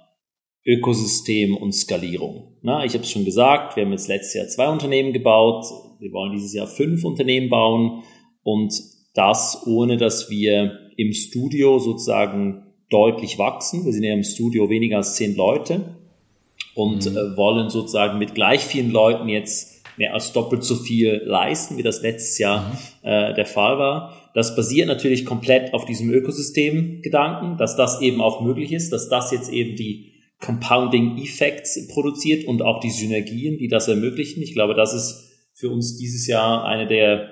Ökosystem 0.65 1.57
und 1.57 1.73
Skalierung. 1.73 2.57
Na, 2.61 2.85
ich 2.85 2.93
habe 2.93 3.03
es 3.03 3.11
schon 3.11 3.25
gesagt, 3.25 3.75
wir 3.75 3.83
haben 3.83 3.91
jetzt 3.91 4.07
letztes 4.07 4.33
Jahr 4.33 4.47
zwei 4.47 4.69
Unternehmen 4.69 5.11
gebaut, 5.11 5.65
wir 5.99 6.11
wollen 6.13 6.31
dieses 6.31 6.53
Jahr 6.53 6.67
fünf 6.67 7.03
Unternehmen 7.03 7.49
bauen 7.49 8.03
und 8.43 8.73
das 9.13 9.67
ohne, 9.67 9.97
dass 9.97 10.29
wir 10.29 10.79
im 10.95 11.11
Studio 11.11 11.79
sozusagen 11.79 12.63
deutlich 12.89 13.37
wachsen. 13.37 13.85
Wir 13.85 13.91
sind 13.91 14.03
ja 14.03 14.13
im 14.13 14.23
Studio 14.23 14.69
weniger 14.69 14.97
als 14.97 15.15
zehn 15.15 15.35
Leute 15.35 15.97
und 16.75 17.09
mhm. 17.09 17.17
äh, 17.17 17.37
wollen 17.37 17.69
sozusagen 17.69 18.19
mit 18.19 18.35
gleich 18.35 18.61
vielen 18.61 18.91
Leuten 18.91 19.27
jetzt 19.27 19.72
mehr 19.97 20.13
als 20.13 20.33
doppelt 20.33 20.63
so 20.63 20.75
viel 20.75 21.21
leisten, 21.25 21.77
wie 21.77 21.83
das 21.83 22.01
letztes 22.01 22.37
Jahr 22.37 22.69
mhm. 22.69 23.07
äh, 23.07 23.33
der 23.33 23.45
Fall 23.45 23.77
war. 23.77 24.31
Das 24.33 24.55
basiert 24.55 24.87
natürlich 24.87 25.25
komplett 25.25 25.73
auf 25.73 25.85
diesem 25.85 26.09
Ökosystem-Gedanken, 26.09 27.57
dass 27.57 27.75
das 27.75 28.01
eben 28.01 28.21
auch 28.21 28.41
möglich 28.41 28.71
ist, 28.71 28.91
dass 28.91 29.09
das 29.09 29.31
jetzt 29.31 29.51
eben 29.51 29.75
die 29.75 30.13
Compounding 30.39 31.17
Effects 31.19 31.87
produziert 31.87 32.45
und 32.45 32.61
auch 32.61 32.79
die 32.79 32.89
Synergien, 32.89 33.57
die 33.57 33.67
das 33.67 33.87
ermöglichen. 33.87 34.41
Ich 34.41 34.53
glaube, 34.53 34.73
das 34.73 34.93
ist 34.93 35.31
für 35.53 35.69
uns 35.69 35.97
dieses 35.97 36.27
Jahr 36.27 36.65
eine 36.65 36.87
der 36.87 37.29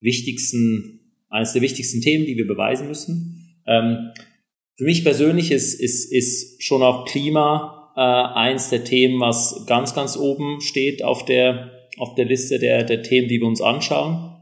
wichtigsten, 0.00 1.00
eines 1.30 1.52
der 1.52 1.62
wichtigsten 1.62 2.00
Themen, 2.00 2.26
die 2.26 2.36
wir 2.36 2.46
beweisen 2.46 2.86
müssen. 2.86 3.58
Ähm, 3.66 4.10
für 4.76 4.84
mich 4.84 5.02
persönlich 5.02 5.50
ist, 5.50 5.80
ist, 5.80 6.12
ist 6.12 6.62
schon 6.62 6.82
auch 6.82 7.06
Klima 7.06 7.92
äh, 7.96 8.00
eins 8.00 8.70
der 8.70 8.84
Themen, 8.84 9.20
was 9.20 9.64
ganz, 9.66 9.94
ganz 9.94 10.16
oben 10.16 10.60
steht 10.60 11.02
auf 11.02 11.24
der, 11.24 11.73
auf 11.98 12.14
der 12.14 12.24
Liste 12.24 12.58
der, 12.58 12.84
der 12.84 13.02
Themen, 13.02 13.28
die 13.28 13.40
wir 13.40 13.46
uns 13.46 13.60
anschauen. 13.60 14.34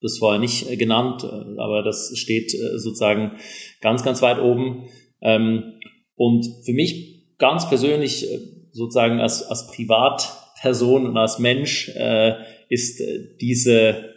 Das 0.00 0.20
war 0.20 0.38
nicht 0.38 0.70
äh, 0.70 0.76
genannt, 0.76 1.24
äh, 1.24 1.60
aber 1.60 1.82
das 1.82 2.12
steht 2.16 2.54
äh, 2.54 2.78
sozusagen 2.78 3.32
ganz, 3.80 4.04
ganz 4.04 4.22
weit 4.22 4.38
oben. 4.38 4.88
Ähm, 5.20 5.74
und 6.14 6.46
für 6.64 6.72
mich 6.72 7.36
ganz 7.38 7.68
persönlich, 7.68 8.26
sozusagen 8.72 9.20
als, 9.20 9.42
als 9.42 9.68
Privatperson 9.68 11.06
und 11.06 11.16
als 11.16 11.38
Mensch, 11.38 11.88
ist 12.68 13.00
diese 13.40 14.14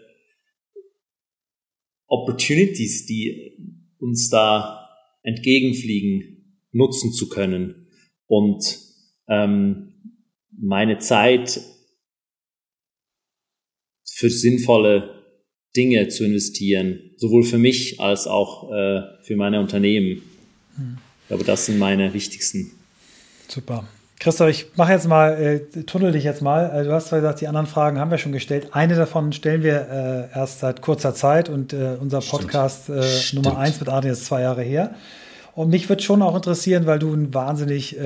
Opportunities, 2.07 3.05
die 3.05 3.55
uns 3.99 4.29
da 4.29 4.89
entgegenfliegen, 5.21 6.59
nutzen 6.71 7.13
zu 7.13 7.29
können 7.29 7.88
und 8.25 8.63
ähm, 9.27 9.93
meine 10.51 10.99
Zeit 10.99 11.61
für 14.22 14.30
sinnvolle 14.30 15.09
Dinge 15.76 16.07
zu 16.09 16.24
investieren, 16.24 16.99
sowohl 17.17 17.43
für 17.43 17.57
mich 17.57 17.99
als 17.99 18.28
auch 18.28 18.72
äh, 18.72 19.01
für 19.24 19.36
meine 19.36 19.59
Unternehmen. 19.59 20.22
Hm. 20.76 20.97
Ich 21.24 21.28
glaube, 21.30 21.43
das 21.43 21.65
sind 21.65 21.80
meine 21.80 22.13
wichtigsten. 22.13 22.72
Super. 23.47 23.88
Christoph, 24.19 24.49
ich 24.49 24.67
mache 24.76 24.91
jetzt 24.91 25.07
mal, 25.07 25.32
äh, 25.76 25.84
tunnel 25.84 26.11
dich 26.11 26.24
jetzt 26.24 26.43
mal. 26.43 26.69
Also 26.69 26.91
du 26.91 26.95
hast 26.95 27.07
zwar 27.07 27.19
gesagt, 27.19 27.41
die 27.41 27.47
anderen 27.47 27.65
Fragen 27.65 27.97
haben 27.97 28.11
wir 28.11 28.19
schon 28.19 28.32
gestellt. 28.32 28.67
Eine 28.74 28.95
davon 28.95 29.34
stellen 29.34 29.63
wir 29.63 30.30
äh, 30.34 30.38
erst 30.38 30.59
seit 30.59 30.82
kurzer 30.82 31.15
Zeit 31.15 31.49
und 31.49 31.74
äh, 31.74 31.97
unser 31.99 32.19
Podcast 32.19 32.89
äh, 32.89 33.03
Nummer 33.34 33.57
eins 33.57 33.80
mit 33.80 33.89
Adrian 33.89 34.13
ist 34.13 34.26
zwei 34.26 34.41
Jahre 34.41 34.61
her. 34.61 34.93
Und 35.55 35.69
mich 35.69 35.89
würde 35.89 36.03
schon 36.03 36.22
auch 36.22 36.36
interessieren, 36.36 36.86
weil 36.86 36.99
du 36.99 37.11
ein 37.11 37.34
wahnsinnig 37.34 37.97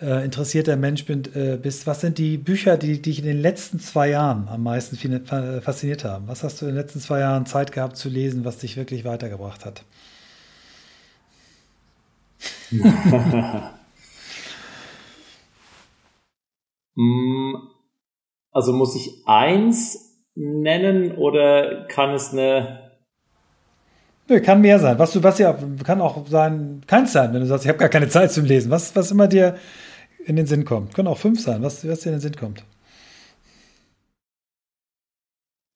äh, 0.00 0.04
äh, 0.04 0.24
interessierter 0.24 0.76
Mensch 0.76 1.04
bin, 1.04 1.24
äh, 1.34 1.56
bist. 1.56 1.86
Was 1.86 2.00
sind 2.00 2.18
die 2.18 2.36
Bücher, 2.36 2.76
die 2.76 3.00
dich 3.00 3.18
in 3.20 3.24
den 3.24 3.40
letzten 3.40 3.78
zwei 3.78 4.10
Jahren 4.10 4.48
am 4.48 4.62
meisten 4.62 4.96
fasziniert 4.96 6.04
haben? 6.04 6.28
Was 6.28 6.42
hast 6.42 6.60
du 6.60 6.66
in 6.66 6.72
den 6.72 6.80
letzten 6.80 7.00
zwei 7.00 7.20
Jahren 7.20 7.46
Zeit 7.46 7.72
gehabt 7.72 7.96
zu 7.96 8.08
lesen, 8.08 8.44
was 8.44 8.58
dich 8.58 8.76
wirklich 8.76 9.04
weitergebracht 9.04 9.64
hat? 9.64 9.84
Mm, 16.96 17.56
also 18.52 18.72
muss 18.72 18.94
ich 18.94 19.24
eins 19.26 20.22
nennen 20.36 21.16
oder 21.16 21.86
kann 21.88 22.14
es 22.14 22.30
eine 22.30 22.83
Nö, 24.28 24.40
kann 24.40 24.60
mehr 24.60 24.78
sein. 24.78 24.98
Was 24.98 25.12
du, 25.12 25.22
was 25.22 25.38
ja, 25.38 25.56
kann 25.84 26.00
auch 26.00 26.26
sein, 26.28 26.82
keins 26.86 27.12
sein, 27.12 27.32
wenn 27.32 27.40
du 27.40 27.46
sagst, 27.46 27.64
ich 27.64 27.68
habe 27.68 27.78
gar 27.78 27.90
keine 27.90 28.08
Zeit 28.08 28.32
zum 28.32 28.44
Lesen. 28.44 28.70
Was, 28.70 28.96
was 28.96 29.10
immer 29.10 29.28
dir 29.28 29.56
in 30.24 30.36
den 30.36 30.46
Sinn 30.46 30.64
kommt. 30.64 30.94
Können 30.94 31.08
auch 31.08 31.18
fünf 31.18 31.40
sein, 31.40 31.62
was, 31.62 31.86
was 31.86 32.00
dir 32.00 32.10
in 32.10 32.16
den 32.16 32.20
Sinn 32.20 32.36
kommt. 32.36 32.64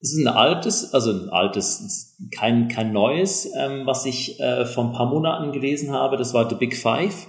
Es 0.01 0.13
ist 0.13 0.25
ein 0.25 0.29
altes, 0.29 0.95
also 0.95 1.11
ein 1.11 1.29
altes, 1.29 2.17
kein, 2.35 2.69
kein 2.69 2.93
neues, 2.93 3.51
ähm, 3.59 3.83
was 3.85 4.07
ich 4.07 4.39
äh, 4.41 4.65
vor 4.65 4.85
ein 4.85 4.93
paar 4.93 5.11
Monaten 5.11 5.53
gelesen 5.53 5.91
habe. 5.91 6.17
Das 6.17 6.33
war 6.35 6.49
The 6.49 6.55
Big 6.55 6.77
Five. 6.77 7.27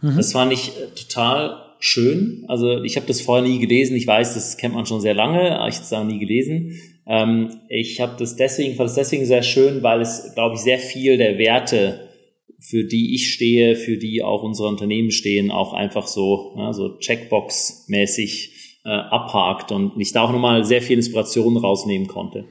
Mhm. 0.00 0.16
Das 0.16 0.32
fand 0.32 0.52
ich 0.52 0.80
äh, 0.80 0.86
total 0.94 1.62
schön. 1.78 2.44
Also 2.48 2.82
ich 2.82 2.96
habe 2.96 3.06
das 3.06 3.20
vorher 3.20 3.46
nie 3.46 3.58
gelesen. 3.58 3.96
Ich 3.96 4.06
weiß, 4.06 4.34
das 4.34 4.56
kennt 4.56 4.74
man 4.74 4.86
schon 4.86 5.00
sehr 5.00 5.14
lange, 5.14 5.58
aber 5.58 5.68
ich 5.68 5.76
habe 5.76 5.84
es 5.84 5.92
auch 5.92 6.04
nie 6.04 6.18
gelesen. 6.18 6.74
Ähm, 7.10 7.60
ich 7.68 8.00
habe 8.00 8.14
das 8.20 8.36
deswegen, 8.36 8.76
fand 8.76 8.90
es 8.90 8.94
deswegen 8.94 9.26
sehr 9.26 9.42
schön, 9.42 9.82
weil 9.82 10.00
es, 10.00 10.32
glaube 10.34 10.54
ich, 10.54 10.60
sehr 10.60 10.78
viel 10.78 11.16
der 11.18 11.38
Werte, 11.38 12.08
für 12.60 12.84
die 12.84 13.16
ich 13.16 13.32
stehe, 13.32 13.74
für 13.74 13.96
die 13.96 14.22
auch 14.22 14.44
unsere 14.44 14.68
Unternehmen 14.68 15.10
stehen, 15.10 15.50
auch 15.50 15.72
einfach 15.72 16.06
so, 16.06 16.54
ja, 16.56 16.72
so 16.72 16.98
Checkbox-mäßig 16.98 18.50
äh, 18.84 18.90
abhakt 18.90 19.72
und 19.72 20.00
ich 20.00 20.12
da 20.12 20.22
auch 20.22 20.30
nochmal 20.30 20.64
sehr 20.64 20.82
viel 20.82 20.98
Inspiration 20.98 21.56
rausnehmen 21.56 22.06
konnte. 22.06 22.44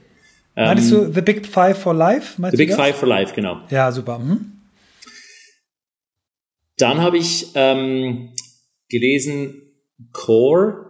Meinst 0.54 0.92
ähm, 0.92 1.06
du 1.06 1.12
The 1.14 1.22
Big 1.22 1.46
Five 1.46 1.78
for 1.78 1.94
Life? 1.94 2.36
The 2.50 2.56
Big 2.56 2.74
Five 2.74 2.96
for 2.96 3.08
Life, 3.08 3.34
genau. 3.34 3.62
Ja, 3.70 3.90
super. 3.90 4.18
Mhm. 4.18 4.60
Dann 6.76 6.98
habe 7.00 7.16
ich 7.16 7.46
ähm, 7.54 8.34
gelesen 8.90 9.62
Core 10.12 10.89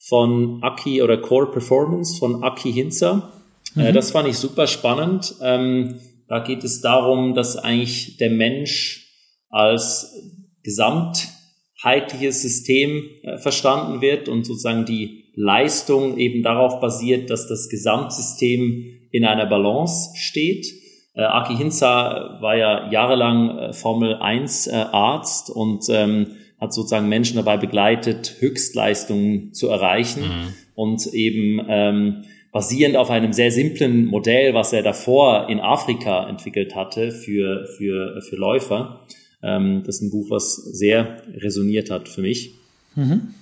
von 0.00 0.62
Aki 0.62 1.02
oder 1.02 1.18
Core 1.18 1.50
Performance 1.50 2.18
von 2.18 2.42
Aki 2.42 2.72
Hinzer. 2.72 3.32
Äh, 3.76 3.80
mhm. 3.80 3.86
Äh, 3.86 3.92
das 3.92 4.10
fand 4.10 4.28
ich 4.28 4.38
super 4.38 4.66
spannend. 4.66 5.34
Ähm, 5.42 6.00
da 6.26 6.38
geht 6.38 6.64
es 6.64 6.80
darum, 6.80 7.34
dass 7.34 7.56
eigentlich 7.56 8.16
der 8.16 8.30
Mensch 8.30 9.06
als 9.50 10.14
gesamtheitliches 10.62 12.40
System 12.42 13.02
äh, 13.22 13.38
verstanden 13.38 14.00
wird 14.00 14.28
und 14.28 14.44
sozusagen 14.44 14.86
die 14.86 15.24
Leistung 15.34 16.18
eben 16.18 16.42
darauf 16.42 16.80
basiert, 16.80 17.30
dass 17.30 17.48
das 17.48 17.68
Gesamtsystem 17.68 19.08
in 19.12 19.24
einer 19.24 19.46
Balance 19.46 20.16
steht. 20.16 20.66
Äh, 21.14 21.22
Aki 21.22 21.56
Hinza 21.56 22.38
war 22.40 22.56
ja 22.56 22.90
jahrelang 22.90 23.72
Formel 23.72 24.14
1 24.14 24.68
äh, 24.68 24.70
Arzt 24.72 25.50
und 25.50 25.84
ähm, 25.90 26.36
hat 26.60 26.74
sozusagen 26.74 27.08
Menschen 27.08 27.36
dabei 27.36 27.56
begleitet, 27.56 28.36
Höchstleistungen 28.38 29.54
zu 29.54 29.68
erreichen 29.68 30.22
mhm. 30.22 30.54
und 30.74 31.06
eben 31.14 31.64
ähm, 31.68 32.24
basierend 32.52 32.96
auf 32.96 33.10
einem 33.10 33.32
sehr 33.32 33.50
simplen 33.50 34.06
Modell, 34.06 34.54
was 34.54 34.72
er 34.72 34.82
davor 34.82 35.48
in 35.48 35.60
Afrika 35.60 36.28
entwickelt 36.28 36.74
hatte 36.74 37.12
für, 37.12 37.66
für, 37.78 38.20
für 38.22 38.36
Läufer. 38.36 39.06
Ähm, 39.42 39.82
das 39.86 39.96
ist 39.96 40.02
ein 40.02 40.10
Buch, 40.10 40.30
was 40.30 40.56
sehr 40.56 41.22
resoniert 41.34 41.90
hat 41.90 42.08
für 42.08 42.22
mich. 42.22 42.54
Mhm. 42.94 43.34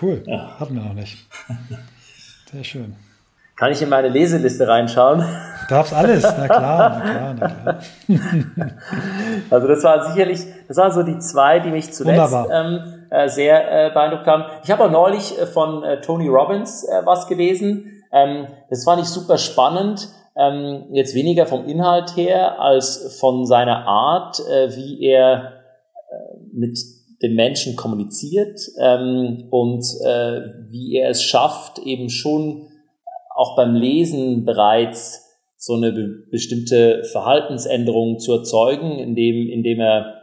Cool, 0.00 0.22
ja. 0.26 0.58
hatten 0.58 0.74
wir 0.74 0.82
noch 0.82 0.94
nicht. 0.94 1.16
Sehr 2.50 2.64
schön. 2.64 2.96
Kann 3.56 3.72
ich 3.72 3.80
in 3.80 3.88
meine 3.88 4.10
Leseliste 4.10 4.68
reinschauen? 4.68 5.24
Darfst 5.70 5.94
alles, 5.94 6.22
na 6.22 6.46
klar, 6.46 7.02
na 7.02 7.10
klar, 7.10 7.34
na 7.40 7.48
klar. 7.48 7.78
also 9.50 9.66
das 9.66 9.82
waren 9.82 10.12
sicherlich, 10.12 10.40
das 10.68 10.76
waren 10.76 10.92
so 10.92 11.02
die 11.02 11.18
zwei, 11.18 11.58
die 11.60 11.70
mich 11.70 11.92
zuletzt 11.92 12.36
ähm, 12.52 12.80
äh, 13.10 13.28
sehr 13.28 13.86
äh, 13.86 13.90
beeindruckt 13.90 14.26
haben. 14.26 14.44
Ich 14.62 14.70
habe 14.70 14.84
auch 14.84 14.90
neulich 14.90 15.38
äh, 15.38 15.46
von 15.46 15.82
äh, 15.82 16.02
Tony 16.02 16.28
Robbins 16.28 16.84
äh, 16.84 17.04
was 17.06 17.26
gelesen. 17.28 18.02
Ähm, 18.12 18.46
das 18.68 18.84
fand 18.84 19.00
ich 19.00 19.08
super 19.08 19.38
spannend. 19.38 20.08
Ähm, 20.36 20.84
jetzt 20.92 21.14
weniger 21.14 21.46
vom 21.46 21.66
Inhalt 21.66 22.14
her 22.14 22.60
als 22.60 23.16
von 23.18 23.46
seiner 23.46 23.86
Art, 23.86 24.38
äh, 24.40 24.76
wie 24.76 25.02
er 25.02 25.52
mit 26.52 26.78
den 27.22 27.34
Menschen 27.34 27.74
kommuniziert 27.74 28.60
ähm, 28.78 29.48
und 29.50 29.82
wie 29.82 30.96
er 30.96 31.10
es 31.10 31.22
schafft, 31.22 31.78
eben 31.78 32.08
schon 32.08 32.68
auch 33.36 33.54
beim 33.56 33.74
Lesen 33.74 34.44
bereits 34.44 35.22
so 35.56 35.74
eine 35.74 35.92
be 35.92 36.08
bestimmte 36.30 37.04
Verhaltensänderung 37.04 38.18
zu 38.18 38.32
erzeugen, 38.32 38.98
indem, 38.98 39.48
indem 39.48 39.80
er 39.80 40.14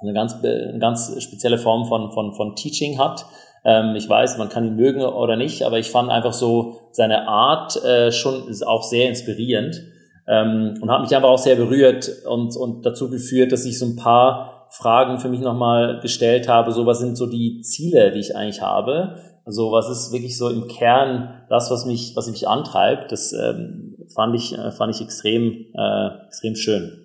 eine 0.00 0.12
ganz, 0.12 0.34
eine 0.42 0.78
ganz 0.78 1.22
spezielle 1.22 1.58
Form 1.58 1.86
von, 1.86 2.10
von, 2.12 2.34
von 2.34 2.56
Teaching 2.56 2.98
hat. 2.98 3.24
Ähm, 3.64 3.94
ich 3.94 4.08
weiß, 4.08 4.38
man 4.38 4.48
kann 4.48 4.66
ihn 4.66 4.76
mögen 4.76 5.02
oder 5.02 5.36
nicht, 5.36 5.62
aber 5.62 5.78
ich 5.78 5.90
fand 5.90 6.10
einfach 6.10 6.32
so 6.32 6.76
seine 6.90 7.28
Art 7.28 7.82
äh, 7.84 8.10
schon 8.10 8.48
ist 8.48 8.66
auch 8.66 8.82
sehr 8.82 9.08
inspirierend 9.08 9.80
ähm, 10.26 10.74
und 10.80 10.90
hat 10.90 11.02
mich 11.02 11.14
einfach 11.14 11.28
auch 11.28 11.38
sehr 11.38 11.56
berührt 11.56 12.10
und, 12.28 12.56
und 12.56 12.84
dazu 12.84 13.10
geführt, 13.10 13.52
dass 13.52 13.64
ich 13.64 13.78
so 13.78 13.86
ein 13.86 13.96
paar 13.96 14.66
Fragen 14.70 15.18
für 15.18 15.28
mich 15.28 15.40
nochmal 15.40 16.00
gestellt 16.00 16.48
habe. 16.48 16.72
So, 16.72 16.86
was 16.86 16.98
sind 16.98 17.16
so 17.16 17.26
die 17.26 17.60
Ziele, 17.60 18.10
die 18.10 18.20
ich 18.20 18.34
eigentlich 18.34 18.62
habe? 18.62 19.16
Also 19.44 19.72
was 19.72 19.88
ist 19.88 20.12
wirklich 20.12 20.36
so 20.36 20.48
im 20.48 20.68
Kern 20.68 21.42
das, 21.48 21.70
was 21.70 21.84
mich, 21.84 22.14
was 22.14 22.28
mich 22.30 22.46
antreibt? 22.46 23.10
Das 23.10 23.32
ähm, 23.32 23.96
fand 24.14 24.36
ich, 24.36 24.56
äh, 24.56 24.70
fand 24.70 24.94
ich 24.94 25.00
extrem, 25.00 25.66
äh, 25.74 26.26
extrem 26.26 26.54
schön. 26.54 27.04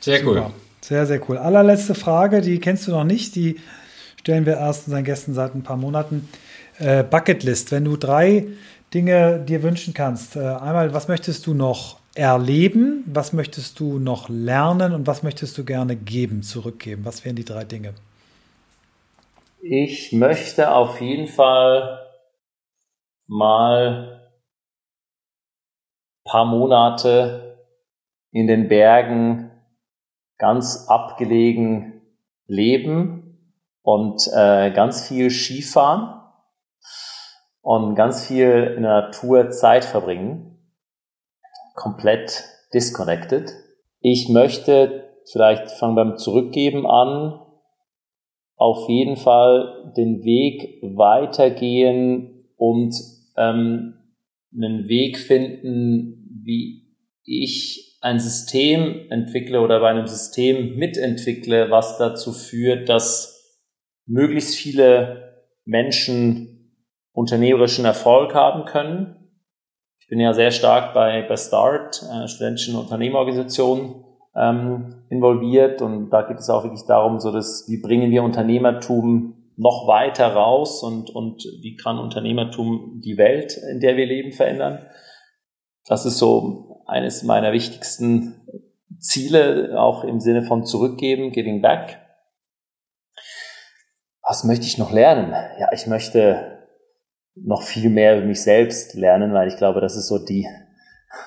Sehr 0.00 0.24
cool. 0.24 0.36
Super. 0.36 0.52
Sehr, 0.80 1.06
sehr 1.06 1.20
cool. 1.28 1.38
Allerletzte 1.38 1.94
Frage, 1.94 2.40
die 2.40 2.60
kennst 2.60 2.86
du 2.86 2.92
noch 2.92 3.04
nicht, 3.04 3.34
die 3.34 3.56
stellen 4.20 4.46
wir 4.46 4.56
erst 4.56 4.86
unseren 4.86 5.04
Gästen 5.04 5.34
seit 5.34 5.54
ein 5.54 5.62
paar 5.62 5.76
Monaten. 5.76 6.28
Äh, 6.78 7.02
Bucketlist, 7.02 7.72
wenn 7.72 7.84
du 7.84 7.96
drei 7.96 8.46
Dinge 8.94 9.40
dir 9.40 9.62
wünschen 9.62 9.94
kannst. 9.94 10.36
Äh, 10.36 10.40
einmal, 10.40 10.94
was 10.94 11.08
möchtest 11.08 11.46
du 11.46 11.54
noch 11.54 11.98
erleben? 12.14 13.04
Was 13.06 13.32
möchtest 13.32 13.80
du 13.80 13.98
noch 13.98 14.28
lernen? 14.28 14.92
Und 14.92 15.06
was 15.06 15.22
möchtest 15.22 15.58
du 15.58 15.64
gerne 15.64 15.96
geben, 15.96 16.42
zurückgeben? 16.42 17.04
Was 17.04 17.24
wären 17.24 17.36
die 17.36 17.44
drei 17.44 17.64
Dinge? 17.64 17.94
Ich 19.60 20.12
möchte 20.12 20.72
auf 20.72 21.00
jeden 21.00 21.26
Fall 21.26 22.06
mal 23.26 24.30
paar 26.24 26.44
Monate 26.44 27.66
in 28.30 28.46
den 28.46 28.68
Bergen 28.68 29.50
ganz 30.36 30.86
abgelegen 30.88 32.02
leben 32.46 33.56
und 33.82 34.28
äh, 34.32 34.70
ganz 34.70 35.08
viel 35.08 35.28
Skifahren 35.28 36.22
und 37.60 37.96
ganz 37.96 38.26
viel 38.26 38.74
in 38.76 38.84
der 38.84 39.02
Natur 39.02 39.50
Zeit 39.50 39.84
verbringen. 39.84 40.72
Komplett 41.74 42.44
disconnected. 42.72 43.52
Ich 43.98 44.28
möchte, 44.28 45.16
vielleicht 45.32 45.72
fangen 45.72 45.96
beim 45.96 46.16
Zurückgeben 46.16 46.86
an, 46.86 47.40
auf 48.58 48.88
jeden 48.88 49.16
Fall 49.16 49.92
den 49.96 50.24
Weg 50.24 50.80
weitergehen 50.82 52.44
und 52.56 52.94
ähm, 53.36 53.94
einen 54.52 54.88
Weg 54.88 55.18
finden, 55.18 56.42
wie 56.44 56.88
ich 57.24 57.98
ein 58.00 58.18
System 58.18 59.06
entwickle 59.10 59.60
oder 59.60 59.80
bei 59.80 59.90
einem 59.90 60.06
System 60.06 60.76
mitentwickle, 60.76 61.70
was 61.70 61.98
dazu 61.98 62.32
führt, 62.32 62.88
dass 62.88 63.60
möglichst 64.06 64.56
viele 64.56 65.44
Menschen 65.64 66.74
unternehmerischen 67.12 67.84
Erfolg 67.84 68.34
haben 68.34 68.64
können. 68.64 69.14
Ich 70.00 70.08
bin 70.08 70.20
ja 70.20 70.32
sehr 70.32 70.50
stark 70.50 70.94
bei, 70.94 71.22
bei 71.22 71.36
START, 71.36 72.02
äh, 72.02 72.26
studentischen 72.26 72.76
Unternehmerorganisationen, 72.76 74.04
ähm, 74.38 75.04
involviert 75.10 75.82
und 75.82 76.10
da 76.10 76.22
geht 76.22 76.38
es 76.38 76.50
auch 76.50 76.64
wirklich 76.64 76.84
darum, 76.86 77.20
so 77.20 77.32
dass 77.32 77.66
wie 77.68 77.80
bringen 77.80 78.10
wir 78.10 78.22
Unternehmertum 78.22 79.34
noch 79.56 79.88
weiter 79.88 80.32
raus 80.34 80.82
und, 80.82 81.10
und 81.10 81.42
wie 81.60 81.76
kann 81.76 81.98
Unternehmertum 81.98 83.00
die 83.04 83.18
Welt, 83.18 83.58
in 83.70 83.80
der 83.80 83.96
wir 83.96 84.06
leben, 84.06 84.32
verändern. 84.32 84.86
Das 85.86 86.06
ist 86.06 86.18
so 86.18 86.84
eines 86.86 87.24
meiner 87.24 87.52
wichtigsten 87.52 88.46
Ziele, 89.00 89.80
auch 89.80 90.04
im 90.04 90.20
Sinne 90.20 90.42
von 90.42 90.64
zurückgeben, 90.64 91.32
giving 91.32 91.60
back. 91.60 91.98
Was 94.22 94.44
möchte 94.44 94.66
ich 94.66 94.78
noch 94.78 94.92
lernen? 94.92 95.32
Ja, 95.58 95.72
ich 95.72 95.86
möchte 95.86 96.58
noch 97.34 97.62
viel 97.62 97.90
mehr 97.90 98.18
über 98.18 98.26
mich 98.26 98.42
selbst 98.42 98.94
lernen, 98.94 99.32
weil 99.32 99.48
ich 99.48 99.56
glaube, 99.56 99.80
das 99.80 99.96
ist 99.96 100.08
so 100.08 100.18
die, 100.18 100.46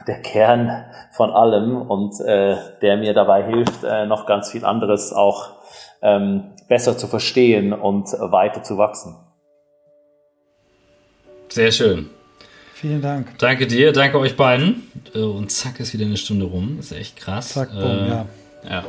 der 0.07 0.21
Kern 0.21 0.85
von 1.11 1.31
allem 1.31 1.81
und 1.81 2.19
äh, 2.21 2.55
der 2.81 2.97
mir 2.97 3.13
dabei 3.13 3.43
hilft, 3.43 3.83
äh, 3.83 4.05
noch 4.05 4.25
ganz 4.25 4.49
viel 4.49 4.65
anderes 4.65 5.13
auch 5.13 5.61
ähm, 6.01 6.51
besser 6.67 6.97
zu 6.97 7.07
verstehen 7.07 7.73
und 7.73 8.07
weiter 8.19 8.63
zu 8.63 8.77
wachsen. 8.77 9.15
Sehr 11.49 11.71
schön. 11.71 12.09
Vielen 12.73 13.01
Dank. 13.01 13.37
Danke 13.37 13.67
dir, 13.67 13.91
danke 13.91 14.17
euch 14.17 14.35
beiden. 14.35 14.89
Äh, 15.13 15.19
und 15.19 15.51
zack, 15.51 15.79
ist 15.79 15.93
wieder 15.93 16.05
eine 16.05 16.17
Stunde 16.17 16.45
rum. 16.45 16.77
Das 16.77 16.91
ist 16.91 16.97
echt 16.97 17.17
krass. 17.17 17.49
Zack, 17.49 17.71
boom, 17.71 17.81
äh, 17.81 18.07
ja. 18.09 18.25
Ja. 18.67 18.83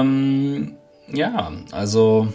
Ähm, 0.00 0.76
ja, 1.08 1.52
also 1.72 2.28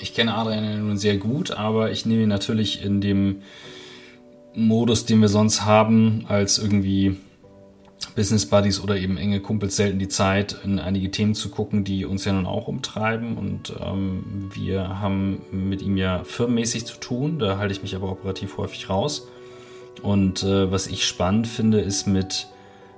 ich 0.00 0.14
kenne 0.14 0.34
Adrian 0.34 0.86
nun 0.86 0.98
sehr 0.98 1.16
gut, 1.16 1.50
aber 1.50 1.90
ich 1.90 2.06
nehme 2.06 2.22
ihn 2.22 2.28
natürlich 2.28 2.84
in 2.84 3.00
dem 3.00 3.42
Modus, 4.54 5.04
den 5.04 5.20
wir 5.20 5.28
sonst 5.28 5.64
haben, 5.64 6.24
als 6.28 6.58
irgendwie 6.58 7.16
Business 8.14 8.46
Buddies 8.46 8.80
oder 8.80 8.96
eben 8.96 9.16
enge 9.16 9.40
Kumpels 9.40 9.76
selten 9.76 9.98
die 9.98 10.08
Zeit, 10.08 10.56
in 10.64 10.78
einige 10.78 11.10
Themen 11.10 11.34
zu 11.34 11.48
gucken, 11.48 11.84
die 11.84 12.04
uns 12.04 12.24
ja 12.24 12.32
nun 12.32 12.46
auch 12.46 12.68
umtreiben. 12.68 13.36
Und 13.36 13.74
ähm, 13.80 14.50
wir 14.54 15.00
haben 15.00 15.42
mit 15.50 15.82
ihm 15.82 15.96
ja 15.96 16.22
firmenmäßig 16.22 16.86
zu 16.86 16.96
tun. 16.98 17.38
Da 17.38 17.58
halte 17.58 17.72
ich 17.72 17.82
mich 17.82 17.96
aber 17.96 18.10
operativ 18.10 18.56
häufig 18.56 18.88
raus. 18.88 19.28
Und 20.02 20.44
äh, 20.44 20.70
was 20.70 20.86
ich 20.86 21.06
spannend 21.06 21.48
finde, 21.48 21.80
ist 21.80 22.06
mit 22.06 22.48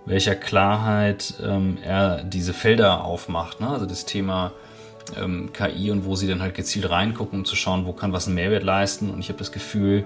welcher 0.04 0.34
Klarheit 0.34 1.34
ähm, 1.42 1.78
er 1.82 2.22
diese 2.22 2.52
Felder 2.52 3.04
aufmacht. 3.04 3.60
Ne? 3.60 3.68
Also 3.68 3.86
das 3.86 4.04
Thema 4.04 4.52
ähm, 5.20 5.50
KI 5.52 5.90
und 5.90 6.04
wo 6.04 6.16
sie 6.16 6.26
dann 6.26 6.42
halt 6.42 6.54
gezielt 6.54 6.90
reingucken, 6.90 7.40
um 7.40 7.44
zu 7.44 7.56
schauen, 7.56 7.86
wo 7.86 7.92
kann 7.92 8.12
was 8.12 8.26
einen 8.26 8.34
Mehrwert 8.34 8.62
leisten. 8.62 9.10
Und 9.10 9.20
ich 9.20 9.28
habe 9.28 9.38
das 9.38 9.52
Gefühl, 9.52 10.04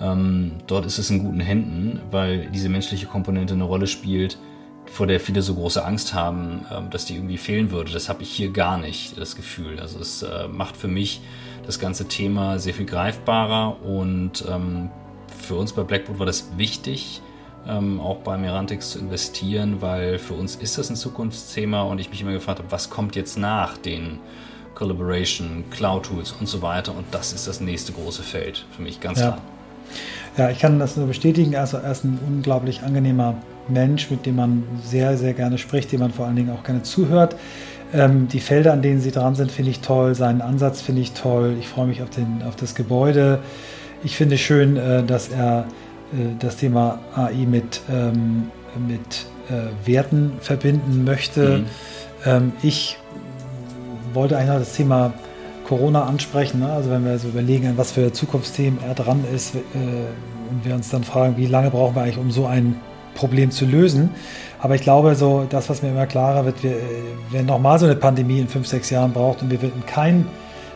ähm, 0.00 0.52
dort 0.66 0.86
ist 0.86 0.98
es 0.98 1.10
in 1.10 1.20
guten 1.20 1.40
Händen, 1.40 2.00
weil 2.10 2.48
diese 2.50 2.68
menschliche 2.68 3.06
Komponente 3.06 3.54
eine 3.54 3.64
Rolle 3.64 3.86
spielt, 3.86 4.38
vor 4.86 5.06
der 5.06 5.20
viele 5.20 5.42
so 5.42 5.54
große 5.54 5.84
Angst 5.84 6.14
haben, 6.14 6.64
ähm, 6.74 6.90
dass 6.90 7.04
die 7.04 7.14
irgendwie 7.14 7.36
fehlen 7.36 7.70
würde. 7.70 7.92
Das 7.92 8.08
habe 8.08 8.22
ich 8.22 8.30
hier 8.30 8.50
gar 8.50 8.78
nicht, 8.78 9.18
das 9.18 9.36
Gefühl. 9.36 9.80
Also 9.80 9.98
es 9.98 10.22
äh, 10.22 10.48
macht 10.48 10.76
für 10.76 10.88
mich 10.88 11.20
das 11.66 11.78
ganze 11.78 12.08
Thema 12.08 12.58
sehr 12.58 12.72
viel 12.72 12.86
greifbarer 12.86 13.82
und 13.82 14.44
ähm, 14.48 14.90
für 15.42 15.56
uns 15.56 15.72
bei 15.72 15.82
Blackboard 15.82 16.18
war 16.18 16.26
das 16.26 16.56
wichtig, 16.56 17.20
ähm, 17.66 18.00
auch 18.00 18.18
bei 18.18 18.36
Merantix 18.36 18.90
zu 18.90 18.98
investieren, 18.98 19.80
weil 19.80 20.18
für 20.18 20.34
uns 20.34 20.56
ist 20.56 20.78
das 20.78 20.90
ein 20.90 20.96
Zukunftsthema 20.96 21.82
und 21.82 22.00
ich 22.00 22.10
mich 22.10 22.20
immer 22.20 22.32
gefragt 22.32 22.58
habe, 22.58 22.70
was 22.70 22.90
kommt 22.90 23.16
jetzt 23.16 23.38
nach 23.38 23.78
den 23.78 24.18
Collaboration, 24.74 25.64
Cloud 25.70 26.04
Tools 26.04 26.32
und 26.32 26.46
so 26.46 26.62
weiter 26.62 26.94
und 26.96 27.06
das 27.10 27.32
ist 27.32 27.48
das 27.48 27.60
nächste 27.60 27.92
große 27.92 28.22
Feld 28.22 28.64
für 28.76 28.82
mich, 28.82 29.00
ganz 29.00 29.20
ja. 29.20 29.28
klar. 29.28 29.42
Ja, 30.36 30.50
ich 30.50 30.60
kann 30.60 30.78
das 30.78 30.96
nur 30.96 31.08
bestätigen. 31.08 31.56
Also 31.56 31.78
er 31.78 31.90
ist 31.90 32.04
ein 32.04 32.18
unglaublich 32.24 32.82
angenehmer 32.84 33.34
Mensch, 33.66 34.08
mit 34.08 34.24
dem 34.24 34.36
man 34.36 34.62
sehr, 34.84 35.16
sehr 35.16 35.34
gerne 35.34 35.58
spricht, 35.58 35.90
dem 35.90 36.00
man 36.00 36.12
vor 36.12 36.26
allen 36.26 36.36
Dingen 36.36 36.50
auch 36.50 36.62
gerne 36.62 36.82
zuhört. 36.84 37.34
Ähm, 37.92 38.28
die 38.28 38.38
Felder, 38.38 38.72
an 38.72 38.82
denen 38.82 39.00
sie 39.00 39.10
dran 39.10 39.34
sind, 39.34 39.50
finde 39.50 39.72
ich 39.72 39.80
toll. 39.80 40.14
Seinen 40.14 40.40
Ansatz 40.40 40.80
finde 40.80 41.02
ich 41.02 41.12
toll. 41.12 41.56
Ich 41.58 41.68
freue 41.68 41.86
mich 41.86 42.02
auf, 42.02 42.10
den, 42.10 42.42
auf 42.46 42.54
das 42.54 42.76
Gebäude. 42.76 43.40
Ich 44.04 44.16
finde 44.16 44.38
schön, 44.38 44.76
äh, 44.76 45.02
dass 45.02 45.28
er 45.28 45.66
das 46.38 46.56
Thema 46.56 46.98
AI 47.14 47.46
mit, 47.46 47.80
ähm, 47.90 48.50
mit 48.86 49.26
äh, 49.50 49.86
Werten 49.86 50.32
verbinden 50.40 51.04
möchte. 51.04 51.58
Mhm. 51.58 51.66
Ähm, 52.24 52.52
ich 52.62 52.96
wollte 54.12 54.36
eigentlich 54.36 54.50
noch 54.50 54.58
das 54.58 54.74
Thema 54.74 55.12
Corona 55.66 56.04
ansprechen. 56.04 56.60
Ne? 56.60 56.72
Also 56.72 56.90
wenn 56.90 57.04
wir 57.04 57.18
so 57.18 57.28
überlegen, 57.28 57.74
was 57.76 57.92
für 57.92 58.12
Zukunftsthemen 58.12 58.78
er 58.86 58.94
dran 58.94 59.24
ist 59.34 59.54
äh, 59.54 59.58
und 60.50 60.64
wir 60.64 60.74
uns 60.74 60.88
dann 60.88 61.04
fragen, 61.04 61.36
wie 61.36 61.46
lange 61.46 61.70
brauchen 61.70 61.94
wir 61.94 62.02
eigentlich, 62.02 62.18
um 62.18 62.30
so 62.30 62.46
ein 62.46 62.76
Problem 63.14 63.50
zu 63.50 63.66
lösen. 63.66 64.10
Aber 64.60 64.74
ich 64.74 64.82
glaube, 64.82 65.14
so 65.14 65.46
das, 65.48 65.68
was 65.68 65.82
mir 65.82 65.90
immer 65.90 66.06
klarer 66.06 66.44
wird, 66.44 66.62
wir, 66.62 66.76
wenn 67.30 67.46
nochmal 67.46 67.78
so 67.78 67.86
eine 67.86 67.96
Pandemie 67.96 68.40
in 68.40 68.48
fünf, 68.48 68.66
sechs 68.66 68.90
Jahren 68.90 69.12
braucht 69.12 69.42
und 69.42 69.50
wir 69.50 69.60
würden 69.60 69.84
kein 69.86 70.26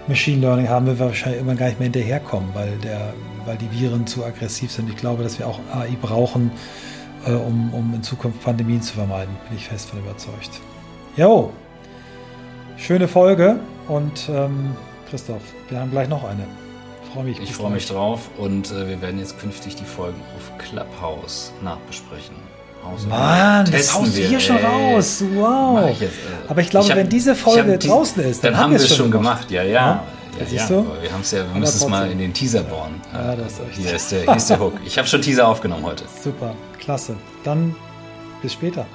Machine 0.09 0.40
Learning 0.40 0.68
haben, 0.68 0.86
wir 0.86 0.98
wahrscheinlich 0.98 1.40
immer 1.40 1.55
gar 1.55 1.66
nicht 1.66 1.78
mehr 1.78 1.86
hinterherkommen, 1.86 2.50
weil, 2.55 2.76
der, 2.78 3.14
weil 3.44 3.57
die 3.57 3.70
Viren 3.70 4.07
zu 4.07 4.24
aggressiv 4.24 4.72
sind. 4.72 4.88
Ich 4.88 4.96
glaube, 4.96 5.22
dass 5.22 5.38
wir 5.38 5.46
auch 5.46 5.61
AI 5.72 5.96
brauchen, 6.00 6.50
äh, 7.26 7.30
um, 7.32 7.72
um 7.72 7.94
in 7.94 8.03
Zukunft 8.03 8.42
Pandemien 8.42 8.82
zu 8.82 8.94
vermeiden. 8.94 9.34
Bin 9.48 9.57
ich 9.57 9.68
fest 9.68 9.90
von 9.90 10.00
überzeugt. 10.00 10.61
Jo, 11.16 11.53
schöne 12.76 13.07
Folge 13.07 13.61
und 13.88 14.28
ähm, 14.28 14.74
Christoph, 15.09 15.42
wir 15.68 15.78
haben 15.78 15.90
gleich 15.90 16.09
noch 16.09 16.24
eine. 16.24 16.46
Freue 17.12 17.24
mich. 17.24 17.38
Ich 17.40 17.53
freue 17.53 17.70
mich 17.70 17.86
drauf 17.86 18.30
und 18.38 18.72
äh, 18.72 18.88
wir 18.88 19.03
werden 19.03 19.18
jetzt 19.18 19.38
künftig 19.38 19.76
die 19.76 19.84
Folgen 19.84 20.20
auf 20.36 20.59
Clubhouse 20.59 21.53
nachbesprechen. 21.62 22.34
Hause 22.85 23.07
Mann, 23.07 23.70
das 23.70 23.95
haust 23.95 24.16
du 24.16 24.20
hier 24.20 24.41
schon 24.41 24.57
raus. 24.57 25.22
Wow. 25.35 25.91
Ich 25.91 26.01
jetzt, 26.01 26.14
äh, 26.14 26.49
Aber 26.49 26.61
ich 26.61 26.70
glaube, 26.70 26.85
ich 26.87 26.91
hab, 26.91 26.99
wenn 26.99 27.09
diese 27.09 27.35
Folge 27.35 27.78
die, 27.78 27.89
draußen 27.89 28.22
ist, 28.22 28.43
dann, 28.43 28.53
dann 28.53 28.62
haben 28.62 28.70
wir 28.72 28.80
es 28.80 28.97
schon 28.97 29.11
gemacht. 29.11 29.49
gemacht. 29.49 29.51
Ja, 29.51 29.62
ja. 29.62 30.05
Ja, 30.39 30.47
ja, 30.47 30.62
ja. 30.62 30.85
wir 31.03 31.12
haben 31.12 31.20
es 31.20 31.30
ja, 31.30 31.45
wir 31.53 31.61
müssen 31.61 31.76
es 31.76 31.89
mal 31.89 32.11
in 32.11 32.18
den 32.18 32.33
Teaser 32.33 32.62
bauen. 32.62 33.01
Ja, 33.12 33.37
das 33.37 33.53
ist 33.53 33.61
hier, 33.72 33.95
ist 33.95 34.12
der, 34.12 34.22
hier 34.22 34.37
ist 34.37 34.49
der 34.49 34.61
Hook. 34.61 34.74
Ich 34.85 34.97
habe 34.97 35.07
schon 35.07 35.20
Teaser 35.20 35.47
aufgenommen 35.47 35.85
heute. 35.85 36.05
Super, 36.22 36.55
klasse. 36.78 37.16
Dann 37.45 37.76
bis 38.41 38.55
später. 38.55 38.87